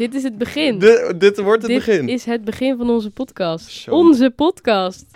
Dit 0.00 0.14
is 0.14 0.22
het 0.22 0.38
begin. 0.38 0.78
Dit, 0.78 1.20
dit 1.20 1.40
wordt 1.40 1.62
het 1.62 1.70
Dit 1.70 1.84
begin. 1.84 2.08
is 2.08 2.24
het 2.24 2.44
begin 2.44 2.76
van 2.76 2.90
onze 2.90 3.10
podcast. 3.10 3.70
Zo. 3.70 3.90
Onze 3.90 4.30
podcast. 4.30 5.06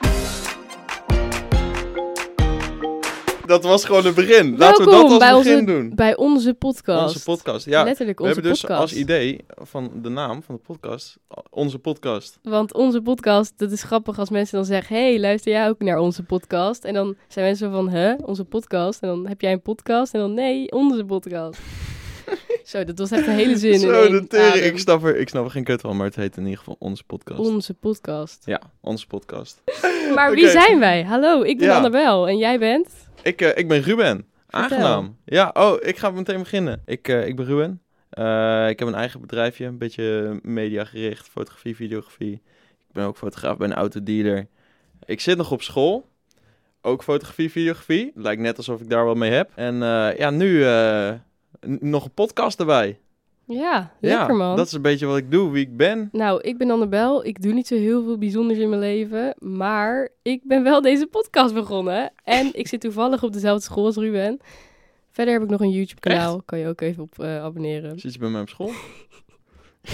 Dat 3.47 3.65
was 3.65 3.85
gewoon 3.85 4.05
het 4.05 4.15
begin. 4.15 4.57
Laten 4.57 4.85
we 4.85 4.91
dat 4.91 5.03
als 5.03 5.19
begin 5.19 5.59
onze, 5.59 5.65
doen. 5.65 5.93
Bij 5.95 6.17
onze 6.17 6.55
podcast. 6.55 7.03
Onze 7.03 7.23
podcast. 7.23 7.67
Ja, 7.67 7.85
Letterlijk 7.85 8.19
we 8.19 8.25
onze 8.25 8.35
hebben 8.35 8.53
dus 8.53 8.61
podcast. 8.61 8.81
als 8.81 8.95
idee 8.95 9.45
van 9.47 9.91
de 10.03 10.09
naam 10.09 10.43
van 10.43 10.55
de 10.55 10.61
podcast, 10.61 11.17
onze 11.51 11.79
podcast. 11.79 12.39
Want 12.43 12.75
onze 12.75 13.01
podcast, 13.01 13.53
dat 13.57 13.71
is 13.71 13.83
grappig 13.83 14.19
als 14.19 14.31
mensen 14.31 14.57
dan 14.57 14.65
zeggen... 14.65 14.97
hey, 14.97 15.21
luister 15.21 15.53
jij 15.53 15.69
ook 15.69 15.81
naar 15.81 15.99
onze 15.99 16.23
podcast? 16.23 16.85
En 16.85 16.95
dan 16.95 17.17
zijn 17.29 17.47
mensen 17.47 17.71
van, 17.71 17.91
huh, 17.91 18.15
onze 18.25 18.45
podcast? 18.45 19.03
En 19.03 19.09
dan 19.09 19.27
heb 19.27 19.41
jij 19.41 19.53
een 19.53 19.63
podcast? 19.63 20.15
En 20.15 20.21
dan, 20.21 20.35
nee, 20.35 20.73
onze 20.73 21.05
podcast. 21.05 21.61
Zo, 22.65 22.85
dat 22.85 22.99
was 22.99 23.11
echt 23.11 23.27
een 23.27 23.35
hele 23.35 23.57
zin 23.57 23.73
in 23.73 23.79
Zo, 23.79 24.03
één 24.03 24.13
de 24.13 24.27
tering. 24.27 24.65
Ik 24.65 24.79
snap, 24.79 25.05
er, 25.05 25.17
ik 25.17 25.29
snap 25.29 25.45
er 25.45 25.51
geen 25.51 25.65
kut 25.65 25.81
van, 25.81 25.97
maar 25.97 26.07
het 26.07 26.17
heet 26.17 26.37
in 26.37 26.43
ieder 26.43 26.59
geval 26.59 26.77
onze 26.79 27.05
podcast. 27.05 27.39
Onze 27.39 27.75
podcast. 27.75 28.43
ja, 28.45 28.61
onze 28.81 29.07
podcast. 29.07 29.63
Maar 30.15 30.33
wie 30.33 30.49
zijn 30.49 30.79
wij? 30.79 31.03
Hallo, 31.05 31.43
ik 31.43 31.59
ben 31.59 31.69
Ja. 31.69 31.77
Annabel 31.77 32.29
en 32.29 32.39
jij 32.39 32.59
bent? 32.59 32.89
Ik, 33.23 33.41
eh, 33.41 33.57
ik 33.57 33.69
ben 33.69 33.81
Ruben. 33.81 34.27
Vertel. 34.49 34.79
Aangenaam. 34.79 35.17
Ja, 35.25 35.51
oh, 35.55 35.77
ik 35.81 35.99
ga 35.99 36.11
meteen 36.11 36.39
beginnen. 36.39 36.83
Ik, 36.87 37.09
eh, 37.09 37.27
ik 37.27 37.37
ben 37.37 37.45
Ruben. 37.45 37.83
Eh, 38.11 38.69
ik 38.69 38.79
heb 38.79 38.89
een 38.89 38.95
eigen 38.95 39.21
bedrijfje, 39.21 39.67
een 39.67 39.79
beetje 39.79 40.39
mediagericht, 40.43 41.29
fotografie, 41.29 41.77
videografie. 41.77 42.33
Ik 42.89 42.93
ben 42.93 43.05
ook 43.05 43.17
fotograaf, 43.17 43.57
ben 43.57 43.73
autodealer. 43.73 44.47
Ik 45.05 45.21
zit 45.21 45.37
nog 45.37 45.51
op 45.51 45.63
school. 45.63 46.09
Ook 46.81 47.03
fotografie, 47.03 47.51
videografie. 47.51 48.13
Lijkt 48.15 48.43
net 48.43 48.57
alsof 48.57 48.81
ik 48.81 48.91
daar 48.91 49.05
wat 49.05 49.17
mee 49.17 49.31
heb. 49.31 49.51
En 49.55 49.75
ja, 50.17 50.31
nu 50.31 50.65
nog 51.67 52.05
een 52.05 52.15
podcast 52.15 52.61
erbij. 52.61 52.99
Ja, 53.47 53.93
lekker 54.01 54.29
ja, 54.29 54.35
man. 54.35 54.57
dat 54.57 54.67
is 54.67 54.73
een 54.73 54.83
beetje 54.83 55.07
wat 55.07 55.17
ik 55.17 55.31
doe, 55.31 55.51
wie 55.51 55.67
ik 55.67 55.77
ben. 55.77 56.09
Nou, 56.13 56.41
ik 56.41 56.59
ben 56.59 56.71
Annabel. 56.71 57.25
Ik 57.25 57.43
doe 57.43 57.53
niet 57.53 57.67
zo 57.67 57.75
heel 57.75 58.05
veel 58.05 58.19
bijzonders 58.19 58.59
in 58.59 58.69
mijn 58.69 58.81
leven. 58.81 59.35
Maar 59.39 60.09
ik 60.23 60.41
ben 60.45 60.63
wel 60.63 60.81
deze 60.81 61.07
podcast 61.07 61.55
begonnen. 61.55 62.13
En 62.25 62.51
ik 62.53 62.69
zit 62.69 62.81
toevallig 62.81 63.23
op 63.23 63.33
dezelfde 63.33 63.63
school 63.63 63.85
als 63.85 63.97
Ruben. 63.97 64.41
Verder 65.11 65.35
heb 65.35 65.43
ik 65.43 65.49
nog 65.49 65.61
een 65.61 65.71
YouTube 65.71 66.01
kanaal. 66.01 66.43
Kan 66.45 66.59
je 66.59 66.69
ook 66.69 66.81
even 66.81 67.03
op 67.03 67.19
eh, 67.19 67.43
abonneren. 67.43 67.99
Zit 67.99 68.13
je 68.13 68.19
bij 68.19 68.29
mij 68.29 68.41
op 68.41 68.49
school? 68.49 68.71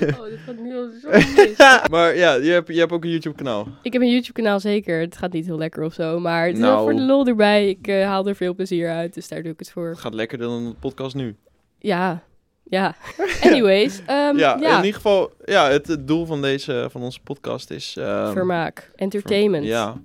Oh, 0.00 0.24
dit 0.24 0.38
gaat 0.46 0.56
nu 0.58 0.76
al 0.76 0.90
zo 1.02 1.08
mis. 1.10 1.56
maar 1.90 2.16
ja, 2.16 2.34
je 2.34 2.50
hebt, 2.50 2.68
je 2.68 2.78
hebt 2.78 2.92
ook 2.92 3.04
een 3.04 3.10
YouTube 3.10 3.36
kanaal. 3.36 3.68
Ik 3.82 3.92
heb 3.92 4.02
een 4.02 4.10
YouTube 4.10 4.32
kanaal 4.32 4.60
zeker. 4.60 5.00
Het 5.00 5.16
gaat 5.16 5.32
niet 5.32 5.46
heel 5.46 5.58
lekker 5.58 5.82
of 5.82 5.94
zo. 5.94 6.20
Maar 6.20 6.44
het 6.46 6.54
is 6.54 6.60
Nou. 6.60 6.74
wel 6.74 6.82
voor 6.82 6.94
de 6.94 7.00
lol 7.02 7.26
erbij. 7.26 7.68
Ik 7.68 7.86
eh, 7.86 8.04
haal 8.06 8.26
er 8.26 8.34
veel 8.36 8.54
plezier 8.54 8.90
uit. 8.90 9.14
Dus 9.14 9.28
daar 9.28 9.42
doe 9.42 9.52
ik 9.52 9.58
het 9.58 9.70
voor. 9.70 9.88
Het 9.88 9.98
gaat 9.98 10.14
lekkerder 10.14 10.46
dan 10.46 10.64
de 10.68 10.74
podcast 10.74 11.14
nu. 11.14 11.36
Ja, 11.78 12.22
ja. 12.62 12.94
Anyways. 13.42 14.00
ehm, 14.06 14.38
ja, 14.38 14.56
ja, 14.60 14.70
in 14.70 14.76
ieder 14.76 14.94
geval, 14.94 15.32
ja, 15.44 15.68
het, 15.70 15.86
het 15.86 16.06
doel 16.08 16.26
van, 16.26 16.42
deze, 16.42 16.88
van 16.90 17.02
onze 17.02 17.20
podcast 17.20 17.70
is... 17.70 17.96
ehm, 17.96 18.32
vermaak. 18.32 18.90
Entertainment. 18.96 19.64
Ja, 19.64 19.96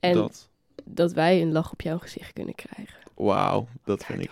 en 0.00 0.12
dat. 0.14 0.48
dat. 0.84 1.12
wij 1.12 1.42
een 1.42 1.52
lach 1.52 1.72
op 1.72 1.80
jouw 1.80 1.98
gezicht 1.98 2.32
kunnen 2.32 2.54
krijgen. 2.54 2.94
Wauw, 3.14 3.66
dat 3.84 4.04
vind 4.04 4.20
ik... 4.22 4.30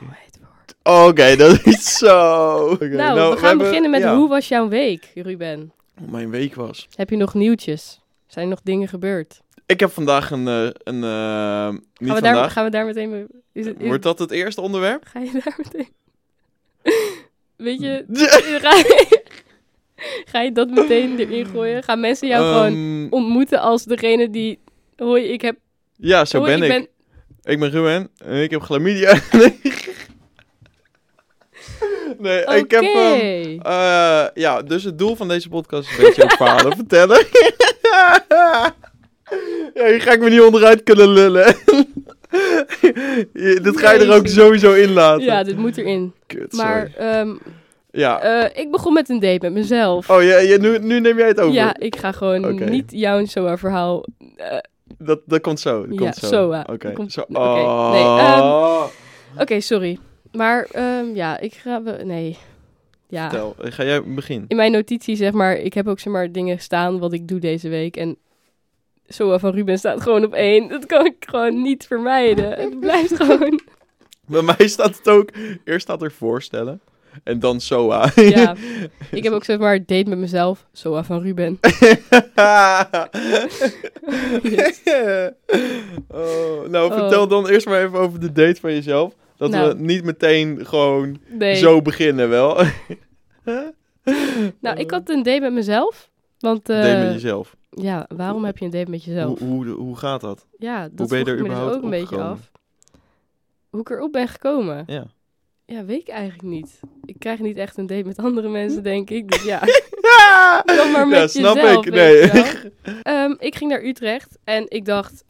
Oké, 0.85 1.37
dat 1.37 1.67
is 1.67 1.97
zo... 1.99 2.59
Oké, 2.73 2.89
Nou, 2.89 3.31
we 3.35 3.37
gaan 3.41 3.59
beginnen 3.59 3.91
met 3.91 4.01
ja, 4.01 4.17
hoe 4.17 4.29
was 4.29 4.49
jouw 4.49 4.69
week, 4.69 5.11
Ruben? 5.15 5.73
hoe 5.99 6.11
mijn 6.11 6.31
week 6.31 6.55
was. 6.55 6.89
Heb 6.95 7.11
je 7.11 7.17
nog 7.17 7.35
nieuwtjes? 7.35 8.01
Zijn 8.27 8.45
er 8.45 8.51
nog 8.51 8.61
dingen 8.63 8.89
gebeurd? 8.89 9.41
Ik 9.67 9.81
heb 9.81 9.91
vandaag 9.93 10.31
een... 10.31 10.49
eh, 10.49 10.63
een 10.63 11.05
eh, 11.05 11.69
niet 11.69 12.11
Gaan 12.11 12.15
we, 12.15 12.21
daar, 12.21 12.21
vandaag. 12.21 12.53
gaan 12.53 12.65
we 12.65 12.71
daar 12.71 12.85
meteen 12.85 13.11
mee... 13.11 13.25
Is 13.53 13.67
het, 13.67 13.81
is- 13.81 13.87
Wordt 13.87 14.03
dat 14.03 14.19
het 14.19 14.31
eerste 14.31 14.61
onderwerp? 14.61 15.05
Ga 15.07 15.21
je 15.21 15.31
daar 15.45 15.55
meteen... 15.57 15.89
Weet 17.57 17.81
je... 17.81 18.05
ga, 18.63 18.75
je, 18.77 19.23
ga 20.25 20.41
je 20.41 20.53
dat 20.53 20.69
meteen 20.71 21.19
erin 21.19 21.47
gooien? 21.47 21.83
Gaan 21.83 22.01
mensen 22.01 22.29
jou 22.29 22.45
gewoon 22.53 22.73
Ehm, 22.73 23.07
ontmoeten 23.11 23.61
als 23.61 23.85
degene 23.85 24.31
die... 24.31 24.59
Hoi, 24.97 25.23
ik 25.25 25.41
heb... 25.41 25.57
Ja, 25.97 26.25
zo 26.25 26.39
hoi, 26.39 26.51
ben 26.59 26.63
ik. 26.63 26.69
ben... 26.69 26.89
Ik 27.53 27.61
ben 27.61 27.71
Ruben 27.71 28.11
en 28.25 28.43
ik 28.43 28.51
heb 28.51 28.61
chlamydia. 28.63 29.21
nee, 32.19 32.45
nee 32.45 32.59
ik 32.59 32.71
heb... 32.71 32.83
Ehm, 32.83 33.61
eh, 33.63 34.25
ja, 34.35 34.63
dus 34.63 34.85
het 34.85 34.99
doel 34.99 35.17
van 35.17 35.29
deze 35.29 35.49
podcast 35.49 35.91
is 35.91 35.99
een 35.99 36.05
beetje 36.05 36.23
ook 36.23 36.33
verhalen 36.33 36.77
vertellen. 36.83 37.19
ja, 39.75 39.87
hier 39.87 40.01
ga 40.01 40.13
ik 40.13 40.21
me 40.21 40.31
niet 40.31 40.41
onderuit 40.41 40.83
kunnen 40.83 41.09
lullen. 41.09 41.55
Dit 43.63 43.79
ga 43.81 43.93
je 43.93 43.99
er 43.99 44.15
ook 44.15 44.27
sowieso 44.27 44.73
in 44.73 44.93
laten. 44.93 45.25
Ja, 45.25 45.43
dit 45.43 45.57
moet 45.57 45.77
erin. 45.79 46.15
Kut, 46.27 46.53
Maar 46.53 46.91
ehm, 46.97 47.35
Ja. 47.91 48.21
eh, 48.21 48.63
ik 48.63 48.71
begon 48.71 48.93
met 48.93 49.09
een 49.09 49.21
date 49.21 49.39
met 49.43 49.53
mezelf. 49.53 50.11
oh, 50.11 50.23
ja, 50.23 50.39
ja, 50.39 50.57
nu, 50.59 50.79
nu 50.79 51.01
neem 51.01 51.19
jij 51.19 51.29
het 51.29 51.41
over. 51.41 51.55
Ja, 51.55 51.77
ik 51.79 51.97
ga 51.97 52.13
gewoon 52.13 52.65
niet 52.71 52.91
jouw 52.91 53.25
zomaar 53.27 53.59
verhaal. 53.59 54.05
eh, 54.37 54.59
Dat, 54.99 55.21
dat 55.27 55.41
komt 55.41 55.61
zo. 55.61 55.81
Dat 55.87 55.91
Ja, 55.91 55.97
komt 56.01 56.15
zo. 56.15 56.27
Soa. 56.27 56.67
Oké. 56.73 56.93
Komt- 56.93 57.19
oké. 57.19 57.39
Oh. 57.39 57.91
Nee, 57.93 58.03
ehm, 58.25 59.43
Oké, 59.43 59.61
sorry. 59.61 59.99
Maar 60.37 60.65
ehm, 60.73 61.15
ja, 61.15 61.41
ik 61.41 61.55
ga. 61.55 61.79
Nee. 62.03 62.39
Ja. 63.09 63.31
Vertel, 63.31 63.55
ga 63.59 63.85
jij 63.85 64.03
beginnen? 64.03 64.49
In 64.49 64.57
mijn 64.57 64.73
notitie 64.73 65.17
zeg 65.17 65.33
maar, 65.33 65.57
ik 65.57 65.75
heb 65.75 65.89
ook 65.89 66.01
zeg 66.01 66.13
maar 66.13 66.33
dingen 66.33 66.61
staan 66.61 66.99
wat 66.99 67.13
ik 67.13 67.29
doe 67.29 67.39
deze 67.39 67.69
week. 67.69 67.97
En 67.97 68.17
Soa 69.07 69.39
van 69.39 69.51
Ruben 69.55 69.79
staat 69.79 70.01
gewoon 70.03 70.25
op 70.25 70.33
één. 70.35 70.69
Dat 70.69 70.87
kan 70.87 71.07
ik 71.07 71.15
gewoon 71.29 71.63
niet 71.63 71.87
vermijden. 71.87 72.51
Het 72.53 72.81
blijft 72.81 73.17
gewoon. 73.23 73.61
Bij 74.27 74.43
mij 74.43 74.69
staat 74.69 74.97
het 74.97 75.09
ook. 75.09 75.31
Eerst 75.65 75.83
staat 75.83 76.03
er 76.03 76.13
voorstellen. 76.13 76.81
En 77.23 77.39
dan 77.39 77.61
SOA. 77.61 78.11
Ja. 78.15 78.55
Ik 79.11 79.23
heb 79.25 79.33
ook 79.33 79.45
zeg 79.45 79.59
maar 79.59 79.79
date 79.79 80.09
met 80.09 80.19
mezelf. 80.19 80.67
Soa 80.73 81.05
van 81.05 81.23
Ruben. 81.23 81.59
Yes. 84.43 84.81
oh, 86.09 86.69
nou, 86.69 86.91
Oh. 86.93 86.99
vertel 86.99 87.29
dan 87.29 87.49
eerst 87.49 87.67
maar 87.67 87.85
even 87.85 87.99
over 87.99 88.21
de 88.21 88.33
date 88.33 88.61
van 88.61 88.73
jezelf. 88.73 89.15
Dat 89.37 89.51
Nou. 89.51 89.69
we 89.77 89.83
niet 89.83 90.05
meteen 90.05 90.67
gewoon 90.67 91.19
Nee. 91.29 91.55
zo 91.55 91.83
beginnen, 91.83 92.29
wel. 92.29 92.57
Nou, 94.61 94.79
ik 94.79 94.91
had 94.91 95.09
een 95.09 95.23
date 95.23 95.41
met 95.41 95.53
mezelf. 95.53 96.11
Want 96.39 96.69
eh, 96.69 96.83
date 96.83 97.05
met 97.05 97.13
jezelf. 97.13 97.57
ja, 97.71 98.07
waarom 98.09 98.45
heb 98.45 98.59
je 98.59 98.65
een 98.65 98.71
date 98.71 98.91
met 98.91 99.05
jezelf? 99.05 99.39
Hoe, 99.39 99.49
hoe, 99.49 99.67
hoe 99.67 99.97
gaat 99.97 100.21
dat? 100.21 100.47
Ja, 100.59 100.89
dat 100.93 101.09
ben 101.09 101.19
je 101.19 101.25
er 101.25 101.31
ik 101.33 101.37
me 101.37 101.43
dus 101.43 101.47
überhaupt 101.53 101.77
ook 101.77 101.83
een 101.83 101.91
beetje 101.91 102.17
af. 102.21 102.51
Hoe 103.71 103.81
ik 103.81 103.91
erop 103.91 104.13
ben 104.13 104.29
gekomen? 104.29 104.83
Ja. 104.87 105.05
Ja, 105.67 105.85
weet 105.85 106.01
ik 106.01 106.09
eigenlijk 106.09 106.43
niet. 106.43 106.81
Ik 107.05 107.19
krijg 107.19 107.39
niet 107.39 107.57
echt 107.57 107.77
een 107.77 107.87
date 107.87 108.07
met 108.07 108.19
andere 108.19 108.49
mensen, 108.49 108.83
denk 108.83 109.11
ik. 109.11 109.31
Dus 109.31 109.43
ja, 109.45 109.61
Ja, 110.19 110.63
dan 110.63 110.91
maar 110.91 111.09
met 111.09 111.31
snap 111.31 111.55
jezelf, 111.55 111.87
ik. 111.87 111.93
Nee. 111.93 112.31
Ehm, 113.03 113.35
ik 113.39 113.55
ging 113.55 113.71
naar 113.71 113.85
Utrecht 113.85 114.39
en 114.45 114.65
ik 114.69 114.85
dacht, 114.85 115.25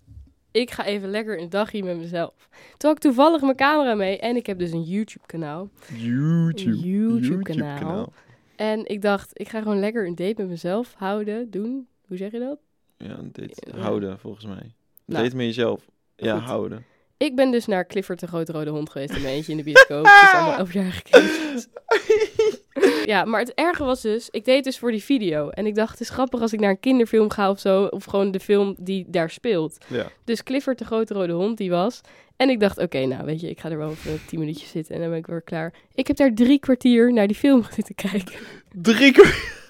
ik 0.54 0.70
ga 0.70 0.84
even 0.84 1.10
lekker 1.10 1.40
een 1.40 1.48
dagje 1.48 1.82
met 1.82 1.96
mezelf. 1.96 2.48
Toen 2.50 2.90
had 2.90 2.96
ik 2.96 2.98
toevallig 2.98 3.40
mijn 3.40 3.56
camera 3.56 3.94
mee 3.94 4.18
en 4.18 4.36
ik 4.36 4.46
heb 4.46 4.58
dus 4.58 4.70
een 4.70 4.82
YouTube-kanaal. 4.82 5.68
YouTube. 5.96 6.88
YouTube-kanaal. 6.88 8.12
En 8.56 8.86
ik 8.86 9.02
dacht, 9.02 9.30
ik 9.32 9.48
ga 9.48 9.62
gewoon 9.62 9.80
lekker 9.80 10.06
een 10.06 10.14
date 10.14 10.34
met 10.36 10.48
mezelf 10.48 10.94
houden, 10.96 11.50
doen. 11.50 11.88
Hoe 12.06 12.16
zeg 12.16 12.32
je 12.32 12.38
dat? 12.38 12.58
Ja, 12.96 13.18
een 13.18 13.30
date. 13.32 13.54
Ja. 13.54 13.78
Houden, 13.78 14.18
volgens 14.18 14.44
mij. 14.44 14.74
Nou, 15.04 15.22
date 15.22 15.36
met 15.36 15.46
jezelf. 15.46 15.86
Ja, 16.16 16.38
goed. 16.38 16.46
houden. 16.46 16.84
Ik 17.16 17.36
ben 17.36 17.50
dus 17.50 17.66
naar 17.66 17.86
Clifford 17.86 18.20
de 18.20 18.26
Grote 18.26 18.52
Rode 18.52 18.70
Hond 18.70 18.90
geweest 18.90 19.12
mijn 19.12 19.24
eentje 19.24 19.52
in 19.52 19.58
de 19.58 19.64
bioscoop. 19.64 20.04
Het 20.04 20.22
is 20.22 20.32
allemaal 20.32 20.58
elfjarige 20.64 21.02
kindjes. 21.02 21.68
Ja, 23.04 23.24
maar 23.24 23.40
het 23.40 23.54
erge 23.54 23.84
was 23.84 24.00
dus, 24.00 24.28
ik 24.30 24.44
deed 24.44 24.54
het 24.54 24.64
dus 24.64 24.78
voor 24.78 24.90
die 24.90 25.04
video. 25.04 25.48
En 25.48 25.66
ik 25.66 25.74
dacht, 25.74 25.90
het 25.90 26.00
is 26.00 26.08
grappig 26.08 26.40
als 26.40 26.52
ik 26.52 26.60
naar 26.60 26.70
een 26.70 26.80
kinderfilm 26.80 27.30
ga 27.30 27.50
of 27.50 27.60
zo. 27.60 27.84
Of 27.84 28.04
gewoon 28.04 28.30
de 28.30 28.40
film 28.40 28.74
die 28.78 29.04
daar 29.08 29.30
speelt. 29.30 29.78
Ja. 29.86 30.10
Dus 30.24 30.42
Clifford 30.42 30.78
de 30.78 30.84
Grote 30.84 31.14
Rode 31.14 31.32
Hond, 31.32 31.58
die 31.58 31.70
was. 31.70 32.00
En 32.36 32.50
ik 32.50 32.60
dacht, 32.60 32.78
oké, 32.78 33.06
nou 33.06 33.24
weet 33.24 33.40
je, 33.40 33.50
ik 33.50 33.60
ga 33.60 33.70
er 33.70 33.78
wel 33.78 33.90
even 33.90 34.20
tien 34.26 34.38
minuutjes 34.38 34.70
zitten 34.70 34.94
en 34.94 35.00
dan 35.00 35.10
ben 35.10 35.18
ik 35.18 35.26
weer 35.26 35.42
klaar. 35.42 35.72
Ik 35.94 36.06
heb 36.06 36.16
daar 36.16 36.34
drie 36.34 36.58
kwartier 36.58 37.12
naar 37.12 37.26
die 37.26 37.36
film 37.36 37.64
zitten 37.76 37.94
kijken. 37.94 38.38
Drie 38.72 39.12
keer. 39.12 39.34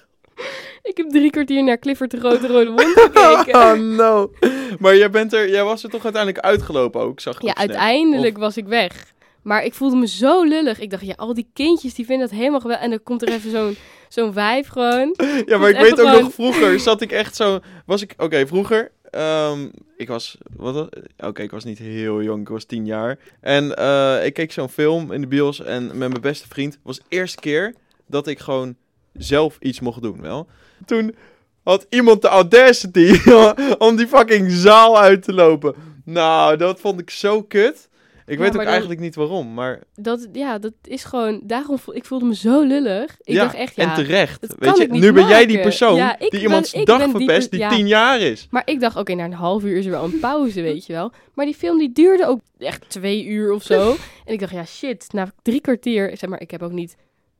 Ik 0.83 0.97
heb 0.97 1.09
drie 1.09 1.29
kwartier 1.29 1.63
naar 1.63 1.79
Clifford 1.79 2.11
de 2.11 2.19
Grote 2.19 2.47
Rode 2.47 2.69
Hond 2.69 2.99
gekeken. 2.99 3.61
Oh 3.61 3.73
no. 3.73 4.31
Maar 4.79 4.95
jij, 4.95 5.09
bent 5.09 5.33
er, 5.33 5.49
jij 5.49 5.63
was 5.63 5.83
er 5.83 5.89
toch 5.89 6.03
uiteindelijk 6.03 6.45
uitgelopen 6.45 7.01
ook, 7.01 7.19
zag 7.19 7.35
ik 7.35 7.41
Ja, 7.41 7.55
uiteindelijk 7.55 8.37
was 8.37 8.57
ik 8.57 8.67
weg. 8.67 9.13
Maar 9.45 9.63
ik 9.65 9.73
voelde 9.73 9.95
me 9.95 10.07
zo 10.07 10.43
lullig. 10.43 10.79
Ik 10.79 10.89
dacht, 10.89 11.05
ja, 11.05 11.13
al 11.17 11.33
die 11.33 11.47
kindjes 11.53 11.93
die 11.93 12.05
vinden 12.05 12.27
dat 12.27 12.37
helemaal 12.37 12.59
geweldig. 12.59 12.83
En 12.83 12.89
dan 12.89 13.03
komt 13.03 13.21
er 13.21 13.27
even 13.27 13.51
zo'n 13.51 13.75
zo'n 14.09 14.33
vijf 14.33 14.67
gewoon. 14.67 15.15
Ja, 15.45 15.57
maar 15.57 15.69
ik 15.69 15.75
weet 15.79 15.91
ook 15.91 16.07
gewoon- 16.07 16.21
nog 16.23 16.33
vroeger 16.33 16.79
zat 16.79 17.01
ik 17.01 17.11
echt 17.11 17.35
zo. 17.35 17.59
Was 17.85 18.01
ik. 18.01 18.13
Oké, 18.17 18.47
vroeger. 18.47 18.91
ehm, 19.11 19.67
ik 19.97 20.07
was. 20.07 20.37
Wat? 20.55 20.89
Oké, 21.17 21.41
ik 21.41 21.51
was 21.51 21.63
niet 21.63 21.77
heel 21.77 22.21
jong. 22.21 22.41
Ik 22.41 22.47
was 22.47 22.63
tien 22.65 22.85
jaar. 22.85 23.19
En 23.41 23.75
eh, 23.75 24.25
ik 24.25 24.33
keek 24.33 24.51
zo'n 24.51 24.69
film 24.69 25.11
in 25.11 25.21
de 25.21 25.27
bios. 25.27 25.61
En 25.63 25.85
met 25.87 25.95
mijn 26.09 26.21
beste 26.21 26.47
vriend. 26.47 26.77
was 26.83 26.97
de 26.97 27.03
eerste 27.09 27.39
keer 27.39 27.73
dat 28.07 28.27
ik 28.27 28.39
gewoon 28.39 28.75
zelf 29.13 29.57
iets 29.59 29.79
mocht 29.79 30.01
doen. 30.01 30.21
Wel. 30.21 30.47
Toen 30.85 31.15
had 31.63 31.85
iemand 31.89 32.21
de 32.21 32.27
audacity 32.27 33.19
om 33.77 33.95
die 33.95 34.07
fucking 34.07 34.51
zaal 34.51 34.99
uit 34.99 35.23
te 35.23 35.33
lopen. 35.33 35.75
Nou, 36.05 36.57
dat 36.57 36.79
vond 36.79 36.99
ik 36.99 37.09
zo 37.09 37.41
kut. 37.43 37.89
Ik 38.27 38.33
Ja, 38.37 38.39
weet 38.39 38.49
ook 38.51 38.55
dan- 38.55 38.65
eigenlijk 38.65 38.99
niet 38.99 39.15
waarom, 39.15 39.53
maar 39.53 39.81
Dat, 39.95 40.27
ja, 40.33 40.57
dat 40.59 40.73
is 40.83 41.03
gewoon... 41.03 41.41
Daarom 41.43 41.77
voel, 41.79 41.95
ik 41.95 42.05
voelde 42.05 42.25
me 42.25 42.35
zo 42.35 42.61
lullig. 42.63 43.15
Ik 43.21 43.33
ja, 43.35 43.43
dacht 43.43 43.55
echt, 43.55 43.75
ja... 43.75 43.83
en 43.89 43.93
terecht. 44.03 44.55
Weet 44.59 44.77
je, 44.77 44.87
nu 44.87 45.11
ben 45.13 45.27
jij 45.27 45.45
die 45.45 45.59
persoon 45.59 45.95
Ja, 45.95 46.15
die 46.19 46.29
ben- 46.29 46.39
iemands 46.41 46.71
dag 46.83 47.03
die 47.03 47.09
verpest 47.11 47.51
die 47.51 47.59
ja. 47.59 47.69
tien 47.69 47.87
jaar 47.87 48.19
is. 48.19 48.47
Maar 48.49 48.61
ik 48.65 48.79
dacht, 48.79 48.95
oké, 48.97 49.13
na 49.13 49.23
een 49.25 49.33
half 49.33 49.63
uur 49.63 49.77
is 49.77 49.85
er 49.85 49.91
wel 49.91 50.03
een 50.03 50.19
pauze, 50.19 50.61
weet 50.61 50.85
je 50.85 50.93
wel. 50.93 51.11
Maar 51.33 51.45
die 51.45 51.55
film 51.55 51.77
die 51.77 51.91
duurde 51.91 52.25
ook 52.27 52.39
echt 52.57 52.89
twee 52.89 53.25
uur 53.25 53.51
of 53.53 53.63
zo. 53.63 53.89
en 54.25 54.33
ik 54.33 54.39
dacht, 54.39 54.51
ja 54.51 54.65
shit, 54.65 55.07
na 55.11 55.31
drie 55.41 55.61
kwartier... 55.61 56.17
Zeg 56.17 56.29
maar, 56.29 56.41
ik 56.41 56.51
heb 56.51 56.61
ook 56.61 56.71
niet, 56.71 56.95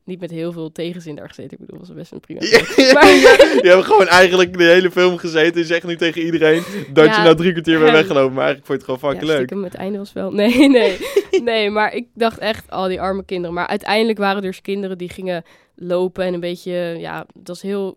niet 0.06 0.20
met 0.20 0.30
heel 0.30 0.52
veel 0.52 0.72
tegenzin 0.72 1.14
daar 1.14 1.28
gezeten. 1.28 1.58
Ik 1.60 1.66
bedoel, 1.66 1.78
was 1.78 1.94
best 1.94 2.12
een 2.12 2.20
prima 2.20 2.40
film. 2.40 2.92
Maar- 2.94 3.06
je 3.06 3.60
hebt 3.62 3.84
gewoon 3.84 4.06
eigenlijk 4.08 4.58
de 4.58 4.64
hele 4.64 4.90
film 4.90 5.16
gezeten 5.16 5.60
en 5.60 5.66
zegt 5.66 5.84
nu 5.86 5.96
tegen 5.96 6.22
iedereen 6.22 6.62
dat 6.92 7.04
Ja, 7.06 7.16
je 7.16 7.28
na 7.28 7.34
drie 7.34 7.52
kwartier 7.52 7.78
bent 7.78 7.90
weggelopen. 7.90 8.34
Maar 8.34 8.44
eigenlijk 8.44 8.66
vond 8.66 8.80
je 8.80 8.86
het 8.86 9.00
gewoon 9.00 9.00
Ja, 9.00 9.18
fucking 9.20 9.30
leuk. 9.38 9.46
stiekem, 9.46 9.64
het 9.64 9.74
einde 9.74 9.98
was 9.98 10.12
wel... 10.12 10.32
Nee, 10.32 10.68
nee. 10.78 10.96
nee, 11.42 11.70
maar 11.70 11.94
ik 11.94 12.06
dacht 12.14 12.38
echt, 12.38 12.70
al 12.70 12.88
die 12.88 13.00
arme 13.00 13.24
kinderen. 13.24 13.54
Maar 13.54 13.66
uiteindelijk 13.66 14.18
waren 14.18 14.36
er 14.36 14.42
dus 14.42 14.60
kinderen 14.62 14.98
die 14.98 15.08
gingen 15.10 15.44
lopen 15.74 16.24
en 16.24 16.34
een 16.34 16.40
beetje... 16.40 16.72
Ja, 16.98 17.26
dat 17.34 17.46
was 17.48 17.62
heel 17.62 17.96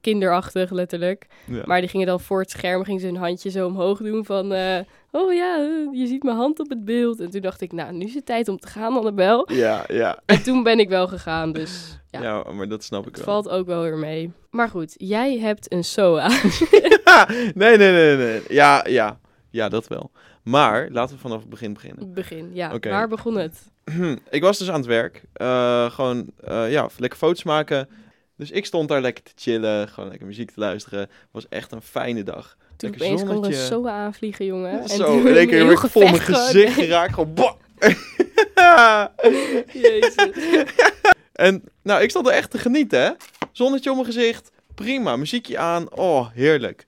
kinderachtig, 0.00 0.70
letterlijk. 0.70 1.26
Ja. 1.46 1.62
Maar 1.64 1.80
die 1.80 1.88
gingen 1.88 2.06
dan 2.06 2.20
voor 2.20 2.40
het 2.40 2.50
scherm, 2.50 2.84
gingen 2.84 3.00
ze 3.00 3.06
hun 3.06 3.16
handje 3.16 3.50
zo 3.50 3.66
omhoog 3.66 3.98
doen 3.98 4.24
van... 4.24 4.52
eh, 4.52 4.78
oh 5.10 5.32
ja, 5.32 5.56
je 5.92 6.06
ziet 6.06 6.22
mijn 6.22 6.36
hand 6.36 6.60
op 6.60 6.68
het 6.68 6.84
beeld. 6.84 7.20
En 7.20 7.30
toen 7.30 7.40
dacht 7.40 7.60
ik, 7.60 7.72
nou, 7.72 7.92
nu 7.92 8.04
is 8.04 8.14
het 8.14 8.26
tijd 8.26 8.48
om 8.48 8.58
te 8.58 8.68
gaan, 8.68 8.96
Annabel. 8.96 9.52
Ja, 9.52 9.84
ja. 9.88 10.18
En 10.26 10.42
toen 10.42 10.62
ben 10.62 10.78
ik 10.78 10.88
wel 10.88 11.08
gegaan, 11.08 11.52
dus 11.52 11.98
ja, 12.10 12.22
Ja, 12.22 12.44
maar 12.52 12.68
dat 12.68 12.84
snap 12.84 13.06
ik 13.06 13.16
het 13.16 13.24
wel. 13.24 13.34
valt 13.34 13.48
ook 13.48 13.66
wel 13.66 13.82
weer 13.82 13.96
mee. 13.98 14.32
Maar 14.50 14.68
goed, 14.68 14.94
jij 14.96 15.38
hebt 15.38 15.72
een 15.72 15.84
SOA. 15.84 16.28
nee, 17.54 17.76
nee, 17.76 17.92
nee, 17.92 18.16
nee. 18.16 18.40
Ja, 18.48 18.84
ja. 18.88 19.18
Ja, 19.50 19.68
dat 19.68 19.88
wel. 19.88 20.10
Maar 20.42 20.88
laten 20.90 21.14
we 21.14 21.20
vanaf 21.20 21.40
het 21.40 21.48
begin 21.50 21.72
beginnen. 21.72 22.14
Begin, 22.14 22.50
ja. 22.52 22.78
Waar 22.80 23.08
begon 23.08 23.36
het? 23.38 23.70
ik 24.30 24.42
was 24.42 24.58
dus 24.58 24.68
aan 24.70 24.76
het 24.80 24.86
werk. 24.86 25.22
Eh, 25.32 25.90
gewoon, 25.90 26.30
eh, 26.44 26.70
ja, 26.70 26.88
lekker 26.98 27.18
foto's 27.18 27.42
maken. 27.42 27.88
Dus 28.38 28.50
ik 28.50 28.66
stond 28.66 28.88
daar 28.88 29.00
lekker 29.00 29.24
te 29.24 29.32
chillen. 29.34 29.88
Gewoon 29.88 30.08
lekker 30.08 30.26
muziek 30.26 30.50
te 30.50 30.60
luisteren. 30.60 31.00
Het 31.00 31.10
was 31.30 31.48
echt 31.48 31.72
een 31.72 31.82
fijne 31.82 32.22
dag. 32.22 32.56
Toen 32.76 32.90
Lekker 32.90 33.06
opeens 33.06 33.22
kwam 33.22 33.36
een 33.36 33.42
zonnetje. 33.42 33.66
SOA 33.66 33.92
aanvliegen, 33.92 34.44
jongen. 34.44 34.88
Zo, 34.88 35.18
in 35.18 35.36
één 35.36 35.46
keer 35.46 35.56
heel 35.56 35.66
werd 35.66 35.82
ik 35.82 35.90
vol 35.90 36.02
mijn 36.02 36.20
gewoon. 36.20 36.40
gezicht 36.40 36.74
geraakt. 36.74 37.14
Gewoon, 37.14 37.34
bah! 37.34 37.54
Jezus. 39.82 40.14
En 41.32 41.62
nou, 41.82 42.02
ik 42.02 42.10
stond 42.10 42.26
er 42.26 42.32
echt 42.32 42.50
te 42.50 42.58
genieten, 42.58 43.00
hè. 43.00 43.10
Zonnetje 43.52 43.90
op 43.90 43.96
mijn 43.96 44.08
gezicht. 44.08 44.50
Prima, 44.74 45.16
muziekje 45.16 45.58
aan. 45.58 45.92
Oh, 45.96 46.30
heerlijk. 46.32 46.86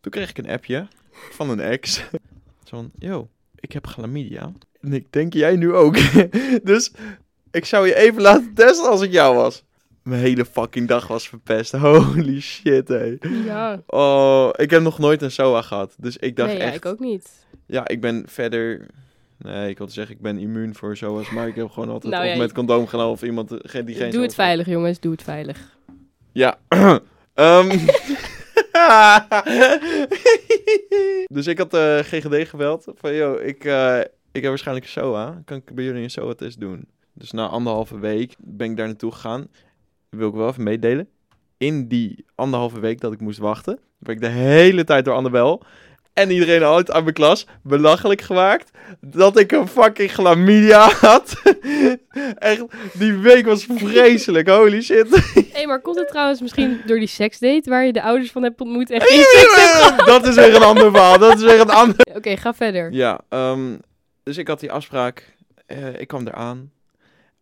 Toen 0.00 0.12
kreeg 0.12 0.30
ik 0.30 0.38
een 0.38 0.50
appje 0.50 0.86
van 1.30 1.50
een 1.50 1.60
ex. 1.60 1.96
Zo 2.64 2.76
van, 2.76 2.90
yo, 2.98 3.28
ik 3.60 3.72
heb 3.72 3.86
chlamydia. 3.86 4.52
En 4.80 4.92
ik 4.92 5.12
denk 5.12 5.32
jij 5.32 5.56
nu 5.56 5.74
ook. 5.74 5.96
dus 6.62 6.92
ik 7.50 7.64
zou 7.64 7.86
je 7.86 7.94
even 7.94 8.22
laten 8.22 8.54
testen 8.54 8.90
als 8.90 9.00
ik 9.00 9.12
jou 9.12 9.36
was. 9.36 9.64
Mijn 10.02 10.20
hele 10.20 10.44
fucking 10.44 10.88
dag 10.88 11.06
was 11.06 11.28
verpest. 11.28 11.72
Holy 11.86 12.40
shit, 12.40 12.88
hé. 12.88 13.16
Ja, 13.44 13.82
Oh, 13.86 14.50
ik 14.56 14.70
heb 14.70 14.82
nog 14.82 14.98
nooit 14.98 15.22
een 15.22 15.30
SOA 15.30 15.62
gehad. 15.62 15.94
Dus 15.98 16.16
ik 16.16 16.36
dacht 16.36 16.48
nee, 16.48 16.58
ja, 16.58 16.64
echt... 16.64 16.76
ik 16.76 16.86
ook 16.86 16.98
niet. 16.98 17.46
Ja, 17.66 17.88
ik 17.88 18.00
ben 18.00 18.22
verder... 18.26 18.86
Nee, 19.38 19.70
ik 19.70 19.78
wilde 19.78 19.92
zeggen, 19.92 20.14
ik 20.14 20.20
ben 20.20 20.38
immuun 20.38 20.74
voor 20.74 20.96
SOA's. 20.96 21.30
Maar 21.30 21.48
ik 21.48 21.54
heb 21.54 21.70
gewoon 21.70 21.88
altijd 21.88 22.12
Nou 22.12 22.30
of 22.30 22.36
met 22.38 22.52
condoom 22.52 22.86
gedaan 22.86 23.08
of 23.08 23.22
iemand 23.22 23.48
die 23.48 23.94
geen 23.94 24.10
Doe 24.10 24.22
het 24.22 24.34
veilig, 24.34 24.66
jongens. 24.66 25.00
Doe 25.00 25.12
het 25.12 25.22
veilig. 25.22 25.76
Ja. 26.32 26.58
Ehm. 27.34 27.68
dus 31.36 31.46
ik 31.46 31.58
had 31.58 31.74
eh 31.74 31.98
GGD 31.98 32.48
gebeld. 32.48 32.84
Van, 32.94 33.14
yo, 33.14 33.34
ik, 33.34 33.64
eh, 33.64 33.98
ik 34.32 34.40
heb 34.40 34.44
waarschijnlijk 34.44 34.86
een 34.86 34.92
SOA. 34.92 35.42
Kan 35.44 35.56
ik 35.56 35.74
bij 35.74 35.84
jullie 35.84 36.02
een 36.02 36.10
SOA-test 36.10 36.60
doen? 36.60 36.88
Dus 37.12 37.30
na 37.30 37.46
anderhalve 37.46 37.98
week 37.98 38.34
ben 38.38 38.70
ik 38.70 38.76
daar 38.76 38.86
naartoe 38.86 39.12
gegaan. 39.12 39.48
Wil 40.16 40.28
ik 40.28 40.34
wel 40.34 40.48
even 40.48 40.62
meedelen. 40.62 41.08
In 41.56 41.88
die 41.88 42.24
anderhalve 42.34 42.80
week 42.80 43.00
dat 43.00 43.12
ik 43.12 43.20
moest 43.20 43.38
wachten, 43.38 43.78
ben 43.98 44.14
ik 44.14 44.20
de 44.20 44.28
hele 44.28 44.84
tijd 44.84 45.04
door 45.04 45.14
Annabel 45.14 45.62
en 46.12 46.30
iedereen 46.30 46.62
uit 46.62 46.90
aan 46.90 47.02
mijn 47.02 47.14
klas 47.14 47.46
belachelijk 47.62 48.20
gemaakt 48.20 48.70
dat 49.00 49.38
ik 49.38 49.52
een 49.52 49.68
fucking 49.68 50.12
chlamydia 50.12 50.90
had. 50.90 51.42
Echt, 52.38 52.64
die 52.92 53.12
week 53.12 53.46
was 53.46 53.66
vreselijk. 53.68 54.48
Holy 54.48 54.82
shit. 54.82 55.08
Hé, 55.52 55.66
maar 55.66 55.80
komt 55.80 55.98
het 55.98 56.08
trouwens 56.08 56.40
misschien 56.40 56.80
door 56.86 56.98
die 56.98 57.08
seksdate 57.08 57.70
waar 57.70 57.84
je 57.84 57.92
de 57.92 58.02
ouders 58.02 58.30
van 58.30 58.42
hebt 58.42 58.60
ontmoet 58.60 58.90
en 58.90 59.00
geen 59.00 59.22
seks 59.22 59.88
hebt 59.88 60.06
dat 60.06 60.26
is 60.26 60.34
weer 60.34 60.54
een 60.54 60.62
ander 60.62 60.90
verhaal. 60.90 61.18
Dat 61.18 61.36
is 61.36 61.44
weer 61.44 61.60
een 61.60 61.70
ander. 61.70 62.06
Oké, 62.14 62.36
ga 62.36 62.54
verder. 62.54 62.92
Ja, 62.92 63.20
ehm, 63.28 63.76
dus 64.22 64.36
ik 64.36 64.48
had 64.48 64.60
die 64.60 64.72
afspraak. 64.72 65.36
Eh, 65.66 66.00
ik 66.00 66.08
kwam 66.08 66.26
eraan. 66.26 66.70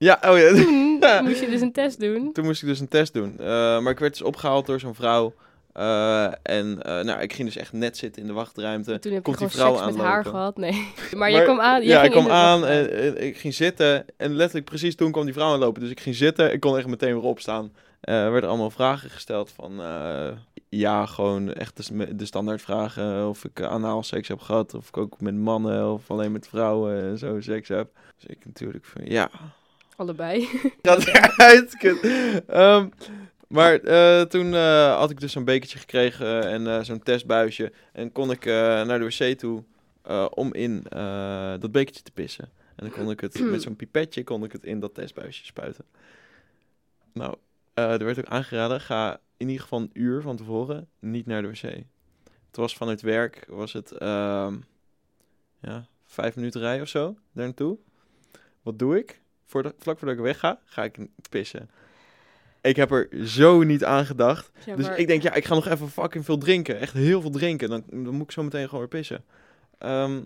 Ja, 0.00 0.18
oh 0.26 0.38
ja. 0.38 0.48
Toen 0.48 1.24
moest 1.28 1.40
je 1.40 1.48
dus 1.50 1.60
een 1.60 1.72
test 1.72 2.00
doen. 2.00 2.32
Toen 2.32 2.44
moest 2.44 2.62
ik 2.62 2.68
dus 2.68 2.80
een 2.80 2.88
test 2.88 3.12
doen. 3.12 3.34
Eh, 3.38 3.46
maar 3.80 3.90
ik 3.90 3.98
werd 3.98 4.12
dus 4.12 4.22
opgehaald 4.22 4.66
door 4.66 4.80
zo'n 4.80 4.94
vrouw. 4.94 5.34
Eh, 5.72 6.24
en 6.42 6.82
eh, 6.82 7.04
nou, 7.04 7.20
ik 7.20 7.32
ging 7.32 7.48
dus 7.48 7.56
echt 7.56 7.72
net 7.72 7.96
zitten 7.96 8.22
in 8.22 8.28
de 8.28 8.34
wachtruimte. 8.34 8.98
Toen 8.98 9.12
heb 9.12 9.24
je 9.26 9.32
Komt 9.32 9.38
die 9.38 9.48
gewoon 9.48 9.74
vrouw 9.74 9.84
seks 9.84 9.96
met 9.96 10.06
haar 10.06 10.24
gehad. 10.24 10.56
Nee. 10.56 10.88
Maar, 11.16 11.30
jij 11.30 11.42
kwam 11.44 11.60
aan. 11.60 11.82
Ja, 11.82 12.02
ik 12.02 12.10
kwam 12.10 12.28
aan 12.28 12.66
en, 12.66 12.92
en 12.92 13.22
ik 13.22 13.36
ging 13.36 13.54
zitten. 13.54 14.04
En 14.16 14.34
letterlijk 14.34 14.66
precies 14.66 14.96
toen 14.96 15.12
kwam 15.12 15.24
die 15.24 15.34
vrouw 15.34 15.52
aanlopen. 15.52 15.82
Dus 15.82 15.90
ik 15.90 16.00
ging 16.00 16.14
zitten. 16.14 16.52
Ik 16.52 16.60
kon 16.60 16.76
echt 16.76 16.86
meteen 16.86 17.14
weer 17.14 17.28
opstaan. 17.28 17.72
Er 18.00 18.32
werden 18.32 18.50
allemaal 18.50 18.70
vragen 18.70 19.10
gesteld 19.10 19.50
van... 19.50 19.80
ja, 20.68 21.06
gewoon 21.06 21.52
echt 21.52 21.88
de, 21.88 22.16
de 22.16 22.24
standaard 22.24 22.62
vragen. 22.62 23.28
Of 23.28 23.44
ik 23.44 23.62
anaal 23.62 24.02
seks 24.02 24.28
heb 24.28 24.40
gehad. 24.40 24.74
Of 24.74 24.88
ik 24.88 24.96
ook 24.96 25.20
met 25.20 25.34
mannen 25.34 25.92
of 25.92 26.10
alleen 26.10 26.32
met 26.32 26.48
vrouwen 26.48 27.02
en 27.02 27.18
zo 27.18 27.40
seks 27.40 27.68
heb. 27.68 27.90
Dus 28.16 28.26
ik 28.26 28.44
natuurlijk 28.44 28.84
van 28.84 29.02
ja... 29.04 29.30
Allebei. 30.00 30.48
eruit. 30.82 31.76
kut. 31.76 32.00
Ehm, 32.46 32.88
maar 33.48 33.80
eh, 33.80 34.22
toen 34.22 34.54
eh, 34.54 34.96
had 34.96 35.10
ik 35.10 35.20
dus 35.20 35.32
zo'n 35.32 35.44
bekertje 35.44 35.78
gekregen 35.78 36.48
en 36.48 36.66
eh, 36.66 36.82
zo'n 36.82 37.02
testbuisje. 37.02 37.72
En 37.92 38.12
kon 38.12 38.30
ik 38.30 38.44
naar 38.44 38.98
de 38.98 39.04
wc 39.04 39.38
toe 39.38 39.64
om 40.30 40.54
in 40.54 40.82
dat 41.60 41.72
bekertje 41.72 42.02
te 42.02 42.10
pissen. 42.10 42.44
En 42.76 42.86
dan 42.86 42.90
kon 42.90 43.10
ik 43.10 43.20
het 43.20 43.40
met 43.40 43.62
zo'n 43.62 43.76
pipetje 43.76 44.24
kon 44.24 44.44
ik 44.44 44.52
het 44.52 44.64
in 44.64 44.80
dat 44.80 44.94
testbuisje 44.94 45.44
spuiten. 45.44 45.84
Nou, 47.12 47.36
er 47.74 48.04
werd 48.04 48.18
ook 48.18 48.24
aangeraden, 48.24 48.80
ga 48.80 49.20
in 49.36 49.46
ieder 49.46 49.62
geval 49.62 49.80
een 49.80 49.90
uur 49.92 50.22
van 50.22 50.36
tevoren 50.36 50.88
niet 50.98 51.26
naar 51.26 51.42
de 51.42 51.48
wc. 51.48 51.62
Het 52.46 52.56
was 52.56 52.76
vanuit 52.76 53.00
werk, 53.00 53.44
was 53.48 53.72
het 53.72 53.90
ehm, 53.90 54.56
ja, 55.60 55.86
vijf 56.06 56.36
minuten 56.36 56.60
rijden 56.60 56.82
of 56.82 56.88
zo, 56.88 57.16
daar 57.32 57.44
naartoe. 57.44 57.78
Wat 58.62 58.78
doe 58.78 58.98
ik? 58.98 59.20
Voor 59.50 59.62
de, 59.62 59.74
vlak 59.78 59.98
voordat 59.98 60.16
ik 60.16 60.22
wegga, 60.22 60.58
ga 60.64 60.84
ik 60.84 60.96
pissen. 61.30 61.70
Ik 62.60 62.76
heb 62.76 62.90
er 62.90 63.08
zo 63.26 63.62
niet 63.62 63.84
aan 63.84 64.06
gedacht. 64.06 64.50
Ja, 64.66 64.76
dus 64.76 64.86
maar- 64.86 64.98
ik 64.98 65.06
denk, 65.06 65.22
ja, 65.22 65.34
ik 65.34 65.44
ga 65.44 65.54
nog 65.54 65.68
even 65.68 65.90
fucking 65.90 66.24
veel 66.24 66.38
drinken. 66.38 66.78
Echt 66.78 66.92
heel 66.92 67.20
veel 67.20 67.30
drinken. 67.30 67.68
Dan, 67.68 67.84
dan 67.90 68.14
moet 68.14 68.22
ik 68.22 68.30
zo 68.32 68.42
meteen 68.42 68.64
gewoon 68.64 68.80
weer 68.80 68.88
pissen. 68.88 69.24
Ehm, 69.78 70.20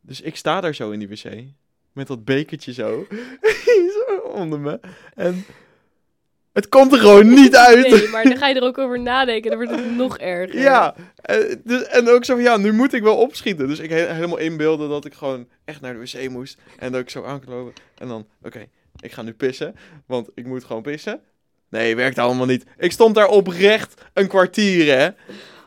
dus 0.00 0.20
ik 0.20 0.36
sta 0.36 0.60
daar 0.60 0.74
zo 0.74 0.90
in 0.90 0.98
die 0.98 1.08
wc. 1.08 1.44
Met 1.92 2.06
dat 2.06 2.24
bekertje 2.24 2.72
zo. 2.72 3.06
zo 4.08 4.18
onder 4.28 4.60
me. 4.60 4.80
En 5.14 5.44
het 6.56 6.68
komt 6.68 6.92
er 6.92 6.98
gewoon 6.98 7.28
niet 7.28 7.56
uit. 7.68 7.88
Nee, 7.90 8.08
maar 8.08 8.24
dan 8.24 8.36
ga 8.36 8.48
je 8.48 8.54
er 8.54 8.62
ook 8.62 8.78
over 8.78 9.00
nadenken. 9.00 9.50
Dan 9.50 9.58
wordt 9.64 9.74
het 9.80 9.96
nog 9.96 10.18
erger. 10.18 10.58
Ja, 10.60 10.94
eh, 11.22 11.36
dus, 11.64 11.82
en 11.82 12.08
ook 12.08 12.24
zo 12.24 12.34
van, 12.34 12.42
ja, 12.42 12.56
nu 12.56 12.72
moet 12.72 12.92
ik 12.92 13.02
wel 13.02 13.16
opschieten. 13.16 13.68
Dus 13.68 13.78
ik 13.78 13.90
he- 13.90 14.12
helemaal 14.14 14.38
inbeelden 14.38 14.88
dat 14.88 15.04
ik 15.04 15.14
gewoon 15.14 15.48
echt 15.64 15.80
naar 15.80 15.92
de 15.94 15.98
wc 16.00 16.28
moest. 16.30 16.58
En 16.78 16.92
dat 16.92 17.00
ik 17.00 17.10
zo 17.10 17.24
aan 17.24 17.44
kon 17.44 17.54
lopen. 17.54 17.72
En 17.98 18.08
dan, 18.08 18.26
oké, 18.42 18.66
ik 19.00 19.12
ga 19.12 19.22
nu 19.22 19.32
pissen, 19.32 19.74
want 20.06 20.28
ik 20.34 20.46
moet 20.46 20.64
gewoon 20.64 20.82
pissen. 20.82 21.20
Nee, 21.70 21.96
werkt 21.96 22.18
allemaal 22.18 22.46
niet. 22.46 22.64
Ik 22.78 22.92
stond 22.92 23.14
daar 23.14 23.28
oprecht 23.28 23.94
een 24.12 24.28
kwartier, 24.28 24.98
hè. 24.98 25.08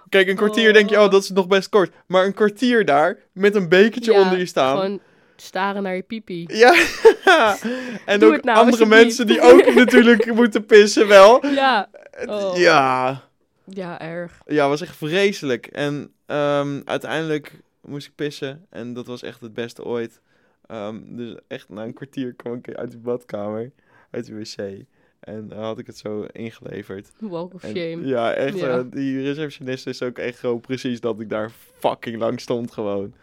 Kijk, 0.10 0.28
een 0.28 0.36
kwartier 0.36 0.74
denk 0.74 0.90
je, 0.90 1.00
oh, 1.02 1.12
dat 1.12 1.24
is 1.24 1.30
nog 1.30 1.48
best 1.48 1.70
kort. 1.70 1.92
Maar 2.08 2.26
een 2.26 2.34
kwartier 2.34 2.86
daar, 2.86 3.18
met 3.34 3.56
een 3.56 3.70
bekertje 3.70 4.12
Ja, 4.14 4.22
onder 4.22 4.38
je 4.38 4.46
staan. 4.46 4.78
Gewoon 4.80 5.00
staren 5.42 5.84
naar 5.84 5.96
je 5.96 6.02
pipi. 6.02 6.46
Ja, 6.48 6.74
en 8.06 8.20
Doe 8.20 8.36
ook 8.36 8.44
nou, 8.44 8.58
andere 8.58 8.86
mensen 8.86 9.28
die 9.28 9.42
ook 9.42 9.74
natuurlijk 9.84 10.34
moeten 10.34 10.66
pissen 10.66 11.08
wel. 11.08 11.46
Ja. 11.46 11.90
Oh. 12.26 12.58
Ja, 12.58 13.22
Ja, 13.66 14.02
erg. 14.02 14.42
Ja, 14.46 14.68
was 14.70 14.82
echt 14.82 14.96
vreselijk. 14.96 15.68
En 15.68 16.12
ehm, 16.26 16.82
uiteindelijk 16.86 17.52
moest 17.82 18.08
ik 18.08 18.16
pissen. 18.16 18.66
En 18.70 18.94
dat 18.94 19.08
was 19.08 19.24
echt 19.24 19.42
het 19.42 19.54
beste 19.54 19.84
ooit. 19.84 20.22
Ehm, 20.68 21.00
dus 21.06 21.36
echt 21.48 21.70
na 21.70 21.84
een 21.84 21.94
kwartier 21.94 22.34
kwam 22.34 22.54
ik 22.54 22.76
uit 22.76 22.92
de 22.92 22.98
badkamer, 22.98 23.72
uit 24.12 24.26
de 24.26 24.36
wc. 24.36 24.86
En 25.20 25.48
dan 25.48 25.58
had 25.64 25.80
ik 25.80 25.88
het 25.88 25.98
zo 25.98 26.26
ingeleverd. 26.32 27.12
Walk 27.20 27.54
of 27.54 27.64
En, 27.64 27.70
shame. 27.70 28.08
ja, 28.08 28.34
echt. 28.34 28.60
Ja. 28.60 28.78
eh, 28.78 28.84
die 28.90 29.22
receptionist 29.22 29.88
is 29.88 30.02
ook 30.02 30.18
echt 30.18 30.40
gewoon 30.40 30.60
precies 30.62 31.00
dat 31.00 31.20
ik 31.20 31.30
daar 31.30 31.52
fucking 31.80 32.18
lang 32.18 32.40
stond 32.42 32.72
gewoon. 32.72 33.14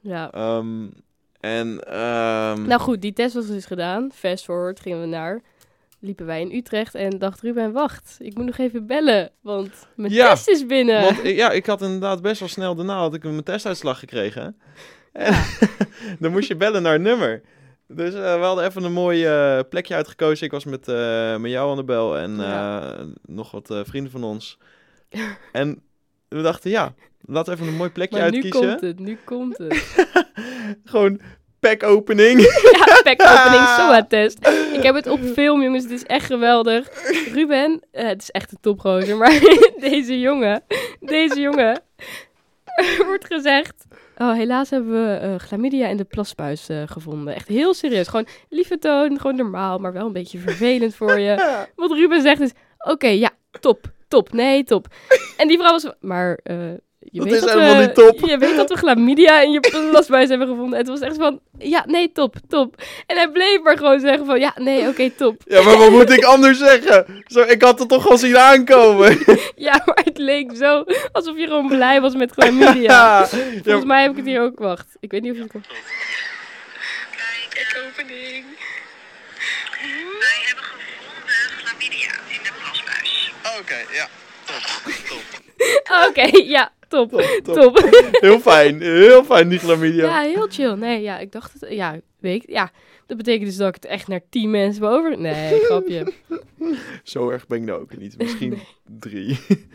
Ja. 0.00 0.32
Ehm, 0.32 0.86
en 1.40 1.80
ehm, 1.86 2.62
Nou 2.66 2.80
goed, 2.80 3.00
die 3.02 3.12
test 3.12 3.34
was 3.34 3.46
dus 3.46 3.66
gedaan. 3.66 4.10
Fast 4.14 4.44
forward 4.44 4.80
gingen 4.80 5.00
we 5.00 5.06
naar. 5.06 5.40
Liepen 6.02 6.26
wij 6.26 6.40
in 6.40 6.52
Utrecht 6.56 6.94
en 6.94 7.18
dacht 7.18 7.40
Ruben, 7.40 7.72
wacht, 7.72 8.16
ik 8.18 8.34
moet 8.36 8.46
nog 8.46 8.58
even 8.58 8.86
bellen, 8.86 9.30
want 9.40 9.70
mijn 9.96 10.12
Ja, 10.12 10.28
test 10.30 10.48
is 10.48 10.66
binnen. 10.66 11.02
want 11.02 11.20
ja, 11.22 11.50
ik 11.50 11.66
had 11.66 11.82
inderdaad 11.82 12.22
best 12.22 12.40
wel 12.40 12.48
snel 12.48 12.74
daarna 12.74 12.96
had 12.98 13.14
ik 13.14 13.22
mijn 13.22 13.42
testuitslag 13.42 13.98
gekregen. 13.98 14.56
En 15.12 15.34
dan 16.20 16.30
moest 16.32 16.48
je 16.48 16.56
bellen 16.56 16.82
naar 16.82 16.94
een 16.94 17.02
nummer. 17.02 17.42
Dus 17.88 18.14
eh, 18.14 18.20
we 18.34 18.44
hadden 18.44 18.64
even 18.64 18.84
een 18.84 18.92
mooi 18.92 19.24
eh, 19.24 19.58
plekje 19.68 19.94
uitgekozen. 19.94 20.44
Ik 20.46 20.52
was 20.52 20.64
met, 20.64 20.88
eh, 20.88 21.36
met 21.36 21.50
jou 21.50 21.70
aan 21.70 21.76
de 21.76 21.84
bel 21.84 22.18
en 22.18 22.36
Ja. 22.36 22.96
nog 23.22 23.50
wat 23.50 23.74
vrienden 23.84 24.12
van 24.12 24.24
ons. 24.24 24.58
En 25.52 25.82
we 26.30 26.42
dachten, 26.42 26.70
ja, 26.70 26.94
laten 27.20 27.52
we 27.52 27.58
even 27.58 27.72
een 27.72 27.78
mooi 27.78 27.90
plekje 27.90 28.18
Maar 28.18 28.30
nu 28.30 28.42
uitkiezen. 28.42 28.68
komt 28.68 28.80
het, 28.80 28.98
nu 28.98 29.18
komt 29.24 29.58
het. 29.58 29.96
Gewoon 30.84 31.20
pack 31.60 31.82
opening. 31.82 32.40
Ja, 32.76 33.14
pack 33.14 33.22
opening 33.22 33.66
SOA 33.76 34.04
test. 34.16 34.46
Ik 34.72 34.82
heb 34.82 34.94
het 34.94 35.06
op 35.06 35.20
film, 35.20 35.62
jongens. 35.62 35.82
Het 35.82 35.92
is 35.92 36.04
echt 36.04 36.26
geweldig. 36.26 36.88
Ruben, 37.32 37.80
eh, 37.90 38.06
het 38.06 38.22
is 38.22 38.30
echt 38.30 38.52
een 38.52 38.58
topgozer, 38.60 39.16
maar 39.16 39.40
deze 39.90 40.20
jongen, 40.20 40.62
deze 41.00 41.40
jongen, 41.40 41.80
wordt 43.06 43.26
gezegd... 43.26 43.84
Oh, 44.16 44.32
helaas 44.32 44.70
hebben 44.70 44.92
we 44.92 45.14
eh 45.14 45.34
chlamydia 45.38 45.86
in 45.86 45.96
de 45.96 46.04
plasbuis 46.04 46.68
eh, 46.68 46.82
gevonden. 46.86 47.34
Echt 47.34 47.48
heel 47.48 47.74
serieus. 47.74 48.08
Gewoon 48.08 48.26
lieve 48.48 48.78
toon, 48.78 49.20
gewoon 49.20 49.36
normaal, 49.36 49.78
maar 49.78 49.92
wel 49.92 50.06
een 50.06 50.12
beetje 50.12 50.38
vervelend 50.38 50.94
voor 50.94 51.18
je. 51.18 51.66
Wat 51.76 51.90
Ruben 51.92 52.22
zegt 52.22 52.40
is, 52.40 52.52
oké, 52.78 53.06
ja, 53.08 53.30
top, 53.60 53.90
top, 54.10 54.32
nee, 54.32 54.64
top. 54.64 54.86
En 55.36 55.48
die 55.48 55.58
vrouw 55.58 55.70
was, 55.70 55.82
van, 55.82 55.94
maar 56.00 56.38
eh, 56.42 56.56
je 56.98 57.18
Dat 57.18 57.24
weet 57.24 57.34
is 57.34 57.40
dat 57.40 57.50
helemaal 57.50 57.76
we, 57.76 57.80
niet 57.80 57.94
top. 57.94 58.28
Je 58.28 58.38
weet 58.38 58.56
dat 58.56 58.68
we 58.68 58.76
chlamydia 58.76 59.40
in 59.40 59.50
je 59.50 59.60
plasbuis 59.90 60.28
hebben 60.28 60.48
gevonden. 60.48 60.72
En 60.78 60.86
het 60.86 60.88
was 60.88 61.08
echt 61.08 61.16
van, 61.16 61.40
ja, 61.58 61.84
nee, 61.86 62.12
top, 62.12 62.36
top. 62.48 62.82
En 63.06 63.16
hij 63.16 63.28
bleef 63.28 63.60
maar 63.62 63.76
gewoon 63.76 64.00
zeggen 64.00 64.26
van, 64.26 64.40
ja, 64.40 64.52
nee, 64.56 64.88
oké, 64.88 65.10
top. 65.10 65.42
Ja, 65.44 65.62
maar 65.62 65.76
wat 65.78 65.90
moet 65.90 66.10
ik 66.10 66.24
anders 66.24 66.58
zeggen? 66.58 67.24
Zo, 67.26 67.40
ik 67.40 67.62
had 67.62 67.78
het 67.78 67.88
toch 67.88 68.08
al 68.08 68.18
zien 68.18 68.38
aankomen. 68.38 69.18
Ja, 69.56 69.82
maar 69.84 70.00
het 70.04 70.18
leek 70.18 70.50
zo 70.56 70.84
alsof 71.12 71.36
je 71.36 71.46
gewoon 71.46 71.68
blij 71.68 72.00
was 72.00 72.14
met 72.14 72.32
chlamydia. 72.32 72.72
Ja, 72.80 73.26
Volgens 73.62 73.84
mij 73.84 74.02
heb 74.02 74.10
ik 74.10 74.16
het 74.16 74.26
hier 74.26 74.40
ook, 74.40 74.58
wacht. 74.58 74.96
Ik 75.00 75.10
weet 75.10 75.22
niet 75.22 75.32
of 75.32 75.38
het 75.38 75.50
komt. 75.52 75.66
Kijk, 77.50 77.84
opening. 77.88 78.44
Wij 80.18 80.40
hebben 80.46 80.64
gevonden 80.64 81.34
chlamydia 81.58 82.12
in 82.28 82.42
de 82.42 82.50
Oké, 83.70 83.94
ja. 83.94 84.08
Top, 84.44 84.92
top. 85.08 85.22
Oké, 86.08 86.44
ja, 86.44 86.72
top, 86.88 87.10
top. 87.10 87.54
top. 87.54 87.78
Heel 88.20 88.40
fijn, 88.40 88.80
heel 88.80 89.24
fijn 89.24 89.48
die 89.48 89.58
chlamydia. 89.58 90.04
Ja, 90.04 90.20
heel 90.20 90.46
chill. 90.48 90.72
Nee, 90.72 91.02
ja, 91.02 91.18
ik 91.18 91.32
dacht 91.32 91.52
het. 91.52 91.70
Ja, 91.70 91.96
weet 92.18 92.42
ik. 92.42 92.50
Ja, 92.50 92.70
dat 93.10 93.18
betekent 93.18 93.46
dus 93.48 93.56
dat 93.56 93.68
ik 93.68 93.74
het 93.74 93.84
echt 93.84 94.08
naar 94.08 94.20
tien 94.30 94.50
mensen 94.50 94.80
boven. 94.82 95.20
Nee, 95.22 95.58
grapje. 95.64 96.12
Zo 97.02 97.30
erg 97.30 97.46
ben 97.46 97.58
ik 97.58 97.64
nou 97.64 97.80
ook 97.80 97.96
niet. 97.96 98.18
Misschien 98.18 98.58
drie. 98.98 99.38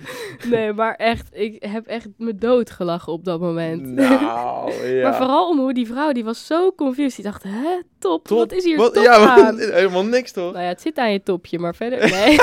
Nee, 0.49 0.73
maar 0.73 0.95
echt, 0.95 1.27
ik 1.31 1.63
heb 1.63 1.85
echt 1.85 2.07
me 2.17 2.35
dood 2.35 2.69
gelachen 2.71 3.13
op 3.13 3.25
dat 3.25 3.39
moment. 3.39 3.81
Nou, 3.81 4.71
ja. 4.95 5.01
Maar 5.09 5.15
vooral 5.15 5.49
om 5.49 5.59
hoe 5.59 5.73
die 5.73 5.87
vrouw, 5.87 6.11
die 6.11 6.23
was 6.23 6.45
zo 6.45 6.71
confused. 6.75 7.15
Die 7.15 7.25
dacht, 7.25 7.43
hè, 7.43 7.79
top, 7.99 8.27
Top. 8.27 8.37
wat 8.37 8.51
is 8.51 8.63
hier 8.63 8.77
Wat- 8.77 8.93
top 8.93 9.03
ja, 9.03 9.15
aan? 9.45 9.59
helemaal 9.59 10.05
niks 10.05 10.31
toch? 10.31 10.51
Nou 10.51 10.63
ja, 10.63 10.69
het 10.69 10.81
zit 10.81 10.97
aan 10.97 11.11
je 11.11 11.23
topje, 11.23 11.59
maar 11.59 11.75
verder, 11.75 11.99
nee. 12.09 12.37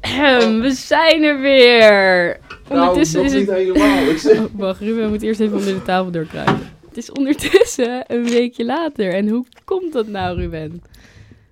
Ahem, 0.00 0.60
We 0.60 0.70
zijn 0.70 1.22
er 1.22 1.40
weer. 1.40 2.38
Ondertussen 2.68 3.24
is 3.24 3.32
het... 3.32 3.50
helemaal. 3.50 3.98
Ik 4.06 4.18
zeg... 4.18 4.38
Wacht, 4.52 4.80
Ruben 4.80 5.08
moet 5.08 5.22
eerst 5.22 5.40
even 5.40 5.56
onder 5.58 5.74
de 5.74 5.82
tafel 5.82 6.10
doorkruipen. 6.10 6.68
Het 6.92 7.02
is 7.02 7.12
ondertussen 7.12 8.04
een 8.06 8.24
weekje 8.24 8.64
later. 8.64 9.14
En 9.14 9.28
hoe 9.28 9.44
komt 9.64 9.92
dat 9.92 10.06
nou, 10.06 10.40
Ruben? 10.40 10.82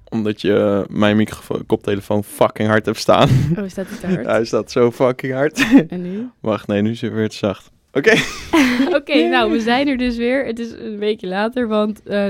Omdat 0.09 0.40
je 0.40 0.54
eh, 0.54 0.97
mijn 0.97 1.16
microfoon, 1.16 1.66
koptelefoon 1.66 2.25
fucking 2.25 2.68
hard 2.68 2.87
hebt 2.87 2.99
staan. 2.99 3.28
Oh, 3.59 3.68
staat 3.68 3.88
het 3.88 4.00
te 4.00 4.06
hard? 4.06 4.26
Hij 4.26 4.44
staat 4.44 4.70
zo 4.70 4.90
fucking 4.90 5.32
hard. 5.32 5.66
En 5.88 6.02
nu? 6.02 6.28
Wacht, 6.40 6.66
nee, 6.66 6.82
nu 6.82 6.90
is 6.90 7.00
het 7.00 7.12
weer 7.12 7.28
te 7.28 7.37
zacht. 7.37 7.70
Oké. 7.92 8.12
Oké, 8.99 9.28
nou, 9.28 9.50
we 9.50 9.61
zijn 9.61 9.88
er 9.88 9.97
dus 9.97 10.16
weer. 10.16 10.47
Het 10.47 10.59
is 10.59 10.70
een 10.70 10.99
weekje 10.99 11.26
later, 11.26 11.68
want 11.68 12.02
eh, 12.02 12.26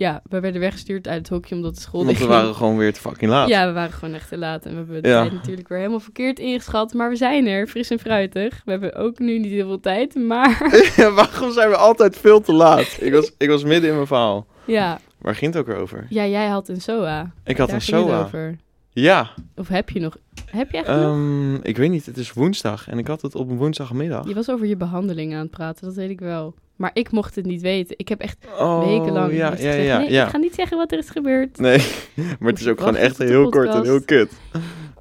ja, 0.00 0.22
we 0.28 0.40
werden 0.40 0.60
weggestuurd 0.60 1.08
uit 1.08 1.18
het 1.18 1.28
hokje 1.28 1.54
omdat 1.54 1.74
de 1.74 1.80
school 1.80 2.04
Want 2.04 2.18
we 2.18 2.26
waren 2.26 2.54
gewoon 2.54 2.76
weer 2.76 2.92
te 2.92 3.00
fucking 3.00 3.30
laat. 3.30 3.48
Ja, 3.48 3.66
we 3.66 3.72
waren 3.72 3.92
gewoon 3.92 4.14
echt 4.14 4.28
te 4.28 4.38
laat 4.38 4.64
en 4.64 4.70
we 4.70 4.76
hebben 4.76 5.02
de 5.02 5.08
Ja. 5.08 5.20
tijd 5.20 5.32
natuurlijk 5.32 5.68
weer 5.68 5.78
helemaal 5.78 6.00
verkeerd 6.00 6.38
ingeschat. 6.38 6.92
Maar 6.94 7.08
we 7.10 7.16
zijn 7.16 7.46
er, 7.46 7.66
fris 7.66 7.90
en 7.90 7.98
fruitig. 7.98 8.62
We 8.64 8.70
hebben 8.70 8.94
ook 8.94 9.18
nu 9.18 9.38
niet 9.38 9.50
heel 9.50 9.66
veel 9.66 9.80
tijd, 9.80 10.14
maar 10.14 10.70
Waarom 11.14 11.52
zijn 11.52 11.68
we 11.70 11.76
altijd 11.76 12.16
veel 12.16 12.40
te 12.40 12.52
laat? 12.52 12.96
Ik 13.00 13.12
was, 13.12 13.32
ik 13.38 13.48
was 13.48 13.64
midden 13.64 13.88
in 13.88 13.94
mijn 13.94 14.06
verhaal. 14.06 14.46
ja. 14.64 14.98
Waar 15.18 15.34
ging 15.34 15.54
het 15.54 15.68
ook 15.68 15.76
over? 15.76 16.06
Ja, 16.08 16.26
jij 16.26 16.46
had 16.46 16.68
een 16.68 16.80
SOA. 16.80 17.20
Ik 17.44 17.56
had 17.56 17.68
Daar 17.70 17.76
een 17.88 17.94
het 17.96 18.06
SOA. 18.08 18.22
over. 18.22 18.56
Ja, 18.92 19.30
Of 19.56 19.68
heb 19.68 19.90
je 19.90 20.00
nog? 20.00 20.16
Heb 20.46 20.70
nog? 20.72 20.82
ehm, 20.84 21.54
ik 21.54 21.76
weet 21.76 21.90
niet. 21.90 22.06
Het 22.06 22.16
is 22.16 22.32
woensdag 22.32 22.88
en 22.88 22.98
ik 22.98 23.06
had 23.06 23.22
het 23.22 23.34
op 23.34 23.50
een 23.50 23.56
woensdagmiddag. 23.56 24.28
Je 24.28 24.34
was 24.34 24.50
over 24.50 24.66
je 24.66 24.76
behandeling 24.76 25.32
aan 25.34 25.40
het 25.40 25.50
praten, 25.50 25.86
dat 25.86 25.94
weet 25.94 26.10
ik 26.10 26.20
wel. 26.20 26.54
Maar 26.80 26.90
ik 26.92 27.10
mocht 27.12 27.34
het 27.34 27.44
niet 27.46 27.60
weten. 27.62 27.94
Ik 27.98 28.08
heb 28.08 28.20
echt 28.20 28.36
Oh, 28.58 28.86
wekenlang 28.88 29.32
ja, 29.32 29.54
ja, 29.58 29.72
ja, 29.72 29.98
nee, 29.98 30.10
ja. 30.10 30.24
ik 30.24 30.30
ga 30.30 30.36
niet 30.38 30.54
zeggen 30.54 30.76
wat 30.76 30.92
er 30.92 30.98
is 30.98 31.10
gebeurd. 31.10 31.58
Nee, 31.58 31.78
maar 32.38 32.50
het 32.50 32.60
is 32.60 32.66
ook 32.68 32.78
gewoon 32.78 32.96
echt 32.96 33.18
heel 33.18 33.48
kort 33.48 33.68
en 33.74 33.82
heel 33.82 34.00
kut. 34.04 34.30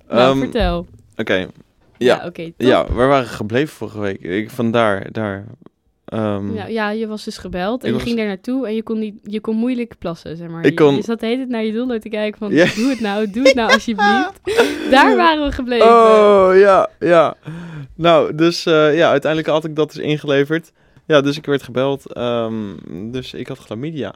Nou, 0.09 0.29
Ehm, 0.31 0.39
vertel. 0.39 0.87
Oké, 1.17 1.33
Ja, 1.97 2.31
ja. 2.33 2.51
Ja, 2.57 2.85
waar 2.91 3.07
waren 3.07 3.23
we 3.27 3.33
gebleven 3.33 3.75
vorige 3.75 3.99
week? 3.99 4.21
Ik, 4.21 4.49
vandaar, 4.49 5.11
daar. 5.11 5.45
ehm, 6.05 6.53
Ja, 6.53 6.67
ja, 6.67 6.89
je 6.91 7.07
was 7.07 7.23
dus 7.23 7.37
gebeld 7.37 7.81
en 7.83 7.87
je 7.87 7.93
was- 7.93 8.03
ging 8.03 8.17
daar 8.17 8.27
naartoe 8.27 8.67
en 8.67 8.75
je 8.75 8.83
kon, 8.83 8.99
niet, 8.99 9.19
je 9.23 9.39
kon 9.39 9.55
moeilijk 9.55 9.93
plassen, 9.99 10.37
zeg 10.37 10.47
maar. 10.49 10.65
Ik 10.65 10.75
kon- 10.75 10.91
Je, 10.91 10.95
je 10.97 11.03
zat 11.03 11.19
de 11.19 11.25
hele 11.25 11.37
tijd 11.37 11.49
naar 11.49 11.63
je 11.63 11.71
doelloop 11.73 12.01
te 12.01 12.09
kijken 12.09 12.39
van, 12.39 12.49
doe 12.49 12.89
het 12.89 12.99
nou, 12.99 13.29
doe 13.31 13.43
het 13.43 13.55
nou 13.55 13.71
alsjeblieft. 13.73 14.39
daar 14.91 15.15
waren 15.15 15.45
we 15.45 15.51
gebleven. 15.51 15.87
Oh, 15.87 16.49
ja, 16.55 16.89
ja. 16.99 17.35
Nou, 17.95 18.35
dus 18.35 18.65
eh, 18.65 18.95
ja, 18.97 19.09
uiteindelijk 19.09 19.51
had 19.51 19.65
ik 19.65 19.75
dat 19.75 19.93
dus 19.93 20.03
ingeleverd. 20.03 20.71
Ja, 21.09 21.21
dus 21.21 21.37
ik 21.37 21.45
werd 21.45 21.63
gebeld. 21.63 22.13
ehm, 22.13 22.73
dus 23.11 23.33
ik 23.33 23.47
had 23.47 23.57
chlamydia. 23.57 24.13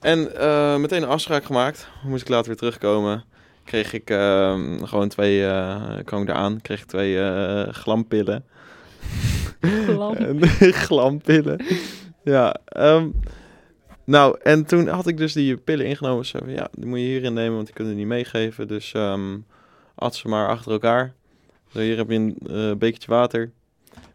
En 0.00 0.36
eh, 0.36 0.76
meteen 0.76 1.02
een 1.02 1.08
afspraak 1.08 1.44
gemaakt. 1.44 1.88
Moest 2.04 2.22
ik 2.22 2.28
later 2.28 2.46
weer 2.46 2.56
terugkomen. 2.56 3.24
Kreeg 3.64 3.92
ik 3.92 4.10
ehm, 4.10 4.84
gewoon 4.84 5.08
twee, 5.08 5.46
eh 5.46 5.98
kwam 6.04 6.22
ik 6.22 6.28
eraan, 6.28 6.60
kreeg 6.60 6.80
ik 6.80 6.86
twee 6.86 7.20
eh, 7.20 7.72
glampillen. 7.72 8.44
Glam. 9.60 10.14
En- 10.26 10.42
glampillen. 10.86 11.64
ja. 12.24 12.56
ehm, 12.64 13.08
nou, 14.04 14.36
en 14.42 14.64
toen 14.66 14.88
had 14.88 15.06
ik 15.06 15.16
dus 15.16 15.32
die 15.32 15.56
pillen 15.56 15.86
ingenomen. 15.86 16.26
Zo 16.26 16.38
van, 16.38 16.50
ja, 16.50 16.68
die 16.72 16.86
moet 16.86 16.98
je 16.98 17.04
hierin 17.04 17.32
nemen, 17.32 17.54
want 17.54 17.66
die 17.66 17.74
kunnen 17.74 17.96
niet 17.96 18.06
meegeven. 18.06 18.68
Dus 18.68 18.92
ehm 18.92 19.36
at 19.94 20.14
ze 20.14 20.28
maar 20.28 20.48
achter 20.48 20.72
elkaar. 20.72 21.12
Zo, 21.72 21.78
hier 21.78 21.96
heb 21.96 22.10
je 22.10 22.14
een 22.16 22.78
bekertje 22.78 23.10
water. 23.10 23.50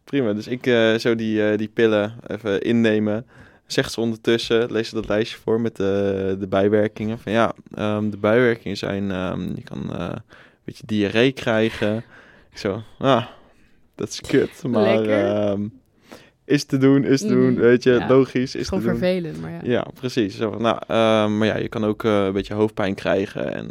Prima, 0.04 0.34
dus 0.34 0.48
ik 0.48 0.68
eh, 0.68 0.94
zo 0.96 1.16
die, 1.16 1.50
eh, 1.50 1.58
die 1.58 1.68
pillen 1.68 2.14
even 2.28 2.62
innemen. 2.62 3.26
Zegt 3.66 3.92
ze 3.92 4.02
ondertussen, 4.02 4.72
lees 4.72 4.90
ze 4.90 4.96
dat 4.96 5.08
lijstje 5.08 5.38
voor 5.38 5.62
met 5.62 5.76
de, 5.76 6.36
de 6.40 6.48
bijwerkingen. 6.48 7.20
Van 7.20 7.32
ja, 7.32 7.54
ehm, 7.76 8.10
de 8.10 8.18
bijwerkingen 8.18 8.78
zijn, 8.78 9.12
ehm, 9.12 9.42
je 9.56 9.64
kan 9.64 9.94
eh, 9.94 10.08
een 10.10 10.22
beetje 10.66 10.84
diarree 10.86 11.32
krijgen. 11.32 11.98
Ik 12.52 12.58
zo, 12.58 12.82
ah, 12.98 13.26
dat 13.96 14.10
is 14.10 14.22
kut. 14.22 14.64
Maar 14.68 15.04
ehm, 15.04 15.68
is 16.46 16.64
te 16.64 16.78
doen, 16.78 17.04
is 17.04 17.22
te 17.22 17.28
doen, 17.28 17.52
Mhm, 17.52 17.60
weet 17.62 17.84
je, 17.84 17.92
ja. 17.92 18.08
logisch, 18.08 18.56
is 18.56 18.68
Gewoon 18.68 18.84
te 18.84 18.90
doen. 18.90 18.98
vervelend, 18.98 19.42
maar 19.42 19.52
ja. 19.52 19.60
Ja, 19.64 19.86
precies. 20.00 20.38
Zo 20.38 20.52
van, 20.52 20.62
nou, 20.62 20.80
maar 21.30 21.48
ja, 21.48 21.58
je 21.58 21.68
kan 21.70 21.86
ook 21.86 22.04
eh, 22.04 22.26
een 22.26 22.34
beetje 22.34 22.54
hoofdpijn 22.54 22.96
krijgen. 22.96 23.54
En, 23.54 23.70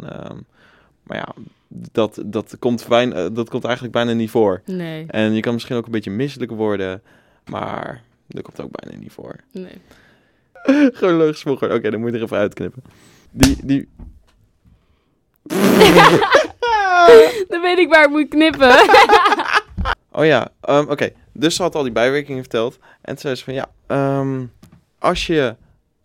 maar 1.05 1.17
ja, 1.17 1.27
dat, 1.67 2.21
dat, 2.25 2.55
komt 2.59 2.87
bijna, 2.87 3.15
eh, 3.15 3.25
dat 3.31 3.49
komt 3.49 3.63
eigenlijk 3.63 3.93
bijna 3.93 4.13
niet 4.13 4.29
voor. 4.29 4.61
Nee, 4.65 5.05
En 5.07 5.33
je 5.33 5.41
kan 5.41 5.53
misschien 5.53 5.75
ook 5.75 5.85
een 5.85 5.91
beetje 5.91 6.11
misselijk 6.11 6.51
worden. 6.51 7.01
Maar 7.45 8.01
dat 8.27 8.43
komt 8.43 8.61
ook 8.61 8.81
bijna 8.81 8.99
niet 8.99 9.11
voor. 9.11 9.35
nee. 9.51 9.81
Gewoon 10.93 11.13
logisch. 11.13 11.45
Oké, 11.45 11.89
dan 11.89 11.99
moet 11.99 12.11
je 12.11 12.17
er 12.17 12.23
even 12.23 12.37
uitknippen. 12.37 12.83
Die, 13.31 13.57
die... 13.63 13.87
Dan 17.49 17.61
weet 17.61 17.77
ik 17.77 17.89
waar 17.89 18.03
ik 18.03 18.09
moet 18.09 18.27
knippen. 18.27 18.75
Oh 20.11 20.25
ja, 20.25 20.51
ehm, 20.61 20.89
oké. 20.89 21.09
Dus 21.31 21.55
ze 21.55 21.61
had 21.61 21.75
al 21.75 21.83
die 21.83 21.91
bijwerkingen 21.91 22.41
verteld. 22.41 22.77
En 23.01 23.13
toen 23.13 23.17
zei 23.17 23.35
ze 23.35 23.43
van, 23.43 23.53
ja, 23.53 23.69
ehm, 23.87 24.45
als 24.99 25.27
je 25.27 25.55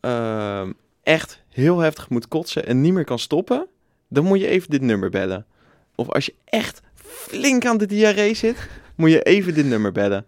ehm, 0.01 0.73
echt 1.03 1.43
heel 1.49 1.79
heftig 1.79 2.09
moet 2.09 2.29
kotsen 2.29 2.67
en 2.67 2.81
niet 2.81 2.93
meer 2.93 3.05
kan 3.05 3.19
stoppen, 3.19 3.67
dan 4.11 4.25
moet 4.25 4.41
je 4.41 4.47
even 4.47 4.71
dit 4.71 4.81
nummer 4.83 5.11
bellen. 5.11 5.47
Of 5.95 6.09
als 6.09 6.27
je 6.27 6.35
echt 6.45 6.81
flink 7.05 7.65
aan 7.67 7.79
de 7.79 7.87
diarree 7.87 8.35
zit, 8.35 8.57
moet 8.97 9.11
je 9.11 9.23
even 9.23 9.55
dit 9.55 9.67
nummer 9.67 9.93
bellen. 9.93 10.25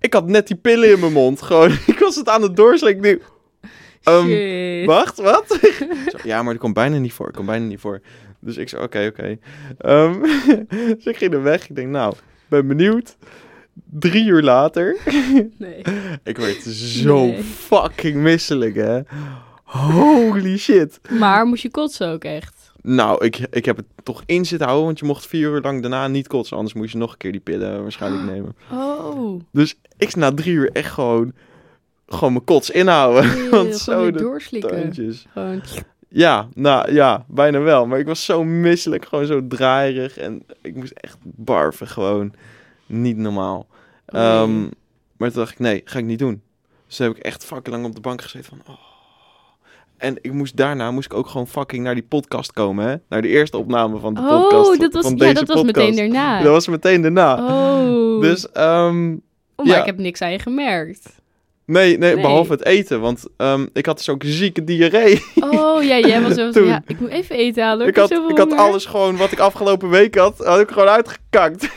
Ik 0.00 0.12
had 0.12 0.26
net 0.28 0.46
die 0.46 0.56
pillen 0.56 0.90
in 0.90 1.00
mijn 1.00 1.12
mond, 1.12 1.42
gewoon. 1.42 1.70
Ik 1.86 1.98
was 1.98 2.16
het 2.16 2.28
aan 2.28 2.42
het 2.42 2.56
doorslikken. 2.56 3.04
Ik 3.04 3.20
denk, 3.20 3.30
ehm, 4.02 4.26
Shit. 4.26 4.86
Wacht, 4.86 5.16
wat? 5.16 5.58
Ja, 6.24 6.42
maar 6.42 6.52
dat 6.52 6.62
komt 6.62 6.74
bijna 6.74 6.98
niet 6.98 7.12
voor. 7.12 7.30
komt 7.32 7.46
bijna 7.46 7.66
niet 7.66 7.80
voor. 7.80 8.00
Dus 8.40 8.56
ik 8.56 8.68
zei, 8.68 8.82
oké, 8.82 9.06
oké. 9.06 9.38
Ehm, 9.78 10.20
dus 10.96 11.04
ik 11.04 11.16
ging 11.16 11.32
er 11.32 11.42
weg. 11.42 11.68
Ik 11.68 11.76
denk, 11.76 11.88
nou, 11.88 12.14
ben 12.48 12.66
benieuwd. 12.66 13.16
Drie 13.90 14.24
uur 14.26 14.42
later. 14.42 14.96
Nee. 15.58 15.82
Ik 16.24 16.36
werd 16.36 16.62
zo 16.62 17.26
Nee. 17.26 17.42
fucking 17.42 18.16
misselijk, 18.16 18.74
hè. 18.74 19.00
Holy 19.64 20.58
shit. 20.58 21.00
Maar 21.10 21.46
moest 21.46 21.62
je 21.62 21.70
kotsen 21.70 22.08
ook 22.08 22.24
echt? 22.24 22.53
Nou, 22.86 23.24
ik, 23.24 23.38
ik 23.50 23.64
heb 23.64 23.76
het 23.76 23.86
toch 24.02 24.22
in 24.26 24.44
zitten 24.44 24.66
houden, 24.66 24.86
want 24.86 24.98
je 24.98 25.04
mocht 25.04 25.26
vier 25.26 25.50
uur 25.50 25.60
lang 25.60 25.80
daarna 25.80 26.08
niet 26.08 26.26
kotsen. 26.26 26.56
Anders 26.56 26.74
moest 26.74 26.92
je 26.92 26.98
nog 26.98 27.12
een 27.12 27.16
keer 27.16 27.32
die 27.32 27.40
pillen 27.40 27.82
waarschijnlijk 27.82 28.24
nemen. 28.24 28.56
Oh. 28.72 29.40
Dus 29.52 29.74
ik 29.96 30.16
na 30.16 30.32
drie 30.32 30.54
uur 30.54 30.70
echt 30.72 30.92
gewoon, 30.92 31.32
gewoon 32.06 32.32
mijn 32.32 32.44
kots 32.44 32.70
inhouden. 32.70 33.38
Eeuw, 33.38 33.50
Want 33.62 33.76
zo 33.76 34.10
de 34.10 34.18
doorslikken. 34.18 34.70
Toontjes. 34.70 35.26
Gewoon. 35.32 35.62
Ja, 36.08 36.48
nou 36.54 36.92
ja, 36.92 37.24
bijna 37.28 37.58
wel. 37.60 37.86
Maar 37.86 37.98
ik 37.98 38.06
was 38.06 38.24
zo 38.24 38.44
misselijk, 38.44 39.04
gewoon 39.06 39.26
zo 39.26 39.46
draaierig. 39.46 40.16
En 40.16 40.42
ik 40.62 40.74
moest 40.74 40.92
echt 40.92 41.16
barven, 41.22 41.88
gewoon 41.88 42.34
niet 42.86 43.16
normaal. 43.16 43.66
Nee. 44.06 44.22
Ehm, 44.22 44.60
maar 45.16 45.30
toen 45.30 45.40
dacht 45.40 45.52
ik, 45.52 45.58
nee, 45.58 45.82
ga 45.84 45.98
ik 45.98 46.04
niet 46.04 46.18
doen. 46.18 46.42
Dus 46.86 46.96
toen 46.96 47.06
heb 47.06 47.16
ik 47.16 47.22
echt 47.22 47.44
fucking 47.44 47.74
lang 47.74 47.86
op 47.86 47.94
de 47.94 48.00
bank 48.00 48.22
gezeten 48.22 48.44
van... 48.44 48.74
Oh. 48.74 48.93
En 49.96 50.16
ik 50.20 50.32
moest 50.32 50.56
daarna 50.56 50.90
moest 50.90 51.06
ik 51.12 51.14
ook 51.14 51.26
gewoon 51.28 51.46
fucking 51.46 51.84
naar 51.84 51.94
die 51.94 52.02
podcast 52.08 52.52
komen, 52.52 52.86
hè? 52.88 52.94
Naar 53.08 53.22
de 53.22 53.28
eerste 53.28 53.56
opname 53.58 53.98
van 53.98 54.14
de 54.14 54.20
podcast. 54.20 54.68
Oh, 54.70 54.78
dat 54.78 54.92
was, 54.92 55.04
van 55.06 55.16
ja, 55.16 55.32
was 55.44 55.62
meteen 55.62 55.96
daarna. 55.96 56.42
Dat 56.42 56.52
was 56.52 56.68
meteen 56.68 57.02
daarna. 57.02 57.46
Oh. 57.46 58.20
Dus, 58.20 58.50
ehm, 58.52 59.12
oh, 59.56 59.66
maar 59.66 59.74
ja. 59.74 59.80
ik 59.80 59.86
heb 59.86 59.98
niks 59.98 60.20
aan 60.22 60.32
je 60.32 60.38
gemerkt. 60.38 61.06
nee, 61.64 61.98
nee, 61.98 62.12
Nee. 62.14 62.22
behalve 62.22 62.52
het 62.52 62.64
eten. 62.64 63.00
Want 63.00 63.24
ehm, 63.36 63.66
ik 63.72 63.86
had 63.86 63.96
dus 63.96 64.08
ook 64.08 64.22
zieke 64.26 64.64
diarree. 64.64 65.24
Oh, 65.40 65.82
ja, 65.82 65.98
jij 65.98 66.22
was 66.22 66.34
zo 66.40 66.52
van, 66.52 66.64
ja, 66.64 66.82
ik 66.86 67.00
moet 67.00 67.10
even 67.10 67.36
eten 67.36 67.64
halen. 67.64 67.86
ik 67.86 67.96
had, 67.96 68.10
ik 68.10 68.38
had 68.38 68.52
alles 68.52 68.84
gewoon 68.86 69.16
wat 69.16 69.32
ik 69.32 69.38
afgelopen 69.38 69.88
week 69.90 70.14
had, 70.14 70.38
had 70.38 70.60
ik 70.60 70.68
gewoon 70.70 70.88
uitgekakt. 70.88 71.68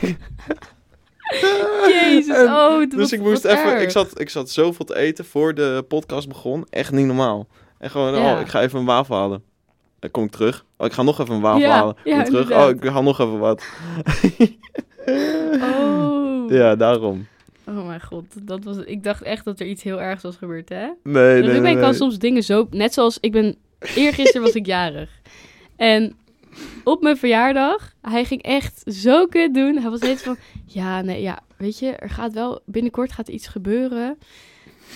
Jezus, 1.88 2.36
En- 2.36 2.44
oh, 2.52 2.78
Dus 2.78 2.94
was- 2.98 3.12
ik 3.12 3.20
moest 3.20 3.44
even, 3.44 3.80
ik 3.82 3.90
zat, 3.90 4.20
ik 4.20 4.28
zat 4.30 4.50
zoveel 4.50 4.84
te 4.84 4.96
eten 4.96 5.24
voor 5.24 5.54
de 5.54 5.84
podcast 5.88 6.28
begon. 6.28 6.66
Echt 6.70 6.92
niet 6.92 7.06
normaal. 7.06 7.46
En 7.78 7.90
gewoon, 7.90 8.14
Ja. 8.14 8.34
oh, 8.34 8.40
ik 8.40 8.48
ga 8.48 8.60
even 8.62 8.78
een 8.78 8.84
wafel 8.84 9.16
halen. 9.16 9.42
Dan 9.98 10.10
kom 10.10 10.24
ik 10.24 10.30
terug. 10.30 10.64
Oh, 10.76 10.86
ik 10.86 10.92
ga 10.92 11.02
nog 11.02 11.20
even 11.20 11.34
een 11.34 11.40
wafel 11.40 11.60
Ja, 11.60 11.70
halen. 11.70 11.94
Kom 12.02 12.12
ja, 12.12 12.22
terug. 12.22 12.40
inderdaad. 12.42 12.68
Oh, 12.70 12.76
ik 12.76 12.90
haal 12.90 13.02
nog 13.02 13.20
even 13.20 13.38
wat. 13.38 13.64
Oh. 15.60 16.50
Ja, 16.58 16.76
daarom. 16.76 17.26
Oh 17.66 17.86
mijn 17.86 18.02
god, 18.02 18.24
dat 18.42 18.64
was, 18.64 18.76
ik 18.76 19.02
dacht 19.02 19.22
echt 19.22 19.44
dat 19.44 19.60
er 19.60 19.66
iets 19.66 19.82
heel 19.82 20.00
ergs 20.00 20.22
was 20.22 20.36
gebeurd, 20.36 20.68
hè? 20.68 20.86
Nee, 20.86 20.94
nee, 21.02 21.42
nee. 21.42 21.50
Ruben 21.50 21.72
kan 21.72 21.80
nee. 21.80 21.92
soms 21.92 22.18
dingen 22.18 22.42
zo... 22.42 22.66
Net 22.70 22.94
zoals, 22.94 23.18
ik 23.20 23.32
ben... 23.32 23.56
Eergisteren 23.94 24.42
was 24.42 24.54
ik 24.54 24.66
jarig. 24.76 25.10
En 25.76 26.16
op 26.84 27.02
mijn 27.02 27.16
verjaardag, 27.16 27.92
hij 28.02 28.24
ging 28.24 28.42
echt 28.42 28.82
zo 28.86 29.26
kut 29.26 29.54
doen. 29.54 29.76
Hij 29.76 29.90
was 29.90 29.98
steeds 29.98 30.22
van... 30.22 30.36
Ja, 30.64 31.00
nee, 31.00 31.22
ja, 31.22 31.38
weet 31.56 31.78
je, 31.78 31.90
er 31.90 32.10
gaat 32.10 32.32
wel... 32.32 32.60
Binnenkort 32.64 33.12
gaat 33.12 33.28
iets 33.28 33.46
gebeuren. 33.46 34.18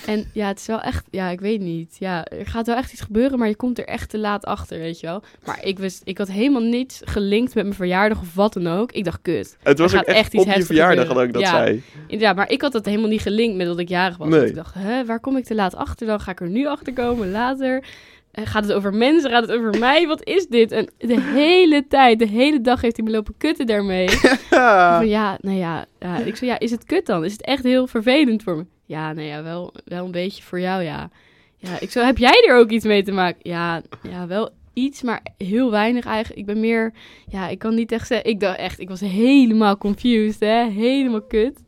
En 0.06 0.30
ja, 0.32 0.46
het 0.46 0.58
is 0.58 0.66
wel 0.66 0.80
echt... 0.80 1.04
Ja, 1.10 1.28
ik 1.28 1.40
weet 1.40 1.60
niet. 1.60 1.96
Ja, 1.98 2.24
er 2.24 2.46
gaat 2.46 2.66
wel 2.66 2.76
echt 2.76 2.92
iets 2.92 3.00
gebeuren, 3.00 3.38
maar 3.38 3.48
je 3.48 3.56
komt 3.56 3.78
er 3.78 3.84
echt 3.86 4.10
te 4.10 4.18
laat 4.18 4.44
achter, 4.44 4.78
weet 4.78 5.00
je 5.00 5.06
wel. 5.06 5.22
Maar 5.44 5.64
ik 5.64 5.78
wist... 5.78 6.00
Ik 6.04 6.18
had 6.18 6.28
helemaal 6.28 6.62
niets 6.62 7.00
gelinkt 7.04 7.54
met 7.54 7.64
mijn 7.64 7.76
verjaardag 7.76 8.20
of 8.20 8.34
wat 8.34 8.52
dan 8.52 8.66
ook. 8.66 8.92
Ik 8.92 9.04
dacht, 9.04 9.18
kut. 9.22 9.56
Het 9.62 9.78
was 9.78 9.94
ook 9.94 10.02
echt, 10.02 10.16
echt 10.16 10.34
iets 10.34 10.44
op 10.44 10.52
je 10.52 10.62
verjaardag 10.64 11.06
gebeuren. 11.06 11.26
ik 11.28 11.32
dat 11.32 11.42
Ja. 11.42 11.50
zei. 11.50 11.82
Ja, 12.08 12.32
maar 12.32 12.50
ik 12.50 12.60
had 12.62 12.72
dat 12.72 12.84
helemaal 12.84 13.08
niet 13.08 13.20
gelinkt 13.22 13.56
met 13.56 13.66
dat 13.66 13.78
ik 13.78 13.88
jarig 13.88 14.16
was. 14.16 14.28
Nee. 14.28 14.46
Ik 14.46 14.54
dacht, 14.54 14.74
hè, 14.74 15.04
waar 15.04 15.20
kom 15.20 15.36
ik 15.36 15.44
te 15.44 15.54
laat 15.54 15.74
achter 15.74 16.06
dan? 16.06 16.20
Ga 16.20 16.30
ik 16.30 16.40
er 16.40 16.48
nu 16.48 16.66
achter 16.66 16.92
komen, 16.92 17.30
later? 17.30 17.84
Eh, 18.30 18.46
Gaat 18.46 18.62
het 18.64 18.72
over 18.72 18.94
mensen? 18.94 19.30
Gaat 19.30 19.42
het 19.48 19.52
over 19.58 19.78
mij? 19.78 20.06
Wat 20.06 20.24
is 20.26 20.46
dit? 20.46 20.72
En 20.72 20.88
de 20.98 21.20
hele 21.20 21.84
tijd, 21.88 22.18
de 22.18 22.26
hele 22.28 22.60
dag 22.60 22.80
heeft 22.80 22.96
hij 22.96 23.04
me 23.04 23.10
lopen 23.10 23.34
kutten 23.38 23.66
daarmee. 23.66 24.08
Ja, 24.50 25.38
nou 25.40 25.56
ja, 25.56 25.84
ja. 26.00 26.18
Ik 26.18 26.36
zei, 26.36 26.50
ja, 26.50 26.58
is 26.58 26.70
het 26.70 26.84
kut 26.84 27.06
dan? 27.06 27.24
Is 27.24 27.32
het 27.32 27.42
echt 27.44 27.62
heel 27.62 27.86
vervelend 27.86 28.42
voor 28.42 28.56
me? 28.56 28.64
Ja, 28.92 29.12
nou 29.12 29.26
ja, 29.26 29.42
wel, 29.42 29.74
wel 29.84 30.04
een 30.04 30.10
beetje 30.10 30.42
voor 30.42 30.60
jou, 30.60 30.82
ja. 30.82 31.10
Ja, 31.56 31.80
ik 31.80 31.90
zo, 31.90 32.04
heb 32.04 32.18
jij 32.18 32.44
er 32.48 32.56
ook 32.56 32.70
iets 32.70 32.84
mee 32.84 33.02
te 33.02 33.12
maken? 33.12 33.40
Ja, 33.42 33.82
ja, 34.10 34.26
wel 34.26 34.50
iets, 34.74 35.02
maar 35.02 35.22
heel 35.38 35.70
weinig 35.70 36.04
eigenlijk. 36.04 36.38
Ik 36.40 36.46
ben 36.46 36.60
meer, 36.60 36.92
ja, 37.28 37.48
ik 37.48 37.58
kan 37.58 37.74
niet 37.74 37.92
echt 37.92 38.06
zeggen. 38.06 38.30
Ik 38.30 38.40
dacht 38.40 38.58
echt, 38.58 38.80
ik 38.80 38.88
was 38.88 39.00
helemaal 39.00 39.78
confused, 39.78 40.40
hè. 40.40 40.68
Helemaal 40.70 41.22
kut. 41.22 41.58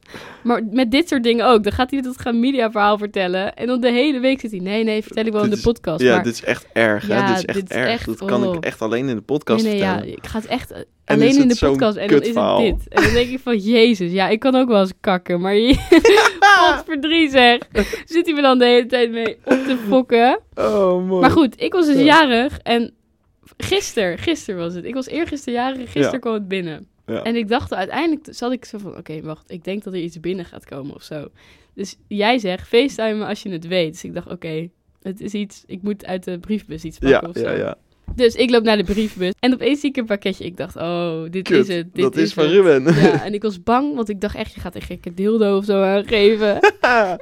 Maar 0.43 0.63
met 0.71 0.91
dit 0.91 1.09
soort 1.09 1.23
dingen 1.23 1.47
ook. 1.47 1.63
Dan 1.63 1.73
gaat 1.73 1.91
hij 1.91 2.01
dat 2.01 2.21
gaan 2.21 2.41
media 2.41 2.71
verhaal 2.71 2.99
vertellen. 2.99 3.55
En 3.55 3.67
dan 3.67 3.81
de 3.81 3.91
hele 3.93 4.21
week 4.21 4.41
zit 4.41 4.51
hij, 4.51 4.61
nee, 4.61 4.85
nee, 4.85 5.03
vertel 5.03 5.25
ik 5.25 5.33
wel 5.33 5.45
in 5.45 5.51
de 5.51 5.57
is- 5.57 5.63
podcast. 5.63 6.01
Ja, 6.01 6.15
maar, 6.15 6.25
dit 6.25 6.33
is 6.33 6.45
echt 6.45 6.67
erg. 6.73 7.07
hè? 7.07 7.15
Ja, 7.15 7.27
Dit 7.27 7.37
is 7.39 7.45
echt 7.45 7.59
dit 7.59 7.71
is 7.71 7.77
erg. 7.77 7.89
echt- 7.89 8.07
dat 8.07 8.25
kan 8.25 8.47
oh. 8.47 8.55
ik 8.55 8.65
echt 8.65 8.83
alleen 8.83 9.09
in 9.09 9.17
de 9.17 9.23
podcast 9.23 9.65
nee, 9.65 9.73
nee, 9.73 9.83
ja, 9.83 9.93
vertellen. 9.93 10.17
ik 10.17 10.27
ga 10.27 10.39
het 10.39 10.47
echt 10.49 10.73
alleen 11.05 11.41
in 11.41 11.49
de 11.49 11.57
podcast 11.61 11.97
en 11.97 12.09
dan 12.09 12.21
is 12.23 12.35
het 12.35 12.57
dit. 12.59 12.89
En 12.89 13.03
dan 13.03 13.13
denk 13.13 13.29
ik 13.31 13.39
van, 13.43 13.57
jezus, 13.59 14.13
ja, 14.13 14.29
ik 14.29 14.41
kan 14.41 14.55
ook 14.55 14.69
wel 14.69 14.81
eens 14.81 14.93
kakken, 15.01 15.41
maar 15.41 15.55
je... 16.55 16.73
Godverdrie 16.75 17.31
zeg. 17.31 17.59
Zit 18.05 18.27
hij 18.27 18.35
me 18.35 18.43
dan 18.43 18.59
de 18.59 18.65
hele 18.65 18.87
tijd 18.87 19.11
mee 19.11 19.35
op 19.45 19.65
te 19.67 19.77
fokken. 19.89 20.41
Oh, 20.55 21.07
mooi. 21.07 21.21
Maar 21.21 21.31
goed, 21.31 21.63
ik 21.63 21.73
was 21.73 21.87
dus 21.87 21.97
Ja. 21.97 22.03
jarig 22.03 22.59
en 22.59 22.95
gisteren, 23.57 24.19
gisteren 24.19 24.61
was 24.61 24.75
het. 24.75 24.85
Ik 24.85 24.95
was 24.95 25.07
eergisteren 25.07 25.55
jarig 25.61 25.77
en 25.79 25.83
gisteren 25.85 26.13
Ja. 26.13 26.19
kwam 26.19 26.35
het 26.35 26.49
binnen. 26.49 26.87
Ja. 27.07 27.23
En 27.23 27.37
ik 27.37 27.49
dacht 27.49 27.75
uiteindelijk, 27.75 28.27
zat 28.31 28.53
ik 28.53 28.65
zo 28.65 28.79
van, 28.79 28.97
oké, 28.97 29.21
wacht, 29.23 29.51
ik 29.51 29.65
denk 29.65 29.85
dat 29.85 29.93
er 29.93 30.01
iets 30.01 30.21
binnen 30.21 30.45
gaat 30.45 30.65
komen 30.65 30.95
of 30.95 31.03
zo. 31.03 31.29
Dus 31.75 31.97
jij 32.09 32.39
zegt, 32.39 32.69
facetime 32.69 33.15
me 33.15 33.25
als 33.27 33.43
je 33.43 33.51
het 33.51 33.67
weet. 33.67 33.93
Dus 33.93 34.05
ik 34.05 34.15
dacht, 34.15 34.31
oké, 34.31 34.69
het 35.03 35.21
is 35.21 35.33
iets, 35.35 35.63
ik 35.67 35.83
moet 35.83 36.07
uit 36.07 36.25
de 36.25 36.39
briefbus 36.39 36.85
iets 36.85 36.99
pakken 36.99 37.21
ja, 37.21 37.29
of 37.29 37.37
zo. 37.37 37.43
ja, 37.43 37.57
ja. 37.57 37.77
Dus 38.17 38.35
ik 38.35 38.51
loop 38.51 38.63
naar 38.63 38.77
de 38.77 38.85
briefbus 38.85 39.33
en 39.41 39.53
opeens 39.55 39.81
zie 39.81 39.91
ik 39.91 39.97
een 39.97 40.05
pakketje. 40.07 40.45
Ik 40.45 40.57
dacht, 40.57 40.77
oh, 40.77 41.23
dit 41.31 41.43
Kut, 41.49 41.69
is 41.69 41.77
het. 41.77 41.95
Dit 41.95 42.03
dat 42.03 42.17
is, 42.17 42.33
van 42.33 42.45
het. 42.45 42.53
Ruben. 42.53 42.95
Ja, 42.95 43.25
en 43.27 43.35
ik 43.35 43.43
was 43.43 43.63
bang, 43.63 43.95
want 43.95 44.09
ik 44.09 44.21
dacht 44.21 44.35
echt, 44.35 44.55
je 44.55 44.61
gaat 44.61 44.75
een 44.75 44.83
gekke 44.83 45.15
dildo 45.15 45.57
of 45.57 45.65
zo 45.65 45.83
aangeven. 45.83 46.59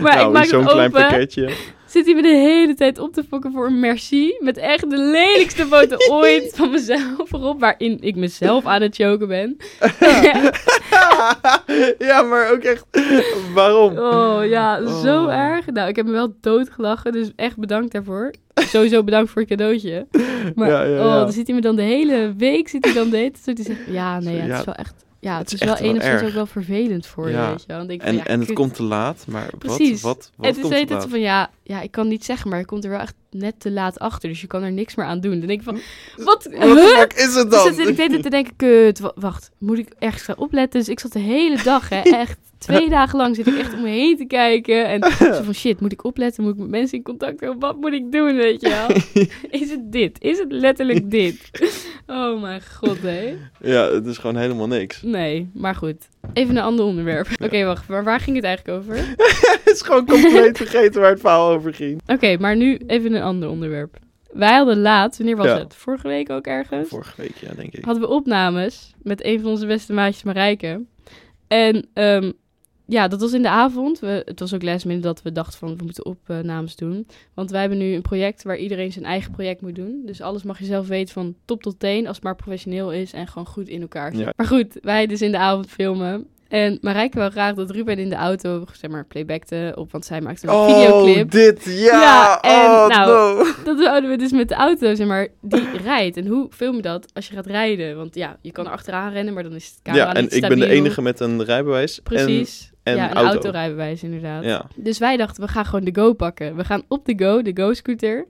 Maar 0.00 0.14
nou, 0.16 0.26
ik 0.26 0.32
maak 0.32 0.44
zo'n 0.44 0.62
het 0.62 0.70
klein 0.72 0.88
open, 0.88 1.00
pakketje. 1.00 1.50
zit 1.86 2.04
hij 2.06 2.14
me 2.14 2.22
de 2.22 2.28
hele 2.28 2.74
tijd 2.74 2.98
op 2.98 3.12
te 3.12 3.24
fokken 3.28 3.52
voor 3.52 3.66
een 3.66 3.80
merci. 3.80 4.36
Met 4.40 4.56
echt 4.56 4.90
de 4.90 4.98
lelijkste 4.98 5.66
foto 5.66 5.96
ooit 6.20 6.52
van 6.56 6.70
mezelf 6.70 7.32
erop, 7.32 7.60
waarin 7.60 7.98
ik 8.00 8.16
mezelf 8.16 8.66
aan 8.66 8.82
het 8.82 8.94
choken 8.94 9.28
ben. 9.28 9.56
ja, 11.98 12.22
maar 12.22 12.52
ook 12.52 12.62
echt. 12.62 12.84
Waarom? 13.54 13.98
Oh 13.98 14.46
ja, 14.46 14.86
zo 15.02 15.24
Oh. 15.24 15.34
erg. 15.34 15.66
Nou, 15.66 15.88
ik 15.88 15.96
heb 15.96 16.06
me 16.06 16.12
wel 16.12 16.36
doodgelachen, 16.40 17.12
dus 17.12 17.30
echt 17.36 17.56
bedankt 17.58 17.92
daarvoor. 17.92 18.30
Sowieso 18.74 19.04
bedankt 19.04 19.30
voor 19.30 19.40
het 19.40 19.50
cadeautje. 19.50 20.06
Maar 20.54 20.68
Ja, 20.68 20.82
ja, 20.82 20.98
oh, 20.98 21.14
dan 21.14 21.32
zit 21.32 21.46
hij 21.46 21.56
me 21.56 21.62
dan 21.62 21.76
de 21.76 21.82
hele 21.82 22.34
week, 22.36 22.68
zit 22.68 22.84
hij 22.84 22.94
dan 22.94 23.10
de 23.10 23.16
hele 23.16 23.30
tijd 23.30 23.44
zo 23.44 23.52
te 23.52 23.62
zeggen, 23.62 23.92
ja, 23.92 24.20
nee, 24.20 24.40
het 24.40 24.58
is 24.58 24.64
wel 24.64 24.74
echt, 24.74 25.04
ja, 25.20 25.38
het, 25.38 25.52
is 25.52 25.60
is 25.60 25.66
wel 25.66 25.76
enigszins 25.76 26.14
erg. 26.20 26.26
ook 26.26 26.34
wel 26.34 26.46
vervelend 26.46 27.06
voor 27.06 27.30
je, 27.30 27.36
weet 27.36 27.60
je 27.60 27.66
wel. 27.66 27.78
Dan 27.78 27.86
denk 27.86 28.00
ik 28.00 28.06
En, 28.06 28.14
ja, 28.14 28.26
en 28.26 28.40
het 28.40 28.52
komt 28.52 28.74
te 28.74 28.82
laat, 28.82 29.24
maar 29.28 29.48
wat, 29.50 29.58
Precies. 29.58 30.02
wat, 30.02 30.30
wat 30.36 30.46
het 30.46 30.54
komt 30.54 30.62
de 30.62 30.68
te 30.68 30.74
hele 30.74 30.86
tijd 30.86 30.90
laat? 30.90 31.02
zo 31.02 31.08
van, 31.08 31.20
ja, 31.20 31.50
ja, 31.62 31.80
ik 31.80 31.90
kan 31.90 32.08
niet 32.08 32.24
zeggen, 32.24 32.50
maar 32.50 32.58
je 32.58 32.64
komt 32.64 32.84
er 32.84 32.90
wel 32.90 33.00
echt 33.00 33.14
net 33.34 33.60
te 33.60 33.70
laat 33.70 33.98
achter, 33.98 34.28
dus 34.28 34.40
je 34.40 34.46
kan 34.46 34.62
er 34.62 34.72
niks 34.72 34.94
meer 34.94 35.06
aan 35.06 35.20
doen. 35.20 35.38
Dan 35.38 35.46
denk 35.48 35.58
ik 35.60 35.64
van, 35.66 35.78
wat, 36.24 36.48
Wat 36.58 37.14
is 37.16 37.34
het 37.34 37.50
Dus 37.50 37.64
dan? 37.64 37.74
zit 37.74 37.88
ik 37.88 37.96
de 37.96 38.02
hele 38.02 38.08
tijd 38.10 38.22
te 38.22 38.30
denken, 38.30 38.56
kut, 38.56 38.98
wa- 38.98 39.12
wacht, 39.14 39.50
moet 39.58 39.78
ik 39.78 39.88
ergens 39.98 40.22
gaan 40.22 40.38
opletten? 40.38 40.80
Dus 40.80 40.88
ik 40.88 41.00
zat 41.00 41.12
de 41.12 41.18
hele 41.18 41.62
dag, 41.62 41.88
hè, 41.88 42.00
echt 42.24 42.38
twee 42.58 42.88
dagen 42.88 43.18
lang 43.18 43.36
zit 43.36 43.46
ik 43.46 43.56
echt 43.58 43.72
om 43.74 43.82
me 43.82 43.88
heen 43.88 44.16
te 44.16 44.24
kijken. 44.24 44.86
En 44.88 45.02
zo 45.34 45.42
van, 45.42 45.54
shit, 45.54 45.80
moet 45.80 45.92
ik 45.92 46.04
opletten? 46.04 46.42
Moet 46.44 46.52
ik 46.52 46.58
met 46.58 46.68
mensen 46.68 46.98
in 46.98 47.04
contact 47.04 47.40
komen? 47.40 47.58
Wat 47.58 47.76
moet 47.76 47.92
ik 47.92 48.12
doen, 48.12 48.36
weet 48.36 48.60
je 48.60 48.68
wel? 48.68 48.88
Is 49.60 49.70
het 49.70 49.92
dit? 49.92 50.20
Is 50.22 50.38
het 50.38 50.52
letterlijk 50.52 51.10
dit? 51.10 51.50
Oh 52.06 52.40
mijn 52.40 52.62
god, 52.76 52.98
hé. 53.02 53.36
Ja, 53.60 53.90
het 53.90 54.06
is 54.06 54.18
gewoon 54.18 54.36
helemaal 54.36 54.66
niks. 54.66 55.02
Nee, 55.02 55.50
maar 55.54 55.74
goed. 55.74 56.08
Even 56.32 56.56
een 56.56 56.62
ander 56.62 56.84
onderwerp. 56.84 57.26
Oké, 57.42 57.64
wacht, 57.64 57.88
maar 57.88 58.04
waar 58.04 58.20
ging 58.20 58.36
het 58.36 58.44
eigenlijk 58.44 58.78
over? 58.78 58.96
het 59.64 59.70
is 59.74 59.82
gewoon 59.82 60.06
compleet 60.06 60.56
vergeten 60.56 61.00
waar 61.00 61.10
het 61.10 61.20
verhaal 61.20 61.50
over 61.52 61.74
ging. 61.74 62.00
Oké, 62.06 62.36
maar 62.40 62.56
nu 62.56 62.80
even 62.86 63.14
een 63.14 63.22
ander 63.22 63.48
onderwerp. 63.48 63.96
Wij 64.32 64.54
hadden 64.56 64.80
laatst, 64.80 65.18
wanneer 65.18 65.36
was 65.36 65.46
Ja. 65.46 65.58
het? 65.58 65.74
Vorige 65.74 66.08
week 66.08 66.30
ook 66.30 66.46
ergens? 66.46 66.88
Vorige 66.88 67.22
week, 67.22 67.36
ja, 67.36 67.52
denk 67.54 67.72
ik. 67.72 67.84
hadden 67.84 68.02
we 68.02 68.08
opnames 68.08 68.94
met 69.02 69.24
een 69.24 69.40
van 69.40 69.50
onze 69.50 69.66
beste 69.66 69.92
maatjes, 69.92 70.22
Marijke. 70.22 70.80
En 71.48 71.88
ehm, 71.94 72.32
ja, 72.86 73.08
dat 73.08 73.20
was 73.20 73.32
in 73.32 73.42
de 73.42 73.48
avond. 73.48 73.98
We, 73.98 74.22
het 74.24 74.40
was 74.40 74.54
ook 74.54 74.62
last 74.62 75.02
dat 75.02 75.22
we 75.22 75.32
dachten 75.32 75.58
van, 75.58 75.76
we 75.76 75.84
moeten 75.84 76.06
opnames 76.06 76.76
doen. 76.76 77.06
Want 77.34 77.50
wij 77.50 77.60
hebben 77.60 77.78
nu 77.78 77.94
een 77.94 78.02
project 78.02 78.42
waar 78.42 78.56
iedereen 78.56 78.92
zijn 78.92 79.04
eigen 79.04 79.30
project 79.30 79.60
moet 79.60 79.74
doen. 79.74 80.02
Dus 80.06 80.20
alles 80.20 80.42
mag 80.42 80.58
je 80.58 80.64
zelf 80.64 80.86
weten 80.86 81.14
van 81.14 81.34
top 81.44 81.62
tot 81.62 81.78
teen, 81.78 82.06
als 82.06 82.16
het 82.16 82.24
maar 82.24 82.36
professioneel 82.36 82.92
is 82.92 83.12
en 83.12 83.26
gewoon 83.26 83.46
goed 83.46 83.68
in 83.68 83.80
elkaar 83.80 84.12
zit. 84.12 84.24
Ja. 84.24 84.32
Maar 84.36 84.46
goed, 84.46 84.78
wij 84.82 85.06
dus 85.06 85.22
in 85.22 85.30
de 85.30 85.38
avond 85.38 85.66
filmen. 85.66 86.26
En 86.48 86.78
Marijke 86.80 87.18
wil 87.18 87.30
graag 87.30 87.54
dat 87.54 87.70
Ruben 87.70 87.98
in 87.98 88.08
de 88.08 88.14
auto, 88.14 88.64
zeg 88.72 88.90
maar, 88.90 89.04
playbackte 89.04 89.72
op, 89.74 89.92
want 89.92 90.04
zij 90.04 90.20
maakte 90.20 90.46
een 90.48 90.64
videoclip. 90.64 91.24
Oh, 91.24 91.30
dit, 91.30 91.64
ja! 91.64 92.00
Ja, 92.00 92.40
en 92.40 92.70
oh, 92.70 92.86
nou, 92.86 93.08
no. 93.08 93.44
Dat 93.64 93.78
zouden 93.78 94.10
we 94.10 94.16
dus 94.16 94.32
met 94.32 94.48
de 94.48 94.54
auto, 94.54 94.94
zeg 94.94 95.06
maar, 95.06 95.28
die 95.40 95.76
rijdt. 95.82 96.16
En 96.16 96.26
hoe 96.26 96.48
film 96.50 96.76
je 96.76 96.82
dat 96.82 97.06
als 97.14 97.28
je 97.28 97.34
gaat 97.34 97.46
rijden? 97.46 97.96
Want 97.96 98.14
ja, 98.14 98.36
je 98.42 98.52
kan 98.52 98.66
er 98.66 98.72
achteraan 98.72 99.12
rennen, 99.12 99.34
maar 99.34 99.42
dan 99.42 99.54
is 99.54 99.66
het 99.66 99.78
camera 99.82 100.04
Ja, 100.04 100.14
en 100.14 100.30
ik 100.30 100.48
ben 100.48 100.58
de 100.58 100.68
enige 100.68 101.02
met 101.02 101.20
een 101.20 101.44
rijbewijs. 101.44 102.00
Precies. 102.02 102.68
en 102.70 102.73
ja, 102.84 103.10
een 103.10 103.16
auto. 103.16 103.32
autorijbewijs 103.32 104.02
inderdaad. 104.02 104.42
En, 104.42 104.48
ja. 104.48 104.66
Dus 104.76 104.98
wij 104.98 105.16
dachten, 105.16 105.42
we 105.44 105.48
gaan 105.48 105.64
gewoon 105.64 105.84
de 105.84 105.94
Go 106.00 106.12
pakken. 106.12 106.56
We 106.56 106.64
gaan 106.64 106.82
op 106.88 107.04
de 107.06 107.14
Go, 107.24 107.42
de 107.42 107.50
Go-scooter. 107.54 108.26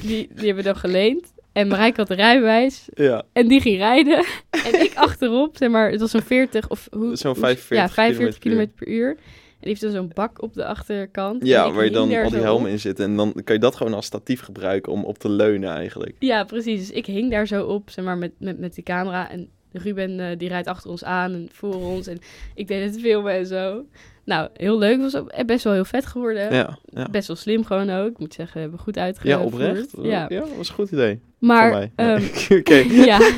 Die, 0.00 0.08
die 0.34 0.46
hebben 0.46 0.56
we 0.56 0.62
dan 0.62 0.76
geleend. 0.76 1.32
En 1.52 1.68
Marijke 1.68 1.96
had 2.00 2.08
de 2.08 2.14
rijbewijs. 2.14 2.88
ja, 2.94 3.22
En 3.32 3.48
die 3.48 3.60
ging 3.60 3.76
rijden. 3.76 4.24
En 4.64 4.80
ik 4.80 4.92
achterop, 4.94 5.56
zeg 5.56 5.70
maar, 5.70 5.90
het 5.90 6.00
was 6.00 6.10
zo'n 6.10 6.22
40 6.22 6.68
of 6.68 6.88
hoe... 6.90 7.16
zo'n 7.16 7.30
hoe- 7.32 7.40
45 7.40 7.68
Ja, 7.76 7.88
45 7.88 8.38
kilometer 8.38 8.72
km 8.74 8.84
per 8.84 8.92
uur. 8.94 9.14
die 9.60 9.68
heeft 9.68 9.80
dan 9.80 9.90
zo'n 9.90 10.10
bak 10.14 10.42
op 10.42 10.54
de 10.54 10.64
achterkant. 10.64 11.46
Ja, 11.46 11.66
En 11.66 11.74
waar 11.74 11.84
je 11.84 11.90
dan 11.90 12.14
al 12.22 12.30
die 12.30 12.38
helmen 12.40 12.70
in 12.70 12.78
zitten. 12.80 13.04
En 13.04 13.16
dan 13.16 13.32
kan 13.44 13.54
je 13.54 13.60
dat 13.60 13.76
gewoon 13.76 13.94
als 13.94 14.06
statief 14.06 14.40
gebruiken 14.40 14.92
om 14.92 15.04
op 15.04 15.18
te 15.18 15.28
leunen 15.28 15.70
eigenlijk. 15.70 16.16
Ja, 16.18 16.44
precies. 16.44 16.78
Dus 16.80 16.90
ik 16.90 17.06
hing 17.06 17.30
daar 17.30 17.46
zo 17.46 17.64
op, 17.64 17.90
zeg 17.90 18.04
maar, 18.04 18.18
met, 18.18 18.32
met, 18.38 18.58
met 18.58 18.74
die 18.74 18.84
camera. 18.84 19.30
En 19.30 19.48
Ruben, 19.72 20.20
eh, 20.20 20.38
die 20.38 20.48
rijdt 20.48 20.68
achter 20.68 20.90
ons 20.90 21.04
aan 21.04 21.32
en 21.32 21.48
voor 21.52 21.74
ons. 21.74 22.06
En 22.06 22.18
ik 22.54 22.68
deed 22.68 22.92
het 22.92 23.00
filmen 23.00 23.32
en 23.32 23.46
zo. 23.46 23.84
Nou, 24.24 24.48
heel 24.54 24.78
leuk. 24.78 25.00
Was 25.00 25.16
ook 25.16 25.46
best 25.46 25.64
wel 25.64 25.72
heel 25.72 25.84
vet 25.84 26.06
geworden. 26.06 26.54
Ja, 26.54 26.78
ja. 26.84 27.08
Best 27.10 27.26
wel 27.26 27.36
slim 27.36 27.64
gewoon 27.64 27.90
ook. 27.90 28.08
Ik 28.08 28.18
moet 28.18 28.34
zeggen, 28.34 28.54
we 28.54 28.60
hebben 28.60 28.78
goed 28.78 28.98
uitgevoerd. 28.98 29.38
Ja, 29.38 29.44
oprecht. 29.44 29.94
Ja. 30.02 30.26
ja, 30.28 30.44
was 30.56 30.68
een 30.68 30.74
goed 30.74 30.90
idee. 30.90 31.20
Maar, 31.38 31.90
ehm. 31.96 32.22
Oké. 32.58 32.74
ja. 33.10 33.18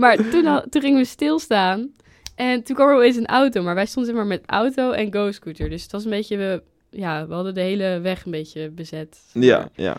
maar 0.00 0.30
toen, 0.30 0.46
al, 0.46 0.64
toen 0.70 0.82
gingen 0.82 0.98
we 0.98 1.04
stilstaan. 1.04 1.90
En 2.34 2.62
toen 2.62 2.76
kwam 2.76 2.88
er 2.88 2.94
opeens 2.94 3.16
een 3.16 3.26
auto. 3.26 3.62
Maar 3.62 3.74
wij 3.74 3.86
stonden 3.86 4.12
zeg 4.12 4.20
maar 4.20 4.30
met 4.30 4.42
auto 4.46 4.90
en 4.90 5.12
go-scooter. 5.12 5.70
Dus 5.70 5.82
het 5.82 5.92
was 5.92 6.04
een 6.04 6.10
beetje... 6.10 6.36
We, 6.36 6.62
ja, 6.90 7.26
we 7.26 7.34
hadden 7.34 7.54
de 7.54 7.60
hele 7.60 8.00
weg 8.00 8.24
een 8.24 8.30
beetje 8.30 8.70
bezet. 8.70 9.20
zeg 9.32 9.42
Ja, 9.42 9.68
ja. 9.74 9.96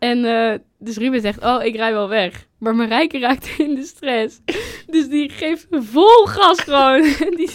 En 0.00 0.24
eh, 0.24 0.58
dus 0.78 0.96
Ruben 0.96 1.20
zegt, 1.20 1.44
oh, 1.44 1.64
ik 1.64 1.76
rij 1.76 1.92
wel 1.92 2.08
weg. 2.08 2.46
Maar 2.58 2.74
Marijke 2.74 3.18
raakt 3.18 3.48
in 3.58 3.74
de 3.74 3.82
stress. 3.84 4.40
Dus 4.86 5.08
die 5.08 5.30
geeft 5.30 5.66
vol 5.70 6.26
gas 6.26 6.60
gewoon. 6.60 7.02
die, 7.36 7.50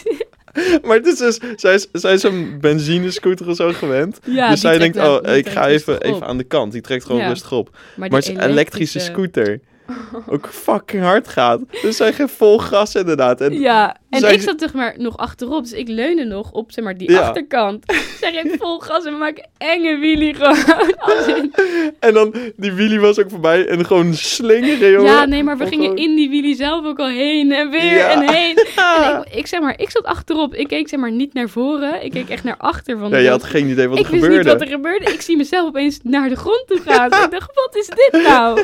Maar 0.83 0.95
het 0.97 1.05
is 1.05 1.17
dus, 1.17 1.39
zij 1.55 1.73
is, 1.73 1.87
zij 1.91 2.13
is 2.13 2.23
een 2.23 2.57
benzinescooter 2.59 3.49
of 3.49 3.55
zo 3.55 3.71
gewend. 3.73 4.19
ja, 4.25 4.49
dus 4.49 4.61
zij 4.61 4.77
denkt, 4.77 4.97
oh, 4.97 5.35
ik 5.35 5.49
ga 5.49 5.67
even, 5.67 6.01
even 6.01 6.27
aan 6.27 6.37
de 6.37 6.43
kant. 6.43 6.71
Die 6.71 6.81
trekt 6.81 7.05
gewoon 7.05 7.21
Ja. 7.21 7.27
rustig 7.27 7.51
op. 7.51 7.77
Maar, 7.95 8.09
het 8.09 8.23
is 8.23 8.29
een 8.29 8.41
elektrische 8.49 8.99
scooter. 8.99 9.59
Ook 10.29 10.47
fucking 10.47 11.03
hard 11.03 11.27
gaat. 11.27 11.61
Dus 11.81 11.97
zij 11.97 12.13
geeft 12.13 12.33
vol 12.33 12.57
gas 12.59 12.95
inderdaad. 12.95 13.41
En, 13.41 13.53
Ja, 13.59 13.97
en 14.15 14.21
zij- 14.21 14.33
ik 14.33 14.41
zat 14.41 14.59
zeg 14.59 14.73
maar 14.73 14.93
nog 14.97 15.17
achterop. 15.17 15.61
Dus 15.63 15.71
ik 15.73 15.87
leunde 15.87 16.23
nog 16.23 16.51
op 16.51 16.71
zeg 16.71 16.83
maar 16.83 16.97
die 16.97 17.11
Ja. 17.11 17.19
achterkant. 17.19 17.83
Zij 18.19 18.31
geeft 18.31 18.55
vol 18.57 18.79
gas 18.79 19.05
en 19.05 19.11
we 19.11 19.17
maken 19.19 19.49
enge 19.57 19.97
wheelie 19.97 20.33
gewoon. 20.33 20.57
En 21.99 22.13
dan, 22.13 22.35
die 22.55 22.71
wheelie 22.71 22.99
was 22.99 23.19
ook 23.19 23.29
voorbij. 23.29 23.67
En 23.67 23.85
gewoon 23.85 24.13
slingeren, 24.13 24.91
jongen. 24.91 25.11
Ja, 25.11 25.25
nee, 25.25 25.43
maar 25.43 25.57
we 25.57 25.65
gingen 25.67 25.83
gewoon- 25.89 25.97
in 26.09 26.15
die 26.15 26.29
wheelie 26.29 26.55
zelf 26.55 26.85
ook 26.85 26.99
al 26.99 27.07
heen 27.07 27.51
en 27.51 27.69
weer 27.69 27.95
Ja. 27.95 28.09
en 28.09 28.29
heen. 28.33 28.55
En 28.75 29.23
ik, 29.31 29.33
ik 29.39 29.47
zeg 29.47 29.59
maar, 29.59 29.79
ik 29.79 29.89
zat 29.89 30.03
achterop. 30.03 30.53
Ik 30.55 30.67
keek 30.67 30.89
zeg 30.89 30.99
maar 30.99 31.11
niet 31.11 31.33
naar 31.33 31.49
voren. 31.49 32.03
Ik 32.03 32.11
keek 32.11 32.29
echt 32.29 32.43
naar 32.43 32.57
achter 32.57 32.97
van 32.97 33.09
Ja, 33.09 33.17
je 33.17 33.29
had 33.29 33.43
geen 33.43 33.67
idee 33.69 33.87
wat 33.87 33.99
ik 33.99 34.05
er 34.05 34.11
wist 34.11 34.23
gebeurde. 34.23 34.49
niet 34.49 34.53
wat 34.59 34.67
er 34.67 34.73
gebeurde. 34.75 35.11
Ik 35.13 35.21
zie 35.21 35.37
mezelf 35.37 35.67
opeens 35.67 35.99
naar 36.03 36.29
de 36.29 36.35
grond 36.35 36.63
toe 36.67 36.79
gaan. 36.85 37.05
ik 37.05 37.31
dacht, 37.31 37.51
wat 37.53 37.75
is 37.75 37.87
dit 37.87 38.21
nou? 38.23 38.63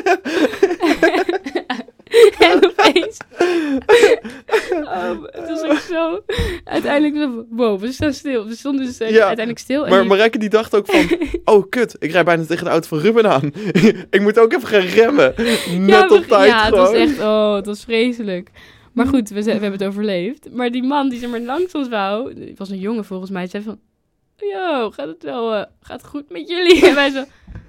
en 2.38 2.64
opeens... 2.66 3.16
Oh, 4.84 5.22
het 5.30 5.48
was 5.48 5.62
ook 5.62 5.78
zo... 5.78 6.22
Uiteindelijk, 6.64 7.16
zo, 7.16 7.46
wow, 7.50 7.80
we 7.80 7.92
staan 7.92 8.12
stil. 8.12 8.46
We 8.46 8.54
stonden 8.54 8.84
dus 8.86 8.98
eh, 9.00 9.08
Ja, 9.10 9.16
uiteindelijk 9.16 9.58
stil. 9.58 9.84
En 9.84 9.90
Maar 9.90 10.00
die- 10.00 10.08
Marijke 10.08 10.38
die 10.38 10.48
dacht 10.48 10.74
ook 10.76 10.86
van... 10.86 11.18
Oh, 11.54 11.68
kut. 11.68 11.96
Ik 11.98 12.10
rijd 12.12 12.24
bijna 12.24 12.44
tegen 12.44 12.64
de 12.64 12.70
auto 12.70 12.86
van 12.88 12.98
Ruben 12.98 13.30
aan. 13.30 13.50
ik 14.10 14.20
moet 14.20 14.38
ook 14.38 14.52
even 14.52 14.68
gaan 14.68 14.80
remmen. 14.80 15.34
Net 15.36 15.86
ja, 15.86 16.06
op 16.08 16.24
tijd 16.26 16.48
Ja, 16.50 16.58
het 16.64 16.68
gewoon. 16.74 16.84
was 16.84 16.92
echt... 16.94 17.18
Oh, 17.20 17.54
het 17.54 17.66
was 17.66 17.84
vreselijk. 17.84 18.48
Maar 18.92 19.06
goed, 19.06 19.28
we, 19.28 19.38
ze- 19.42 19.44
we 19.44 19.50
hebben 19.60 19.72
het 19.72 19.84
overleefd. 19.84 20.48
Maar 20.52 20.70
die 20.70 20.82
man 20.82 21.08
die 21.08 21.18
zeg 21.18 21.30
maar 21.30 21.40
langs 21.40 21.72
ons 21.72 21.88
wou... 21.88 22.40
Het 22.48 22.58
was 22.58 22.70
een 22.70 22.78
jongen 22.78 23.04
volgens 23.04 23.30
mij. 23.30 23.46
zei 23.46 23.62
van... 23.62 23.78
Yo, 24.36 24.90
gaat 24.90 25.06
het 25.06 25.22
wel... 25.22 25.54
eh, 25.54 25.62
gaat 25.80 26.00
het 26.00 26.10
goed 26.10 26.30
met 26.30 26.48
jullie? 26.48 26.86
En 26.88 26.94
wij 26.94 27.10
zo... 27.10 27.24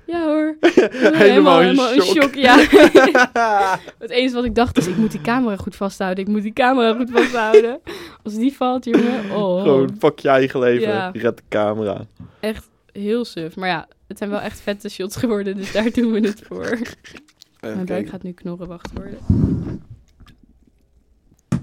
Ja 0.06 0.26
hoor. 0.26 0.58
Helemaal 1.24 1.62
in 1.62 2.02
shock. 2.02 2.36
ja. 2.36 2.58
Het 4.00 4.10
enige 4.10 4.36
wat 4.36 4.46
ik 4.46 4.56
dacht 4.56 4.78
is, 4.78 4.88
ik 4.88 4.98
moet 4.98 5.12
die 5.12 5.22
camera 5.22 5.56
goed 5.56 5.76
vasthouden. 5.76 6.24
Ik 6.24 6.30
moet 6.30 6.42
die 6.42 6.54
camera 6.54 6.96
goed 6.96 7.10
vasthouden. 7.12 7.80
Als 8.24 8.36
die 8.36 8.54
valt, 8.54 8.86
jongen. 8.86 9.32
Oh, 9.32 9.62
Gewoon, 9.62 9.98
pak 9.98 10.20
je 10.20 10.30
eigen 10.30 10.60
leven. 10.60 10.88
Ja. 10.88 11.10
Red 11.14 11.38
de 11.38 11.44
camera. 11.50 12.06
echt 12.40 12.70
heel 12.92 13.26
suf. 13.26 13.56
Maar 13.56 13.70
ja, 13.70 13.88
het 14.08 14.18
zijn 14.18 14.30
wel 14.30 14.40
echt 14.40 14.60
vette 14.62 14.90
shots 14.90 15.16
geworden, 15.16 15.56
dus 15.58 15.72
daar 15.72 15.92
doen 15.92 16.12
we 16.12 16.20
het 16.20 16.42
voor. 16.48 16.80
Mijn 17.62 17.86
buik 17.86 18.10
gaat 18.10 18.24
nu 18.24 18.32
knorren, 18.32 18.68
wacht 18.68 18.92
worden. 18.94 19.18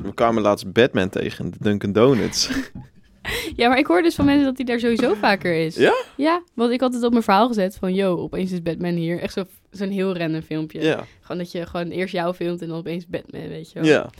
We 0.03 0.15
kwamen 0.15 0.43
laatst 0.43 0.73
Batman 0.73 1.09
tegen 1.09 1.45
in 1.45 1.51
de 1.51 1.57
Dunkin' 1.61 1.93
Donuts. 1.93 2.51
Ja, 3.57 3.69
maar 3.69 3.79
ik 3.79 3.87
hoor 3.87 4.03
dus 4.03 4.15
van 4.15 4.25
mensen 4.25 4.45
dat 4.45 4.57
hij 4.57 4.67
daar 4.67 4.81
sowieso 4.81 5.15
vaker 5.15 5.55
is. 5.55 5.77
Ja? 5.77 5.95
Ja, 6.17 6.43
want 6.55 6.73
ik 6.73 6.81
had 6.81 6.95
het 6.95 7.03
op 7.03 7.11
mijn 7.11 7.23
verhaal 7.23 7.47
gezet 7.49 7.77
van, 7.81 7.95
yo, 7.95 8.17
opeens 8.17 8.53
is 8.53 8.63
Batman 8.63 8.95
hier. 8.95 9.21
Echt 9.21 9.33
zo- 9.33 9.45
zo'n 9.71 9.89
heel 9.91 10.17
random 10.17 10.43
filmpje. 10.43 10.83
ja. 10.83 11.05
Gewoon 11.21 11.39
dat 11.39 11.53
je 11.53 11.67
gewoon 11.67 11.89
eerst 11.89 12.13
jou 12.15 12.35
filmt 12.35 12.63
en 12.63 12.69
dan 12.69 12.77
opeens 12.79 13.07
Batman, 13.07 13.49
weet 13.49 13.73
je 13.73 13.81
wel. 13.81 13.89
Ja. 13.89 14.05
Ik 14.05 14.11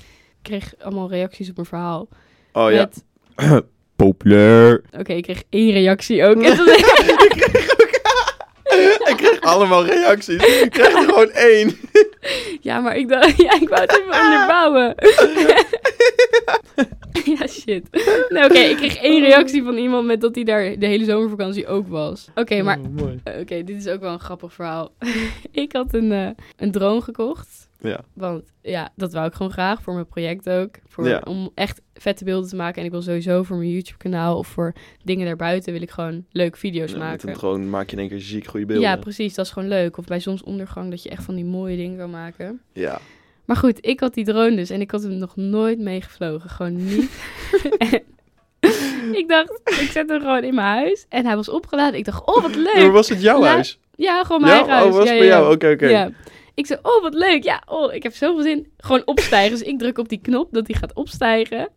kreeg 0.43 0.73
allemaal 0.79 1.09
reacties 1.11 1.49
op 1.49 1.55
mijn 1.57 1.69
verhaal. 1.69 2.09
Oh 2.53 2.71
ja. 2.73 2.89
Met, 3.37 3.37
Populair. 3.97 4.83
Oké, 4.99 5.13
ik 5.13 5.23
kreeg 5.23 5.43
één 5.49 5.73
reactie 5.73 6.25
ook. 6.25 6.43
En 6.43 6.57
toen- 6.57 6.67
ik 9.11 9.15
kreeg 9.17 9.41
allemaal 9.41 9.85
reacties. 9.87 10.61
Ik 10.63 10.71
kreeg 10.71 10.93
er 10.93 11.05
gewoon 11.05 11.31
één. 11.31 11.79
ja, 12.69 12.81
maar 12.81 12.97
ik 12.97 13.09
dacht, 13.09 13.37
ja, 13.43 13.61
ik 13.61 13.69
wou 13.69 13.81
het 13.81 13.91
even 14.01 14.25
onderbouwen. 14.25 14.95
ja, 17.39 17.47
shit. 17.47 18.05
Nou, 18.29 18.45
oké, 18.45 18.59
ik 18.59 18.77
kreeg 18.77 18.97
één 18.97 19.25
reactie 19.25 19.63
van 19.63 19.77
iemand 19.77 20.07
met 20.07 20.21
dat 20.21 20.35
hij 20.35 20.45
daar 20.45 20.79
de 20.79 20.87
hele 20.87 21.05
zomervakantie 21.05 21.67
ook 21.67 21.89
was. 21.89 22.29
Oké, 22.35 22.63
maar 22.63 22.79
Oh, 22.79 23.41
oké, 23.41 23.65
dit 23.65 23.77
is 23.77 23.89
ook 23.89 24.01
wel 24.01 24.13
een 24.13 24.21
grappig 24.21 24.53
verhaal. 24.53 24.93
ik 25.51 25.73
had 25.73 25.95
een, 25.95 26.13
eh, 26.13 26.29
een 26.57 26.71
drone 26.71 27.01
gekocht. 27.01 27.69
Ja. 27.81 28.01
Want 28.15 28.43
ja, 28.63 28.93
dat 28.97 29.13
wou 29.13 29.27
ik 29.27 29.33
gewoon 29.35 29.53
graag 29.53 29.83
voor 29.83 29.95
mijn 29.95 30.07
project 30.07 30.49
ook. 30.49 30.75
Voor, 30.89 31.09
Ja. 31.09 31.23
Om 31.25 31.51
echt 31.55 31.81
vette 31.95 32.25
beelden 32.25 32.49
te 32.49 32.57
maken. 32.57 32.79
En 32.79 32.85
ik 32.85 32.91
wil 32.91 33.03
sowieso 33.03 33.43
voor 33.43 33.57
mijn 33.57 33.71
YouTube 33.71 33.99
kanaal 33.99 34.39
of 34.39 34.47
voor 34.47 34.73
dingen 35.05 35.27
daarbuiten 35.27 35.73
wil 35.73 35.83
ik 35.83 35.91
gewoon 35.91 36.25
leuke 36.31 36.59
video's 36.59 36.91
Ja, 36.93 36.99
maken. 36.99 37.29
een 37.29 37.35
drone 37.35 37.65
maak 37.65 37.87
je 37.91 37.93
in 37.93 37.99
één 37.99 38.09
keer 38.09 38.21
ziek 38.21 38.47
goede 38.47 38.67
beelden. 38.67 38.89
Ja, 38.89 38.97
precies. 38.97 39.35
Dat 39.35 39.45
is 39.47 39.53
gewoon 39.53 39.69
leuk. 39.69 39.97
Of 39.99 40.05
bij 40.05 40.21
zonsondergang 40.21 40.91
dat 40.91 41.03
je 41.03 41.09
echt 41.11 41.25
van 41.25 41.35
die 41.35 41.45
mooie 41.45 41.77
dingen 41.77 41.99
kan 41.99 42.11
maken. 42.11 42.61
Ja. 42.73 42.99
Maar 43.45 43.57
goed, 43.57 43.87
ik 43.87 44.01
had 44.01 44.15
die 44.15 44.25
drone 44.25 44.57
dus 44.57 44.71
en 44.71 44.81
ik 44.81 44.91
had 44.91 45.03
hem 45.03 45.17
nog 45.19 45.37
nooit 45.37 45.79
meegevlogen. 45.79 46.51
Gewoon 46.51 46.85
niet. 46.85 47.11
En 48.61 49.15
ik 49.17 49.29
dacht, 49.29 49.61
ik 49.65 49.89
zet 49.91 50.09
hem 50.09 50.21
gewoon 50.21 50.43
in 50.45 50.55
mijn 50.55 50.67
huis. 50.67 51.07
En 51.09 51.27
hij 51.27 51.37
was 51.37 51.49
opgeladen. 51.49 51.99
Ik 51.99 52.05
dacht, 52.05 52.27
oh 52.27 52.43
wat 52.43 52.55
Maar 52.57 52.73
leuk. 52.75 52.93
was 52.93 53.09
het 53.09 53.23
jouw 53.23 53.41
La- 53.41 53.47
huis? 53.49 53.79
Ja, 53.95 54.23
gewoon 54.25 54.41
mijn 54.41 54.53
Ja? 54.53 54.59
eigen 54.59 54.75
huis. 54.77 54.89
Oh, 54.91 54.95
was 54.97 55.05
ja, 55.05 55.11
het 55.11 55.19
bij 55.19 55.29
jou? 55.29 55.55
Oké, 55.55 55.71
oké. 55.71 55.87
Ja. 55.89 56.11
Ik 56.61 56.67
zei, 56.67 56.79
oh 56.83 57.03
wat 57.03 57.15
leuk. 57.15 57.45
Ja, 57.45 57.63
oh, 57.67 57.93
ik 57.95 58.03
heb 58.03 58.15
zoveel 58.15 58.43
zin. 58.43 58.67
Gewoon 58.77 59.03
opstijgen. 59.05 59.59
dus 59.59 59.63
ik 59.69 59.79
druk 59.79 59.99
op 59.99 60.09
die 60.09 60.21
knop 60.21 60.49
dat 60.53 60.67
hij 60.67 60.77
gaat 60.77 60.95
opstijgen. 60.95 61.69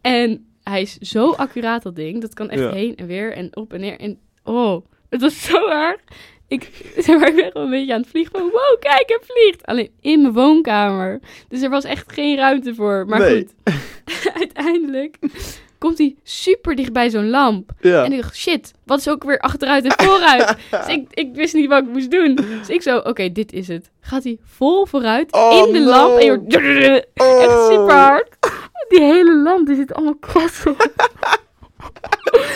En 0.00 0.46
hij 0.62 0.82
is 0.82 0.96
zo 0.98 1.30
accuraat 1.30 1.82
dat 1.82 1.96
ding. 1.96 2.20
Dat 2.20 2.34
kan 2.34 2.50
echt 2.50 2.60
Ja. 2.62 2.72
heen 2.72 2.96
en 2.96 3.06
weer 3.06 3.32
en 3.32 3.56
op 3.56 3.72
en 3.72 3.80
neer. 3.80 3.98
En 4.00 4.18
oh, 4.44 4.86
het 5.10 5.20
was 5.20 5.42
zo 5.42 5.68
erg. 5.68 6.00
Ik, 6.48 6.70
zeg 7.06 7.18
maar, 7.18 7.28
ik 7.28 7.34
ben 7.36 7.50
gewoon 7.50 7.66
een 7.66 7.72
beetje 7.72 7.94
aan 7.94 8.00
het 8.00 8.10
vliegen. 8.10 8.32
Van, 8.38 8.42
wow, 8.50 8.78
kijk, 8.80 9.04
hij 9.08 9.18
vliegt. 9.22 9.66
Alleen 9.66 9.90
in 10.00 10.20
mijn 10.20 10.32
woonkamer. 10.34 11.20
Dus 11.48 11.62
er 11.62 11.70
was 11.70 11.84
echt 11.84 12.12
geen 12.12 12.36
ruimte 12.36 12.74
voor. 12.74 13.06
Maar 13.06 13.20
Nee. 13.20 13.36
goed, 13.36 13.54
uiteindelijk 14.40 15.18
komt 15.78 15.98
hij 15.98 16.14
super 16.22 16.74
dicht 16.74 16.92
bij 16.92 17.10
zo'n 17.10 17.28
lamp. 17.30 17.70
Ja. 17.80 18.04
En 18.04 18.12
ik 18.12 18.20
dacht, 18.20 18.36
shit, 18.36 18.72
wat 18.84 18.98
is 18.98 19.08
ook 19.08 19.24
weer 19.24 19.38
achteruit 19.38 19.84
en 19.84 20.06
vooruit? 20.06 20.56
dus 20.70 20.94
ik, 20.94 21.06
ik 21.10 21.28
wist 21.34 21.54
niet 21.54 21.68
wat 21.68 21.82
ik 21.82 21.88
moest 21.88 22.10
doen. 22.10 22.34
Dus 22.34 22.68
ik 22.68 22.82
zo, 22.82 22.98
oké, 22.98 23.32
dit 23.32 23.52
is 23.52 23.68
het. 23.68 23.90
Gaat 24.00 24.24
hij 24.24 24.38
vol 24.44 24.86
vooruit 24.86 25.32
Oh, 25.32 25.66
in 25.66 25.72
de 25.72 25.78
no. 25.78 25.86
lamp. 25.86 26.16
En 26.18 26.24
je 26.24 26.30
hoort 26.30 27.06
Oh. 27.14 27.42
echt 27.42 27.66
super 27.72 27.94
hard. 27.94 28.28
Die 28.88 29.00
hele 29.00 29.36
lamp, 29.42 29.68
er 29.68 29.74
zit 29.74 29.94
allemaal 29.94 30.16
kwassen 30.16 30.70
op. 30.70 30.90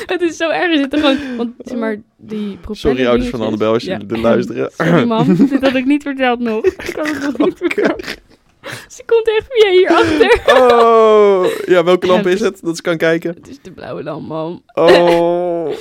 het 0.06 0.20
is 0.22 0.36
zo 0.36 0.48
erg. 0.50 0.70
Er 0.72 0.76
zitten 0.78 0.98
gewoon, 1.00 1.36
want 1.36 1.50
zeg 1.58 1.78
maar, 1.78 1.96
die 2.16 2.58
Sorry 2.70 3.06
ouders 3.06 3.30
van 3.30 3.40
Annabel 3.40 3.72
als 3.72 3.84
Ja. 3.84 3.92
jullie 3.92 4.06
dit 4.06 4.18
luisteren. 4.18 4.70
Sorry 4.76 5.04
mam, 5.04 5.36
dit 5.36 5.60
had 5.62 5.74
ik 5.74 5.84
niet 5.84 6.02
verteld 6.02 6.40
nog. 6.40 6.64
Ik 6.86 6.96
had 6.96 7.08
het 7.08 7.22
nog 7.22 7.38
niet 7.38 7.58
verteld. 7.58 8.16
Ze 8.96 9.02
komt 9.06 9.28
echt 9.28 9.46
via 9.48 9.70
hierachter. 9.70 10.40
Oh. 10.62 11.46
Ja, 11.66 11.84
welke 11.84 12.06
lamp 12.06 12.24
Ja, 12.24 12.30
is 12.30 12.40
het? 12.40 12.60
Dat 12.62 12.76
ze 12.76 12.82
kan 12.82 12.96
kijken. 12.96 13.34
Het 13.34 13.48
is 13.48 13.60
de 13.62 13.70
blauwe 13.72 14.02
lamp, 14.02 14.28
mam. 14.28 14.62
Oh. 14.74 15.68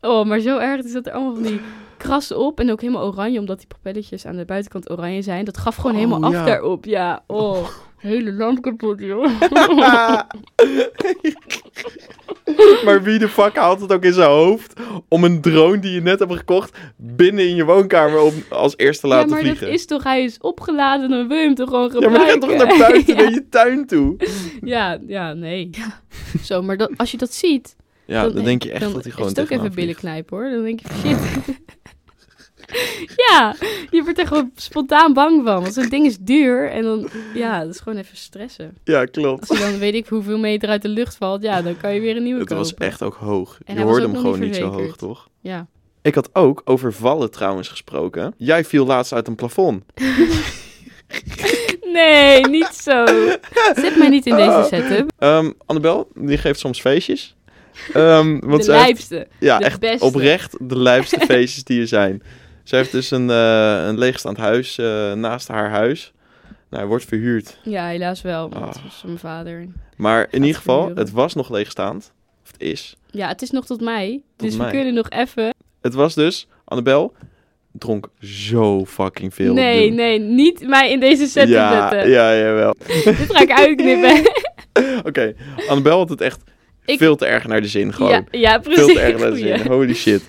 Oh, 0.00 0.26
maar 0.26 0.38
zo 0.40 0.58
erg 0.58 0.84
is 0.84 0.92
dat 0.92 1.06
er 1.06 1.12
allemaal 1.12 1.34
van 1.34 1.42
die 1.42 1.60
krassen 1.96 2.38
op. 2.38 2.60
En 2.60 2.70
ook 2.70 2.80
helemaal 2.80 3.06
oranje, 3.06 3.38
omdat 3.38 3.58
die 3.58 3.66
propelletjes 3.66 4.26
aan 4.26 4.36
de 4.36 4.44
buitenkant 4.44 4.90
oranje 4.90 5.22
zijn. 5.22 5.44
Dat 5.44 5.58
gaf 5.58 5.76
gewoon 5.76 5.92
Oh, 5.92 5.98
helemaal 5.98 6.22
af 6.24 6.32
ja. 6.32 6.44
daarop. 6.44 6.84
Ja, 6.84 7.22
oh. 7.26 7.68
Hele 8.04 8.32
lamp 8.32 8.62
kapot, 8.62 9.00
joh. 9.00 9.24
maar 12.84 13.02
wie 13.02 13.18
de 13.18 13.28
fuck 13.28 13.56
haalt 13.56 13.80
het 13.80 13.92
ook 13.92 14.04
in 14.04 14.12
zijn 14.12 14.28
hoofd 14.30 14.80
om 15.08 15.24
een 15.24 15.40
drone 15.40 15.78
die 15.78 15.92
je 15.92 16.00
net 16.00 16.18
hebt 16.18 16.32
gekocht 16.36 16.78
binnen 16.96 17.48
in 17.48 17.54
je 17.56 17.64
woonkamer 17.64 18.20
om 18.20 18.32
als 18.48 18.76
eerste 18.76 19.00
te 19.00 19.08
ja, 19.08 19.14
laten 19.14 19.30
maar 19.30 19.40
vliegen? 19.40 19.66
dat 19.66 19.74
is 19.74 19.86
toch, 19.86 20.02
hij 20.02 20.24
is 20.24 20.38
opgeladen, 20.38 21.10
dan 21.10 21.28
wil 21.28 21.36
je 21.36 21.44
hem 21.44 21.54
toch 21.54 21.68
gewoon 21.68 21.90
Ja, 22.00 22.08
maar 22.08 22.20
gebruiken. 22.20 22.40
dan 22.40 22.48
ga 22.48 22.54
je 22.54 22.68
toch 22.68 22.78
naar 22.78 22.88
buiten, 22.88 23.14
ja. 23.16 23.22
naar 23.22 23.32
je 23.32 23.48
tuin 23.48 23.86
toe? 23.86 24.16
ja, 24.74 24.98
ja, 25.06 25.32
nee. 25.32 25.70
Zo, 26.42 26.62
maar 26.62 26.76
dat, 26.76 26.90
als 26.96 27.10
je 27.10 27.16
dat 27.16 27.32
ziet, 27.32 27.76
Ja, 28.06 28.28
dan, 28.28 28.44
denk 28.44 28.62
je 28.62 28.70
echt 28.72 28.80
dan 28.80 28.92
dat 28.92 29.02
hij 29.02 29.12
gewoon 29.12 29.30
is 29.30 29.36
het 29.36 29.44
ook 29.44 29.50
even 29.50 29.62
billen 29.74 29.82
vliegt. 29.84 29.98
knijpen, 30.00 30.36
hoor. 30.36 30.50
Dan 30.50 30.62
denk 30.64 30.80
je, 30.80 30.88
shit. 31.02 31.18
Ja, 33.30 33.54
je 33.90 34.02
wordt 34.02 34.18
er 34.18 34.26
gewoon 34.26 34.50
spontaan 34.54 35.12
bang 35.12 35.44
van. 35.44 35.60
Want 35.62 35.74
zo'n 35.74 35.88
ding 35.88 36.06
is 36.06 36.16
duur. 36.18 36.70
En 36.70 36.82
dan, 36.82 37.08
ja, 37.34 37.60
dat 37.64 37.74
is 37.74 37.80
gewoon 37.80 37.98
even 37.98 38.16
stressen. 38.16 38.76
Ja, 38.84 39.04
klopt. 39.04 39.48
Als 39.48 39.58
je 39.58 39.64
dan 39.64 39.78
weet 39.78 39.94
ik 39.94 40.06
hoeveel 40.06 40.38
meter 40.38 40.68
uit 40.68 40.82
de 40.82 40.88
lucht 40.88 41.16
valt, 41.16 41.42
ja, 41.42 41.62
dan 41.62 41.76
kan 41.76 41.94
je 41.94 42.00
weer 42.00 42.16
een 42.16 42.22
nieuwe 42.22 42.38
Het 42.40 42.48
kopen. 42.48 42.64
was 42.64 42.74
echt 42.74 43.02
ook 43.02 43.14
hoog. 43.14 43.58
En 43.64 43.74
je 43.78 43.82
hoorde 43.82 44.06
hem 44.06 44.16
gewoon 44.16 44.40
niet 44.40 44.48
niet 44.50 44.56
zo 44.56 44.70
hoog, 44.70 44.96
toch? 44.96 45.28
Ja. 45.40 45.66
Ik 46.02 46.14
had 46.14 46.30
ook 46.32 46.62
over 46.64 46.92
vallen 46.92 47.30
trouwens 47.30 47.68
gesproken. 47.68 48.34
Jij 48.36 48.64
viel 48.64 48.86
laatst 48.86 49.12
uit 49.12 49.28
een 49.28 49.34
plafond. 49.34 49.84
Nee, 51.92 52.40
niet 52.48 52.74
zo. 52.82 53.06
Zet 53.74 53.96
mij 53.96 54.08
niet 54.08 54.26
in 54.26 54.36
deze 54.36 54.66
setup. 54.70 55.10
Ehm 55.18 55.50
Annabel, 55.66 56.08
die 56.14 56.38
geeft 56.38 56.58
soms 56.60 56.80
feestjes. 56.80 57.34
Ehm 57.92 58.30
want 58.40 58.42
De 58.64 58.72
heeft- 58.72 58.84
lijpste. 58.84 59.26
ja, 59.40 59.58
de 59.58 59.64
echt 59.64 59.80
beste. 59.80 60.04
oprecht 60.04 60.56
de 60.60 60.78
lijpste 60.78 61.18
feestjes 61.28 61.64
die 61.64 61.80
er 61.80 61.86
zijn. 61.88 62.22
Zij 62.64 62.78
heeft 62.78 62.92
dus 62.92 63.10
een, 63.10 63.30
eh, 63.30 63.86
een 63.86 63.98
leegstaand 63.98 64.36
huis 64.36 64.78
eh, 64.78 65.12
naast 65.12 65.48
haar 65.48 65.70
huis. 65.70 66.12
Nou, 66.44 66.82
hij 66.82 66.86
wordt 66.86 67.04
verhuurd. 67.04 67.58
Ja, 67.62 67.86
helaas 67.86 68.22
wel. 68.22 68.48
want 68.48 68.62
Ah. 68.62 68.68
Het 68.68 68.82
was 68.82 69.02
mijn 69.04 69.18
vader. 69.18 69.66
Maar 69.96 70.26
in 70.30 70.40
ieder 70.40 70.56
geval, 70.56 70.78
verhuren. 70.80 71.04
het 71.04 71.12
was 71.12 71.34
nog 71.34 71.50
leegstaand. 71.50 72.12
Of 72.44 72.52
het 72.52 72.60
is. 72.60 72.96
Ja, 73.10 73.28
het 73.28 73.42
is 73.42 73.50
nog 73.50 73.66
tot 73.66 73.80
mei. 73.80 74.22
Tot 74.36 74.48
dus 74.48 74.56
mei. 74.56 74.70
we 74.70 74.76
kunnen 74.76 74.94
nog 74.94 75.08
even... 75.10 75.54
Het 75.80 75.94
was 75.94 76.14
dus, 76.14 76.46
Annabel 76.64 77.14
dronk 77.72 78.08
zo 78.20 78.84
fucking 78.84 79.34
veel. 79.34 79.54
Nee, 79.54 79.90
nee, 79.90 80.18
niet 80.18 80.68
mij 80.68 80.90
in 80.90 81.00
deze 81.00 81.26
setup 81.26 81.48
ja, 81.48 81.88
zetten. 81.90 82.10
ja, 82.10 82.36
jawel. 82.36 82.74
Dit 83.04 83.32
ga 83.34 83.40
ik 83.40 83.52
uitknippen. 83.52 84.32
Oké, 85.08 85.34
Annabel 85.68 85.98
had 85.98 86.08
het 86.08 86.20
echt 86.20 86.40
Ik- 86.84 86.98
veel 86.98 87.16
te 87.16 87.26
erg 87.26 87.46
naar 87.46 87.60
de 87.60 87.68
zin 87.68 87.92
gewoon. 87.92 88.10
ja, 88.10 88.24
ja, 88.30 88.58
precies. 88.58 88.84
veel 88.84 88.94
te 88.94 89.00
erg 89.00 89.18
naar 89.20 89.30
de 89.30 89.36
zin. 89.36 89.66
Holy 89.72 89.94
shit. 89.94 90.22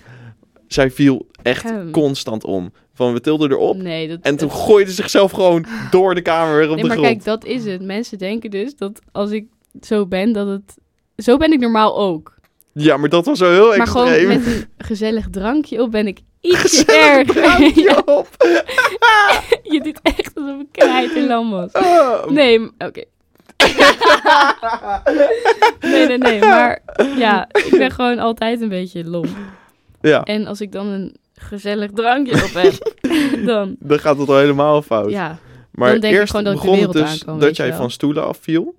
Zij 0.67 0.91
viel 0.91 1.27
echt 1.45 1.73
constant 1.91 2.43
om. 2.43 2.71
Van 2.93 3.13
we 3.13 3.21
tilden 3.21 3.51
erop 3.51 3.77
Nee, 3.77 4.07
dat, 4.07 4.19
en 4.21 4.35
toen 4.37 4.47
dat- 4.47 4.57
gooide 4.57 4.89
ze 4.89 4.95
zichzelf 4.95 5.31
gewoon 5.31 5.65
door 5.91 6.15
de 6.15 6.21
kamer 6.21 6.55
weer 6.57 6.69
op 6.69 6.73
Nee, 6.73 6.81
de 6.81 6.87
maar 6.87 6.97
grond. 6.97 7.11
kijk, 7.11 7.23
dat 7.23 7.45
is 7.45 7.65
het. 7.65 7.81
Mensen 7.81 8.17
denken 8.17 8.49
dus 8.49 8.75
dat 8.75 8.99
als 9.11 9.31
ik 9.31 9.45
zo 9.81 10.05
ben, 10.05 10.31
dat 10.33 10.47
het... 10.47 10.77
Zo 11.17 11.37
ben 11.37 11.51
ik 11.51 11.59
normaal 11.59 11.97
ook. 11.97 12.33
Ja, 12.73 12.97
maar 12.97 13.09
dat 13.09 13.25
was 13.25 13.37
zo 13.37 13.51
heel 13.51 13.67
Maar 13.67 13.77
extreem. 13.79 14.05
gewoon 14.07 14.27
met 14.27 14.45
een 14.47 14.65
gezellig 14.77 15.29
drankje 15.29 15.81
op 15.81 15.91
ben 15.91 16.07
ik 16.07 16.19
iets 16.41 16.85
erger. 16.85 17.71
Ja, 17.83 18.01
op. 18.05 18.27
je 19.73 19.79
doet 19.83 19.99
echt 20.03 20.31
alsof 20.35 20.59
ik 20.61 20.67
knijt 20.71 21.11
in 21.11 21.27
lam 21.27 21.49
was. 21.51 21.73
Ah, 21.73 22.25
Nee, 22.27 22.59
oké. 22.77 23.03
nee, 25.81 26.07
nee, 26.07 26.17
nee. 26.17 26.39
Maar 26.39 26.81
ja, 27.17 27.47
ik 27.51 27.75
ben 27.77 27.91
gewoon 27.91 28.19
altijd 28.19 28.61
een 28.61 28.69
beetje 28.69 29.05
lomp. 29.09 29.27
Ja, 30.01 30.23
En 30.23 30.47
als 30.47 30.61
ik 30.61 30.71
dan 30.71 30.87
een 30.87 31.15
gezellig 31.35 31.91
drankje 31.91 32.43
op 32.43 32.53
heb, 32.53 32.95
dan... 33.45 33.75
dan 33.79 33.99
gaat 33.99 34.17
het 34.17 34.29
al 34.29 34.37
helemaal 34.37 34.81
fout. 34.81 35.09
Ja, 35.09 35.39
maar 35.71 35.91
dan 35.91 35.99
denk 35.99 36.13
ik 36.13 36.19
eerst 36.19 36.31
gewoon 36.31 36.45
dat 36.45 36.53
begon 36.53 36.79
het 36.79 36.91
dus 36.91 37.03
aankwam, 37.03 37.39
dat 37.39 37.55
jij 37.55 37.67
wel. 37.67 37.77
van 37.77 37.91
stoelen 37.91 38.27
afviel. 38.27 38.75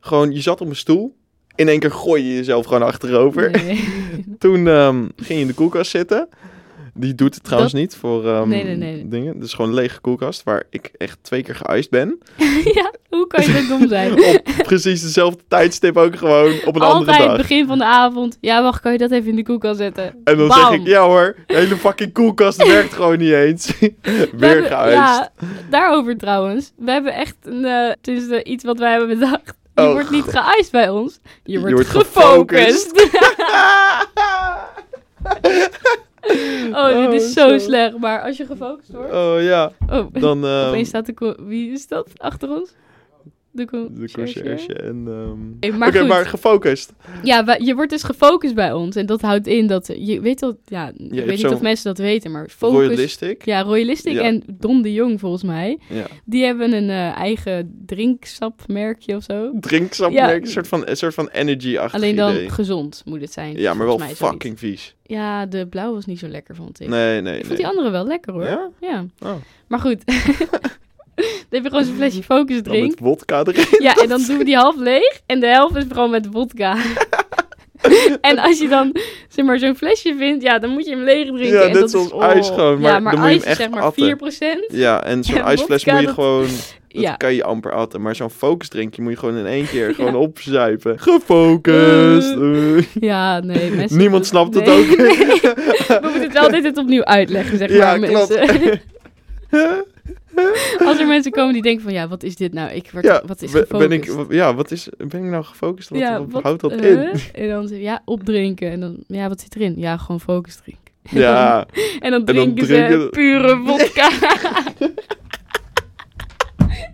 Gewoon, 0.00 0.32
je 0.32 0.40
zat 0.40 0.60
op 0.60 0.68
een 0.68 0.76
stoel. 0.76 1.16
In 1.54 1.68
één 1.68 1.78
keer 1.78 1.92
gooi 1.92 2.24
je 2.24 2.34
jezelf 2.34 2.66
gewoon 2.66 2.82
achterover. 2.82 3.50
nee. 3.50 3.88
Toen 4.38 4.68
ehm, 4.68 5.08
ging 5.16 5.28
je 5.28 5.34
in 5.34 5.46
de 5.46 5.54
koelkast 5.54 5.90
zitten. 5.90 6.28
Die 6.94 7.14
doet 7.14 7.34
het 7.34 7.44
trouwens 7.44 7.72
niet 7.72 7.96
voor 7.96 8.26
ehm, 8.28 8.48
Nee, 8.48 8.64
nee, 8.64 8.76
nee. 8.76 9.08
dingen. 9.08 9.34
Het 9.34 9.44
is 9.44 9.52
gewoon 9.54 9.70
een 9.70 9.76
lege 9.76 10.00
koelkast 10.00 10.42
waar 10.42 10.62
ik 10.70 10.90
echt 10.98 11.18
twee 11.22 11.42
keer 11.42 11.54
geëist 11.54 11.90
ben. 11.90 12.18
ja, 12.74 12.92
hoe 13.08 13.26
kan 13.26 13.44
je 13.44 13.50
zo 13.52 13.66
dom 13.68 13.88
zijn? 13.88 14.12
op 14.34 14.42
precies 14.62 15.02
dezelfde 15.02 15.42
tijdstip 15.48 15.96
ook 15.96 16.16
gewoon 16.16 16.52
op 16.64 16.74
een 16.76 16.82
andere 16.82 17.10
Altijd 17.10 17.28
dag. 17.28 17.36
begin 17.36 17.66
van 17.66 17.78
de 17.78 17.84
avond. 17.84 18.38
Ja, 18.40 18.62
wacht, 18.62 18.80
kan 18.80 18.92
je 18.92 18.98
dat 18.98 19.10
even 19.10 19.30
in 19.30 19.36
de 19.36 19.42
koelkast 19.42 19.78
zetten? 19.78 20.04
En 20.24 20.36
dan 20.36 20.48
Bam. 20.48 20.58
zeg 20.58 20.70
ik, 20.80 20.86
ja 20.86 21.02
hoor, 21.06 21.36
de 21.46 21.54
hele 21.56 21.76
fucking 21.76 22.12
koelkast 22.12 22.66
werkt 22.66 22.92
gewoon 22.92 23.18
niet 23.18 23.32
eens. 23.32 23.72
We 23.80 24.28
Weer 24.36 24.62
geëist. 24.62 24.94
Ja, 24.94 25.32
daarover 25.70 26.16
trouwens. 26.18 26.72
We 26.76 26.90
hebben 26.90 27.14
echt 27.14 27.36
een, 27.42 27.64
het 27.64 28.08
is 28.08 28.28
eh, 28.28 28.40
iets 28.52 28.64
wat 28.64 28.78
wij 28.78 28.90
hebben 28.90 29.08
bedacht. 29.18 29.54
Je 29.74 29.82
Oh, 29.82 29.92
wordt 29.92 30.10
niet 30.10 30.24
geëist 30.28 30.70
bij 30.70 30.88
ons. 30.90 31.18
Je 31.44 31.58
wordt, 31.60 31.74
wordt 31.74 31.88
gefocust. 31.88 33.08
oh, 36.72 36.86
dit 36.86 37.08
Oh, 37.08 37.14
is 37.14 37.32
zo, 37.32 37.48
zo. 37.48 37.58
slecht. 37.58 37.98
Maar 37.98 38.22
als 38.22 38.36
je 38.36 38.46
gefocust 38.46 38.92
wordt... 38.92 39.12
oh 39.12 39.42
ja, 39.42 39.72
Oh, 39.90 40.06
dan 40.12 40.44
ehm, 40.46 40.68
opeens 40.68 40.88
staat 40.88 41.06
de... 41.06 41.36
Wie 41.46 41.72
is 41.72 41.86
dat 41.86 42.08
achter 42.16 42.50
ons? 42.50 42.74
De, 43.54 43.64
co- 43.64 43.88
de 43.92 44.10
conciërge 44.12 44.72
en... 44.74 45.06
Hey, 45.60 45.72
maar 45.72 45.88
Oké, 45.88 45.98
goed. 45.98 46.08
maar 46.08 46.26
gefocust. 46.26 46.92
Ja, 47.22 47.56
je 47.60 47.74
wordt 47.74 47.90
dus 47.90 48.02
gefocust 48.02 48.54
bij 48.54 48.72
ons. 48.72 48.96
En 48.96 49.06
dat 49.06 49.20
houdt 49.20 49.46
in 49.46 49.66
dat... 49.66 49.92
Je 49.98 50.20
weet 50.20 50.40
wel... 50.40 50.58
Ja, 50.64 50.88
ik 50.88 51.24
weet 51.24 51.36
niet 51.42 51.46
of 51.46 51.60
mensen 51.60 51.84
dat 51.84 51.98
weten, 51.98 52.30
maar 52.30 52.48
focus... 52.48 52.76
Royalistic. 52.86 53.44
Ja, 53.44 53.62
Royalistic 53.62 54.12
Ja. 54.12 54.22
en 54.22 54.42
Don 54.46 54.82
de 54.82 54.92
Jong 54.92 55.20
volgens 55.20 55.42
mij. 55.42 55.78
Ja. 55.88 56.06
Die 56.24 56.44
hebben 56.44 56.72
een 56.72 56.90
eh, 56.90 57.16
eigen 57.18 57.82
drinksapmerkje 57.86 59.16
of 59.16 59.22
zo. 59.22 59.50
Drinksap, 59.60 60.12
Ja. 60.12 60.34
een 60.34 60.46
soort 60.46 60.68
van, 60.68 60.86
een 60.88 60.96
soort 60.96 61.14
van 61.14 61.28
energy-achtig 61.28 61.94
Alleen 61.94 62.16
dan 62.16 62.30
idee. 62.32 62.50
gezond 62.50 63.02
moet 63.04 63.20
het 63.20 63.32
zijn. 63.32 63.56
Ja, 63.58 63.74
maar 63.74 63.86
wel 63.86 63.98
fucking 63.98 64.58
vies. 64.58 64.94
Ja, 65.02 65.46
de 65.46 65.66
blauw 65.66 65.94
was 65.94 66.06
niet 66.06 66.18
zo 66.18 66.28
lekker, 66.28 66.54
vond 66.54 66.80
ik. 66.80 66.88
Nee, 66.88 67.20
nee, 67.20 67.32
ik 67.32 67.38
vond 67.38 67.48
nee. 67.48 67.56
die 67.56 67.66
andere 67.66 67.90
wel 67.90 68.06
lekker 68.06 68.32
hoor. 68.32 68.44
Ja? 68.44 68.70
Ja. 68.80 69.04
Oh. 69.22 69.34
Maar 69.68 69.78
goed. 69.80 70.02
dan 71.22 71.48
heb 71.50 71.62
je 71.62 71.68
gewoon 71.68 71.84
zo'n 71.84 71.94
flesje 71.94 72.22
focus 72.22 72.62
drink. 72.62 72.88
met 72.90 72.98
wodka 72.98 73.42
erin. 73.44 73.66
Ja, 73.78 73.94
en 73.94 74.08
dan 74.08 74.22
doen 74.26 74.38
we 74.38 74.44
die 74.44 74.56
half 74.56 74.76
leeg. 74.76 75.20
En 75.26 75.40
de 75.40 75.46
helft 75.46 75.76
is 75.76 75.84
vooral 75.88 76.08
met 76.08 76.28
vodka. 76.32 76.76
en 78.20 78.38
als 78.38 78.58
je 78.58 78.68
dan 78.68 78.96
zeg 79.28 79.44
maar 79.44 79.58
zo'n 79.58 79.76
flesje 79.76 80.14
vindt, 80.18 80.42
ja, 80.42 80.58
dan 80.58 80.70
moet 80.70 80.84
je 80.84 80.90
hem 80.90 81.04
leeg 81.04 81.26
drinken. 81.26 81.46
Ja, 81.58 81.62
en 81.62 81.72
dat 81.72 81.94
is, 81.94 82.10
oh. 82.10 82.24
ijs 82.24 82.48
gewoon, 82.48 82.80
ja, 82.80 82.98
maar 82.98 83.02
maar 83.02 83.12
moet 83.18 83.22
je 83.22 83.28
ijs 83.28 83.42
hem 83.42 83.50
is 83.50 83.56
zeg 83.56 83.66
echt 83.66 83.70
maar 83.74 83.82
atten. 83.82 84.68
4%. 84.70 84.74
Ja, 84.76 85.04
en 85.04 85.24
zo'n 85.24 85.36
ijsfles 85.40 85.82
vodka, 85.82 85.92
moet 85.92 86.00
je 86.00 86.06
dat- 86.06 86.14
gewoon... 86.14 86.42
Dat 86.42 87.02
Ja. 87.02 87.14
kan 87.16 87.34
je 87.34 87.44
amper 87.44 87.72
atten. 87.72 88.00
Maar 88.02 88.16
zo'n 88.16 88.30
focusdrinkje 88.30 89.02
moet 89.02 89.12
je 89.12 89.18
gewoon 89.18 89.36
in 89.36 89.46
één 89.46 89.66
keer 89.68 89.94
gewoon 89.94 90.14
opzuipen. 90.14 90.98
Gefocust. 90.98 92.32
Eh. 92.36 93.02
Ja, 93.02 93.40
nee, 93.40 93.70
mensen... 93.70 93.98
Niemand 93.98 94.26
snapt 94.26 94.54
het 94.54 94.64
nee. 94.64 94.78
ook. 94.78 94.86
We 94.96 95.98
moeten 96.02 96.22
het 96.22 96.32
wel 96.32 96.42
altijd 96.42 96.78
opnieuw 96.78 97.04
uitleggen, 97.04 97.58
zeg 97.58 97.72
Ja, 97.72 97.96
maar, 97.96 98.08
klopt. 98.08 98.38
Als 100.86 100.98
er 100.98 101.06
mensen 101.06 101.32
komen 101.32 101.52
die 101.52 101.62
denken 101.62 101.82
van, 101.82 101.92
ja, 101.92 102.08
wat 102.08 102.22
is 102.22 102.36
dit 102.36 102.52
nou? 102.52 102.70
Ik 102.70 102.90
word, 102.92 103.04
ja, 103.04 103.22
wat 103.26 103.42
is 103.42 103.50
ben- 103.50 103.66
ben 103.68 103.92
ik, 103.92 104.26
ja, 104.28 104.54
wat 104.54 104.70
is, 104.70 104.88
ben 104.96 105.24
ik 105.24 105.30
nou 105.30 105.44
gefocust? 105.44 105.88
Wat, 105.88 105.98
ja, 105.98 106.18
wat 106.18 106.30
wat, 106.30 106.42
houdt 106.42 106.60
dat 106.60 106.72
eh, 106.72 106.90
in? 106.90 107.12
En 107.42 107.48
dan 107.48 107.68
zeg 107.68 107.78
ja, 107.78 108.02
opdrinken. 108.04 108.70
En 108.70 108.80
dan, 108.80 108.96
ja, 109.06 109.28
wat 109.28 109.40
zit 109.40 109.56
erin? 109.56 109.74
Ja, 109.76 109.96
gewoon 109.96 110.20
focus 110.20 110.56
drinken. 110.56 110.80
Ja, 111.20 111.66
En 112.00 112.10
dan 112.10 112.24
dan 112.24 112.34
drinken 112.34 112.66
ze 112.66 113.08
pure 113.10 113.62
vodka. 113.64 114.10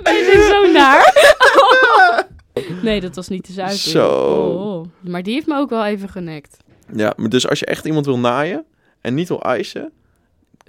Wij 0.02 0.24
zijn 0.24 0.42
zo 0.42 0.72
naar. 0.72 1.14
Nee, 2.82 3.00
dat 3.00 3.14
was 3.16 3.28
niet 3.28 3.44
te 3.44 3.52
zuiver. 3.52 3.78
Zo. 3.90 4.08
Oh, 4.08 5.10
maar 5.10 5.22
die 5.22 5.34
heeft 5.34 5.46
me 5.46 5.56
ook 5.56 5.70
wel 5.70 5.84
even 5.86 6.08
genekt. 6.08 6.56
ja, 6.94 7.12
maar 7.16 7.28
dus 7.28 7.48
als 7.48 7.58
je 7.58 7.66
echt 7.66 7.84
iemand 7.84 8.06
wil 8.06 8.18
naaien 8.18 8.64
en 9.00 9.14
niet 9.14 9.28
wil 9.28 9.42
eisen, 9.42 9.92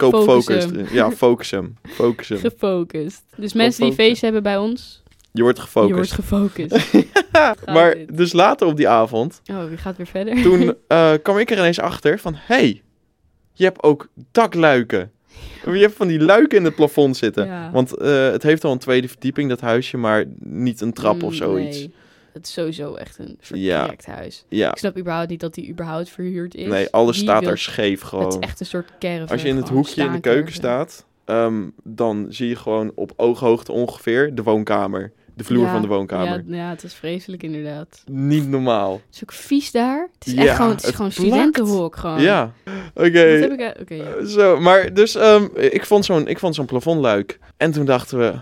koop 0.00 0.22
Focus. 0.22 0.66
Ja, 0.92 1.10
focus 1.10 1.50
hem. 1.50 1.76
Focus 1.82 2.28
hem. 2.28 2.38
Gefocust. 2.38 3.22
Dus 3.36 3.52
mensen 3.52 3.84
die 3.84 3.92
feest 3.92 4.20
hebben 4.22 4.42
bij 4.42 4.56
ons, 4.58 5.02
Je 5.32 5.42
wordt 5.42 5.58
je 5.58 5.64
gefocust. 5.64 5.94
wordt 5.94 6.12
gefocust. 6.12 6.92
Maar 7.66 7.94
dit. 7.94 8.16
dus 8.16 8.32
later 8.32 8.66
op 8.66 8.76
die 8.76 8.88
avond, 8.88 9.40
Oh, 9.50 9.64
wie 9.68 9.76
gaat 9.76 9.96
weer 9.96 10.06
verder? 10.06 10.42
toen 10.42 10.74
eh, 10.88 11.12
kwam 11.22 11.38
ik 11.38 11.50
er 11.50 11.58
ineens 11.58 11.80
achter 11.80 12.18
van... 12.18 12.32
hey, 12.36 12.82
je 13.52 13.64
hebt 13.64 13.82
ook 13.82 14.08
dakluiken. 14.32 15.10
Je 15.64 15.70
hebt 15.78 15.94
van 15.96 16.08
die 16.08 16.20
luiken 16.20 16.58
in 16.58 16.64
het 16.64 16.74
plafond 16.74 17.16
zitten. 17.16 17.46
Ja. 17.46 17.70
Want 17.72 17.96
eh, 17.96 18.30
het 18.30 18.42
heeft 18.42 18.64
al 18.64 18.72
een 18.72 18.78
tweede 18.78 19.08
verdieping, 19.08 19.48
dat 19.48 19.60
huisje, 19.60 19.96
maar 19.96 20.24
niet 20.44 20.80
een 20.80 20.92
trap 20.92 21.22
of 21.22 21.30
Mm, 21.30 21.36
zoiets. 21.36 21.78
Nee, 21.78 21.92
het 22.32 22.46
is 22.46 22.52
sowieso 22.52 22.94
echt 22.94 23.18
een 23.18 23.36
soort 23.40 23.60
Ja. 23.60 23.82
projecthuis. 23.82 24.44
Ja, 24.48 24.70
Ik 24.70 24.76
snap 24.78 24.96
überhaupt 24.98 25.28
niet 25.30 25.40
dat 25.40 25.54
die 25.54 25.68
überhaupt 25.70 26.08
verhuurd 26.10 26.54
is. 26.54 26.68
nee, 26.68 26.88
alles 26.90 27.18
staat 27.18 27.44
daar 27.44 27.58
scheef 27.58 28.00
Het 28.00 28.08
gewoon. 28.08 28.28
is 28.28 28.38
echt 28.38 28.60
een 28.60 28.66
soort 28.66 28.90
caravan. 28.98 29.28
Als 29.28 29.42
je 29.42 29.48
in 29.48 29.56
het 29.56 29.68
hoekje 29.68 30.04
in 30.04 30.12
de 30.12 30.20
keuken 30.20 30.52
staat, 30.52 31.04
ehm, 31.24 31.62
dan 31.84 32.26
zie 32.28 32.48
je 32.48 32.56
gewoon 32.56 32.92
op 32.94 33.12
ooghoogte 33.16 33.72
ongeveer 33.72 34.34
de 34.34 34.42
woonkamer. 34.42 35.12
De 35.34 35.44
vloer 35.46 35.64
Ja, 35.64 35.72
van 35.72 35.82
de 35.82 35.88
woonkamer. 35.88 36.44
Ja, 36.46 36.56
ja, 36.56 36.68
het 36.70 36.82
is 36.84 36.94
vreselijk 36.94 37.42
inderdaad. 37.42 38.02
Niet 38.10 38.48
normaal. 38.48 38.92
Het 38.92 39.14
is 39.14 39.22
ook 39.22 39.32
vies 39.32 39.70
daar. 39.70 40.08
Het 40.18 40.26
is 40.26 40.32
Ja, 40.32 40.42
echt 40.42 40.56
gewoon, 40.56 40.70
het 40.70 40.80
is 40.80 40.86
het 40.86 40.94
gewoon 40.96 41.10
plakt. 41.10 41.28
studentenhok 41.30 41.96
gewoon. 41.96 42.20
Ja, 42.22 42.52
oké. 42.94 44.26
Zo, 44.26 44.60
maar 44.60 44.94
dus 44.94 45.14
ehm, 45.14 45.46
ik 45.54 45.86
vond 45.86 46.04
zo'n 46.04 46.26
ik 46.28 46.38
vond 46.38 46.54
zo'n 46.54 46.66
plafondluik. 46.66 47.38
En 47.56 47.70
toen 47.72 47.84
dachten 47.84 48.18
we, 48.18 48.34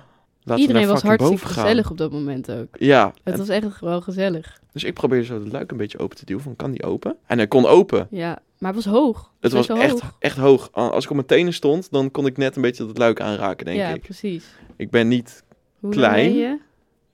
laten 0.48 0.64
Iedereen 0.66 0.88
was 0.88 1.02
hartstikke 1.02 1.46
gezellig 1.46 1.90
op 1.90 1.98
dat 1.98 2.12
moment 2.12 2.50
ook. 2.50 2.76
Ja, 2.78 3.06
Het 3.24 3.32
en- 3.32 3.38
was 3.38 3.48
echt 3.48 3.66
gewoon 3.72 4.02
gezellig. 4.02 4.61
dus 4.72 4.84
ik 4.84 4.94
probeerde 4.94 5.24
zo 5.24 5.42
de 5.42 5.50
luik 5.50 5.70
een 5.70 5.76
beetje 5.76 5.98
open 5.98 6.16
te 6.16 6.24
duwen. 6.24 6.42
Van, 6.42 6.56
kan 6.56 6.70
die 6.70 6.82
open? 6.82 7.16
En 7.26 7.37
hij 7.38 7.46
kon 7.46 7.66
open. 7.66 8.06
Ja, 8.11 8.38
maar 8.58 8.74
het 8.74 8.84
was 8.84 8.92
hoog. 8.94 9.32
Het 9.40 9.52
was 9.52 9.68
echt, 9.68 9.90
hoog. 10.00 10.16
echt 10.18 10.37
hoog. 10.37 10.72
Als 10.72 11.04
ik 11.04 11.11
op 11.11 11.16
mijn 11.16 11.28
tenen 11.28 11.52
stond, 11.54 11.90
dan 11.90 12.11
kon 12.11 12.26
ik 12.26 12.37
net 12.37 12.56
een 12.56 12.62
beetje 12.62 12.87
dat 12.87 12.98
luik 12.98 13.20
aanraken, 13.20 13.66
denk 13.66 13.78
ja, 13.78 13.88
ik. 13.88 14.00
precies. 14.02 14.44
Ik 14.76 14.90
ben 14.90 15.08
niet 15.08 15.44
Hoe 15.78 15.90
Klein. 15.90 16.32
ben 16.32 16.34
je? 16.37 16.58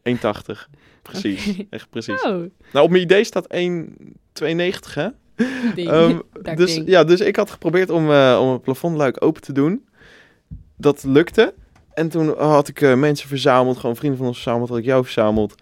1,80. 0.03 0.68
Precies, 1.03 1.62
echt 1.70 1.90
precies. 1.90 2.23
Oh, 2.23 2.31
Nou, 2.73 2.85
op 2.85 2.90
mijn 2.90 3.03
idee 3.03 3.25
staat 3.25 3.47
1,92 3.55 4.94
hè? 4.94 5.09
Ding. 5.75 5.88
Ehm, 5.90 6.18
dus, 6.57 6.75
ding. 6.75 6.88
ja, 6.88 7.05
dus 7.05 7.20
ik 7.20 7.37
had 7.37 7.51
geprobeerd 7.51 7.90
om, 7.90 8.11
eh, 8.11 8.38
om 8.42 8.53
het 8.53 8.62
plafondluik 8.62 9.25
open 9.25 9.42
te 9.42 9.53
doen. 9.53 9.85
Dat 10.77 11.03
lukte. 11.05 11.55
En 11.94 12.09
toen 12.09 12.35
had 12.38 12.68
ik 12.68 12.80
eh, 12.80 12.94
mensen 12.94 13.28
verzameld, 13.28 13.78
gewoon 13.78 13.96
vrienden 13.96 14.18
van 14.18 14.26
ons 14.28 14.37
verzameld, 14.42 14.68
had 14.68 14.78
ik 14.78 14.85
jou 14.85 15.04
verzameld. 15.04 15.54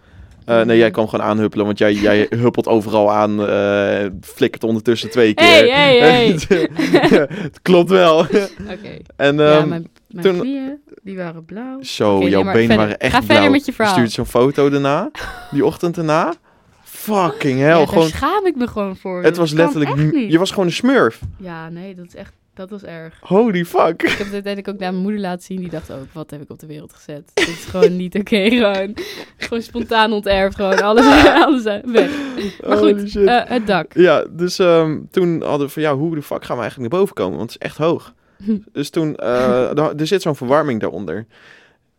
Eh, 0.45 0.61
nee, 0.61 0.77
jij 0.77 0.91
kwam 0.91 1.07
gewoon 1.07 1.25
aanhuppelen, 1.25 1.65
want 1.65 1.77
jij, 1.77 1.93
jij 1.93 2.27
huppelt 2.43 2.67
overal 2.67 3.11
aan, 3.11 3.47
eh, 3.47 4.05
flikkert 4.21 4.63
ondertussen 4.63 5.09
twee 5.09 5.33
keer. 5.33 5.45
Hey, 5.47 5.69
hey, 5.69 6.37
hey. 6.47 7.27
het 7.27 7.61
klopt 7.61 7.89
wel. 7.89 8.19
Oké. 8.73 8.97
en 9.15 9.37
ja, 9.37 9.57
ehm, 9.57 9.67
mijn, 9.69 9.87
mijn 10.07 10.25
toen- 10.25 10.39
knieën, 10.39 10.81
die 11.03 11.17
waren 11.17 11.45
blauw. 11.45 11.81
zo, 11.81 12.21
jouw 12.27 12.43
benen 12.43 12.53
verder. 12.53 12.77
waren 12.77 12.99
echt 12.99 13.13
Ga 13.13 13.19
blauw. 13.19 13.31
verder 13.35 13.51
met 13.51 13.65
je 13.65 13.73
verhaal. 13.73 13.93
Stuurt 13.93 14.11
zo'n 14.11 14.25
foto 14.25 14.69
daarna, 14.69 15.11
die 15.51 15.65
ochtend 15.65 15.95
daarna. 15.95 16.33
Fucking 16.83 17.59
hell, 17.59 17.67
ja, 17.69 17.77
daar 17.77 17.87
gewoon... 17.87 18.07
schaam 18.07 18.45
ik 18.45 18.55
me 18.55 18.67
gewoon 18.67 18.95
voor. 18.95 19.23
Het 19.23 19.37
was 19.37 19.51
letterlijk... 19.51 20.13
Je 20.29 20.39
was 20.39 20.49
gewoon 20.49 20.65
een 20.65 20.71
smurf. 20.71 21.19
Ja, 21.37 21.69
nee, 21.69 21.95
dat 21.95 22.05
is 22.05 22.15
echt... 22.15 22.33
Dat 22.55 22.69
was 22.69 22.83
erg. 22.83 23.17
Holy 23.21 23.65
fuck. 23.65 24.03
Ik 24.03 24.09
heb 24.09 24.17
het 24.17 24.33
uiteindelijk 24.33 24.67
ook 24.67 24.79
naar 24.79 24.91
mijn 24.91 25.03
moeder 25.03 25.21
laten 25.21 25.43
zien. 25.43 25.59
Die 25.59 25.69
dacht 25.69 25.91
ook, 25.91 26.05
wat 26.11 26.31
heb 26.31 26.41
ik 26.41 26.49
op 26.49 26.59
de 26.59 26.67
wereld 26.67 26.93
gezet? 26.93 27.31
Dit 27.33 27.47
is 27.47 27.65
gewoon 27.65 27.95
niet 27.95 28.15
oké. 28.15 28.49
gewoon, 28.49 28.93
gewoon 29.37 29.63
spontaan 29.63 30.11
onterfd. 30.11 30.55
Gewoon 30.55 30.81
alles, 30.81 31.05
alles 31.45 31.63
weg. 31.85 32.11
Maar 32.67 32.77
goed, 32.77 33.09
shit. 33.09 33.27
eh, 33.27 33.41
het 33.45 33.67
dak. 33.67 33.93
Ja, 33.93 34.25
dus 34.29 34.59
ehm, 34.59 34.99
toen 35.11 35.41
hadden 35.41 35.67
we 35.67 35.73
van, 35.73 35.81
ja, 35.81 35.95
hoe 35.95 36.15
de 36.15 36.21
fuck 36.21 36.45
gaan 36.45 36.55
we 36.55 36.61
eigenlijk 36.61 36.91
naar 36.91 36.99
boven 36.99 37.15
komen? 37.15 37.37
Want 37.37 37.53
het 37.53 37.61
is 37.61 37.67
echt 37.67 37.77
hoog. 37.77 38.13
Dus 38.71 38.89
toen, 38.89 39.15
eh, 39.15 39.77
er 39.99 40.07
zit 40.07 40.21
zo'n 40.21 40.35
verwarming 40.35 40.79
daaronder. 40.79 41.25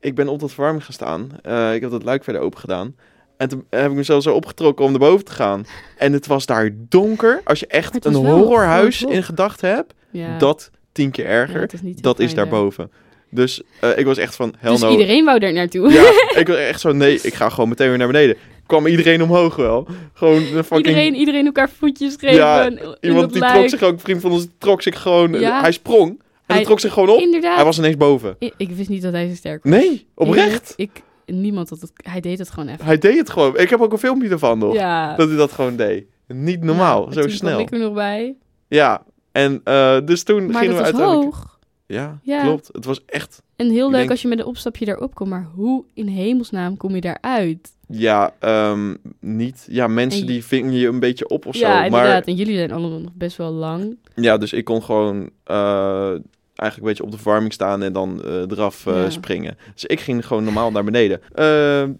Ik 0.00 0.14
ben 0.14 0.28
op 0.28 0.40
dat 0.40 0.52
verwarming 0.52 0.84
gaan 0.84 0.92
staan. 0.92 1.28
Eh, 1.42 1.74
ik 1.74 1.80
heb 1.80 1.90
dat 1.90 2.02
luik 2.02 2.24
verder 2.24 2.42
open 2.42 2.58
gedaan. 2.60 2.96
En 3.36 3.48
toen 3.48 3.66
heb 3.70 3.90
ik 3.90 3.96
mezelf 3.96 4.22
zo 4.22 4.34
opgetrokken 4.34 4.84
om 4.84 4.90
naar 4.90 5.00
boven 5.00 5.24
te 5.24 5.32
gaan. 5.32 5.64
En 5.98 6.12
het 6.12 6.26
was 6.26 6.46
daar 6.46 6.70
donker. 6.74 7.40
Als 7.44 7.60
je 7.60 7.66
echt 7.66 7.94
het 7.94 8.04
een 8.04 8.14
horrorhuis 8.14 9.02
in 9.02 9.22
gedachten 9.22 9.68
hebt, 9.68 9.94
Ja. 10.18 10.38
dat 10.38 10.70
tien 10.92 11.10
keer 11.10 11.26
erger. 11.26 11.70
is 11.84 11.96
dat 12.00 12.18
is 12.18 12.34
daarboven. 12.34 12.90
Dus 13.30 13.62
eh, 13.80 13.98
ik 13.98 14.04
was 14.06 14.18
echt 14.18 14.36
van, 14.36 14.54
hell 14.58 14.70
Dus 14.70 14.80
no. 14.80 14.90
iedereen 14.90 15.24
wou 15.24 15.38
daar 15.38 15.52
naartoe. 15.52 15.92
Ja, 15.92 16.10
ik 16.40 16.46
was 16.48 16.56
echt 16.56 16.80
zo, 16.80 16.92
nee, 16.92 17.18
ik 17.22 17.34
ga 17.34 17.48
gewoon 17.48 17.68
meteen 17.68 17.88
weer 17.88 17.98
naar 17.98 18.06
beneden. 18.06 18.36
Kwam 18.66 18.86
iedereen 18.86 19.22
omhoog 19.22 19.56
wel. 19.56 19.86
Gewoon 20.12 20.36
een 20.42 20.64
fucking... 20.64 20.86
Iedereen, 20.86 21.14
iedereen 21.14 21.46
elkaar 21.46 21.70
voetjes 21.70 22.14
geven. 22.18 22.36
Ja, 22.36 22.70
Iemand 23.00 23.22
dat 23.22 23.32
die 23.32 23.52
trok 23.52 23.68
zich 23.68 23.82
ook, 23.82 23.92
een 23.92 23.98
vriend 23.98 24.20
van 24.20 24.30
ons 24.30 24.46
trok 24.58 24.82
zich 24.82 25.02
gewoon, 25.02 25.32
Ja. 25.40 25.60
hij 25.60 25.72
sprong. 25.72 26.08
En 26.10 26.16
Hij- 26.46 26.56
hij 26.56 26.64
trok 26.64 26.80
zich 26.80 26.92
gewoon 26.92 27.08
op. 27.08 27.20
Inderdaad. 27.20 27.54
Hij 27.54 27.64
was 27.64 27.78
ineens 27.78 27.96
boven. 27.96 28.36
Ik 28.38 28.70
wist 28.70 28.88
niet 28.88 29.02
dat 29.02 29.12
hij 29.12 29.28
zo 29.28 29.34
sterk 29.34 29.64
was. 29.64 29.72
Nee, 29.72 30.06
oprecht. 30.14 30.72
Ik, 30.76 30.90
niemand 31.26 31.70
had 31.70 31.80
het... 31.80 31.90
Hij 31.94 32.20
deed 32.20 32.38
het 32.38 32.50
gewoon 32.50 32.68
even. 32.68 32.84
Hij 32.84 32.98
deed 32.98 33.18
het 33.18 33.30
gewoon. 33.30 33.58
Ik 33.58 33.70
heb 33.70 33.80
ook 33.80 33.92
een 33.92 33.98
filmpje 33.98 34.28
ervan 34.28 34.58
nog. 34.58 34.74
Ja. 34.74 35.16
Dat 35.16 35.28
hij 35.28 35.36
dat 35.36 35.52
gewoon 35.52 35.76
deed. 35.76 36.04
Niet 36.26 36.62
normaal, 36.62 37.06
Ja, 37.06 37.12
zo 37.12 37.20
toen 37.20 37.30
snel. 37.30 37.58
ik 37.60 37.70
er 37.72 37.78
nog 37.78 37.92
bij. 37.94 38.34
Ja, 38.68 39.02
en 39.34 39.60
eh, 39.64 39.96
dus 40.04 40.22
toen 40.22 40.46
Maar 40.46 40.54
gingen 40.62 40.76
we 40.76 40.80
was 40.82 40.84
uiteindelijk... 40.92 41.24
hoog. 41.34 41.58
Ja, 41.86 42.18
Ja. 42.22 42.42
klopt. 42.42 42.68
Het 42.72 42.84
was 42.84 43.00
echt... 43.06 43.42
En 43.56 43.70
heel 43.70 43.86
leuk 43.90 43.98
denk- 43.98 44.10
als 44.10 44.22
je 44.22 44.28
met 44.28 44.38
een 44.38 44.44
opstapje 44.44 44.84
daarop 44.84 45.14
komt. 45.14 45.30
Maar 45.30 45.48
hoe 45.54 45.84
in 45.94 46.06
hemelsnaam 46.06 46.76
kom 46.76 46.94
je 46.94 47.00
daaruit? 47.00 47.72
Ja, 47.88 48.34
ehm, 48.38 48.94
niet... 49.20 49.66
Ja, 49.70 49.86
mensen 49.86 50.20
En- 50.20 50.26
die 50.26 50.44
vingen 50.44 50.72
je 50.72 50.86
een 50.88 51.00
beetje 51.00 51.28
op 51.28 51.46
of 51.46 51.54
ja, 51.54 51.60
zo. 51.78 51.84
inderdaad. 51.84 52.10
Maar 52.12 52.22
En 52.22 52.34
jullie 52.34 52.56
zijn 52.56 52.72
allemaal 52.72 52.98
nog 53.00 53.12
best 53.14 53.36
wel 53.36 53.52
lang. 53.52 53.96
ja, 54.14 54.38
dus 54.38 54.52
ik 54.52 54.64
kon 54.64 54.82
gewoon 54.82 55.30
eh, 55.44 56.08
eigenlijk 56.54 56.76
een 56.76 56.82
beetje 56.82 57.02
op 57.02 57.10
de 57.10 57.18
verwarming 57.18 57.52
staan 57.52 57.82
en 57.82 57.92
dan 57.92 58.22
eh, 58.24 58.34
eraf 58.50 58.84
Ja. 58.84 59.10
springen. 59.10 59.56
Dus 59.74 59.84
ik 59.84 60.00
ging 60.00 60.26
gewoon 60.26 60.44
normaal 60.44 60.70
naar 60.70 60.84
beneden. 60.84 61.20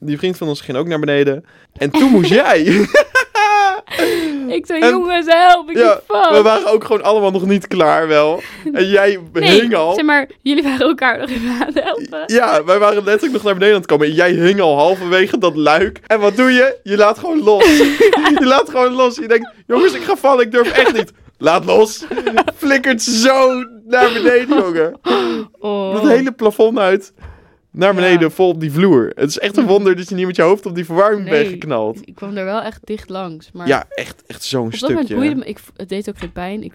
Die 0.01 0.19
vriend 0.19 0.37
van 0.37 0.49
ons 0.49 0.61
ging 0.61 0.77
ook 0.79 0.87
naar 0.87 1.01
beneden. 1.01 1.45
En 1.73 1.91
toen 1.91 2.11
moest 2.11 2.31
jij... 2.43 2.87
Ik 4.55 4.67
zei, 4.67 4.81
En- 4.81 4.89
jongens, 4.89 5.27
help, 5.29 5.71
ik 5.71 5.77
Ja. 5.77 6.01
We 6.07 6.41
waren 6.43 6.67
ook 6.67 6.85
gewoon 6.85 7.03
allemaal 7.03 7.31
nog 7.31 7.47
niet 7.47 7.67
klaar 7.67 8.09
wel. 8.09 8.43
En 8.73 8.89
jij 8.89 9.19
nee, 9.33 9.61
hing 9.61 9.75
al. 9.75 9.95
zeg 9.95 10.05
maar, 10.05 10.29
jullie 10.43 10.63
waren 10.63 10.87
elkaar 10.87 11.19
nog 11.19 11.31
even 11.31 11.51
aan 11.51 11.67
het 11.67 11.85
helpen. 11.85 12.23
Ja, 12.27 12.65
wij 12.65 12.79
waren 12.79 13.05
letterlijk 13.05 13.33
nog 13.33 13.43
naar 13.43 13.53
beneden 13.53 13.75
aan 13.75 13.81
het 13.81 13.91
komen. 13.91 14.07
En 14.07 14.13
jij 14.13 14.31
hing 14.31 14.61
al 14.61 14.77
halverwege 14.77 15.39
dat 15.39 15.57
luik. 15.57 16.01
En 16.07 16.21
wat 16.21 16.37
doe 16.37 16.53
je? 16.53 16.77
Je 16.83 16.97
laat 16.97 17.19
gewoon 17.19 17.43
los. 17.43 17.65
je 18.39 18.45
laat 18.45 18.71
gewoon 18.71 18.93
los. 18.93 19.17
Je 19.17 19.29
denkt, 19.29 19.51
jongens, 19.67 19.93
ik 19.93 20.03
ga 20.03 20.17
vallen. 20.17 20.45
Ik 20.45 20.53
durf 20.53 20.73
echt 20.73 20.93
niet. 20.93 21.13
Laat 21.39 21.65
los. 21.65 22.05
Flikkert 22.57 23.03
zo 23.03 23.65
naar 23.87 24.13
beneden, 24.13 24.59
jongen. 24.59 24.99
Oh. 25.59 25.93
Dat 25.95 26.09
hele 26.09 26.33
plafond 26.33 26.79
uit. 26.79 27.13
Naar 27.75 27.95
beneden, 27.95 28.21
Ja. 28.21 28.31
vol 28.31 28.49
op 28.49 28.61
die 28.61 28.73
vloer. 28.73 29.13
Het 29.15 29.29
is 29.29 29.39
echt 29.39 29.57
een 29.57 29.67
wonder 29.75 29.97
dat 29.97 30.09
je 30.09 30.15
niet 30.15 30.27
met 30.27 30.37
je 30.37 30.43
hoofd 30.43 30.67
op 30.67 30.75
die 30.75 30.85
verwarming 30.85 31.29
bent 31.29 31.43
Nee, 31.43 31.53
geknald. 31.53 32.01
Ik 32.05 32.15
kwam 32.15 32.37
er 32.37 32.45
wel 32.45 32.61
echt 32.63 32.81
dicht 32.85 33.09
langs. 33.09 33.51
Maar 33.53 33.67
Ja, 33.67 33.85
echt, 33.89 34.23
echt 34.27 34.43
zo'n 34.45 34.73
stukje. 34.73 35.15
boeide 35.15 35.35
me... 35.35 35.45
Ik, 35.45 35.59
het 35.77 35.89
deed 35.89 36.09
ook 36.09 36.19
geen 36.19 36.33
pijn. 36.33 36.63
Ik, 36.63 36.73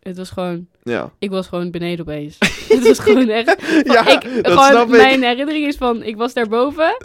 het 0.00 0.16
was 0.16 0.30
gewoon... 0.30 0.66
Ja, 0.82 1.10
Ik 1.18 1.30
was 1.30 1.46
gewoon 1.46 1.70
beneden 1.70 2.00
opeens. 2.00 2.36
het 2.68 2.86
was 2.86 2.98
gewoon 2.98 3.28
echt... 3.28 3.56
ja 3.84 4.08
ik, 4.08 4.22
dat 4.42 4.52
gewoon, 4.52 4.64
snap 4.70 4.84
ik. 4.86 4.90
mijn 4.96 5.22
herinnering 5.22 5.66
is 5.66 5.76
van, 5.76 6.02
ik 6.02 6.16
was 6.16 6.34
daarboven 6.34 6.96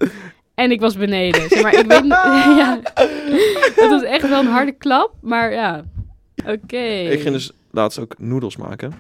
en 0.55 0.71
ik 0.71 0.79
was 0.79 0.97
beneden. 0.97 1.49
Zeg 1.49 1.61
maar, 1.61 1.73
ik 1.73 1.85
weet 1.85 2.05
ja, 2.57 2.79
het 3.75 3.89
was 3.89 4.01
echt 4.03 4.29
wel 4.29 4.39
een 4.39 4.45
harde 4.47 4.71
klap, 4.71 5.13
maar 5.21 5.51
ja. 5.51 5.83
Oké. 6.45 6.77
Ik 7.11 7.21
ging 7.21 7.33
dus 7.33 7.51
laatst 7.71 7.99
ook 7.99 8.15
noedels 8.17 8.55
maken. 8.57 8.93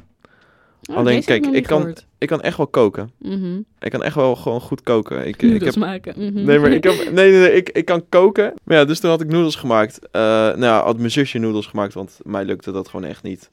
Oh, 0.87 0.95
alleen, 0.95 1.23
kijk, 1.23 1.45
ik 1.45 1.63
kan- 1.63 1.79
gehoord. 1.79 2.05
Ik 2.17 2.27
kan 2.27 2.41
echt 2.41 2.57
wel 2.57 2.67
koken. 2.67 3.11
Mhm. 3.19 3.57
Ik 3.79 3.91
kan 3.91 4.03
echt 4.03 4.15
wel 4.15 4.35
gewoon 4.35 4.61
goed 4.61 4.81
koken. 4.83 5.27
Ik, 5.27 5.41
ik 5.41 5.63
heb, 5.63 5.75
maken. 5.75 6.13
mhm. 6.17 6.43
nee, 6.43 6.59
maar 6.59 6.71
ik 6.71 6.83
heb, 6.83 6.93
nee, 7.11 7.31
nee, 7.31 7.39
nee, 7.39 7.51
ik, 7.53 7.69
ik 7.69 7.85
kan 7.85 8.09
koken. 8.09 8.53
Maar 8.63 8.77
ja, 8.77 8.85
dus 8.85 8.99
toen 8.99 9.09
had 9.09 9.21
ik 9.21 9.27
noedels 9.27 9.55
gemaakt. 9.55 9.99
Eh 10.11 10.21
nou 10.21 10.59
ja, 10.59 10.83
had 10.83 10.97
mijn 10.97 11.11
zusje 11.11 11.37
noedels 11.37 11.65
gemaakt, 11.67 11.93
want 11.93 12.19
mij 12.23 12.45
lukte 12.45 12.71
dat 12.71 12.89
gewoon 12.89 13.05
echt 13.05 13.23
niet. 13.23 13.49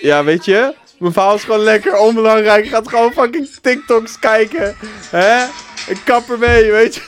Ja, 0.00 0.24
weet 0.24 0.44
je, 0.44 0.74
mijn 0.98 1.12
verhaal 1.12 1.34
is 1.34 1.44
gewoon 1.44 1.60
lekker 1.60 1.98
onbelangrijk. 1.98 2.64
Ik 2.64 2.70
ga 2.70 2.80
gewoon 2.84 3.12
fucking 3.12 3.48
TikToks 3.62 4.18
kijken. 4.18 4.74
Hè? 5.10 5.44
Ik 5.92 6.00
kap 6.04 6.28
ermee, 6.30 6.70
weet 6.70 6.94
je. 6.94 7.02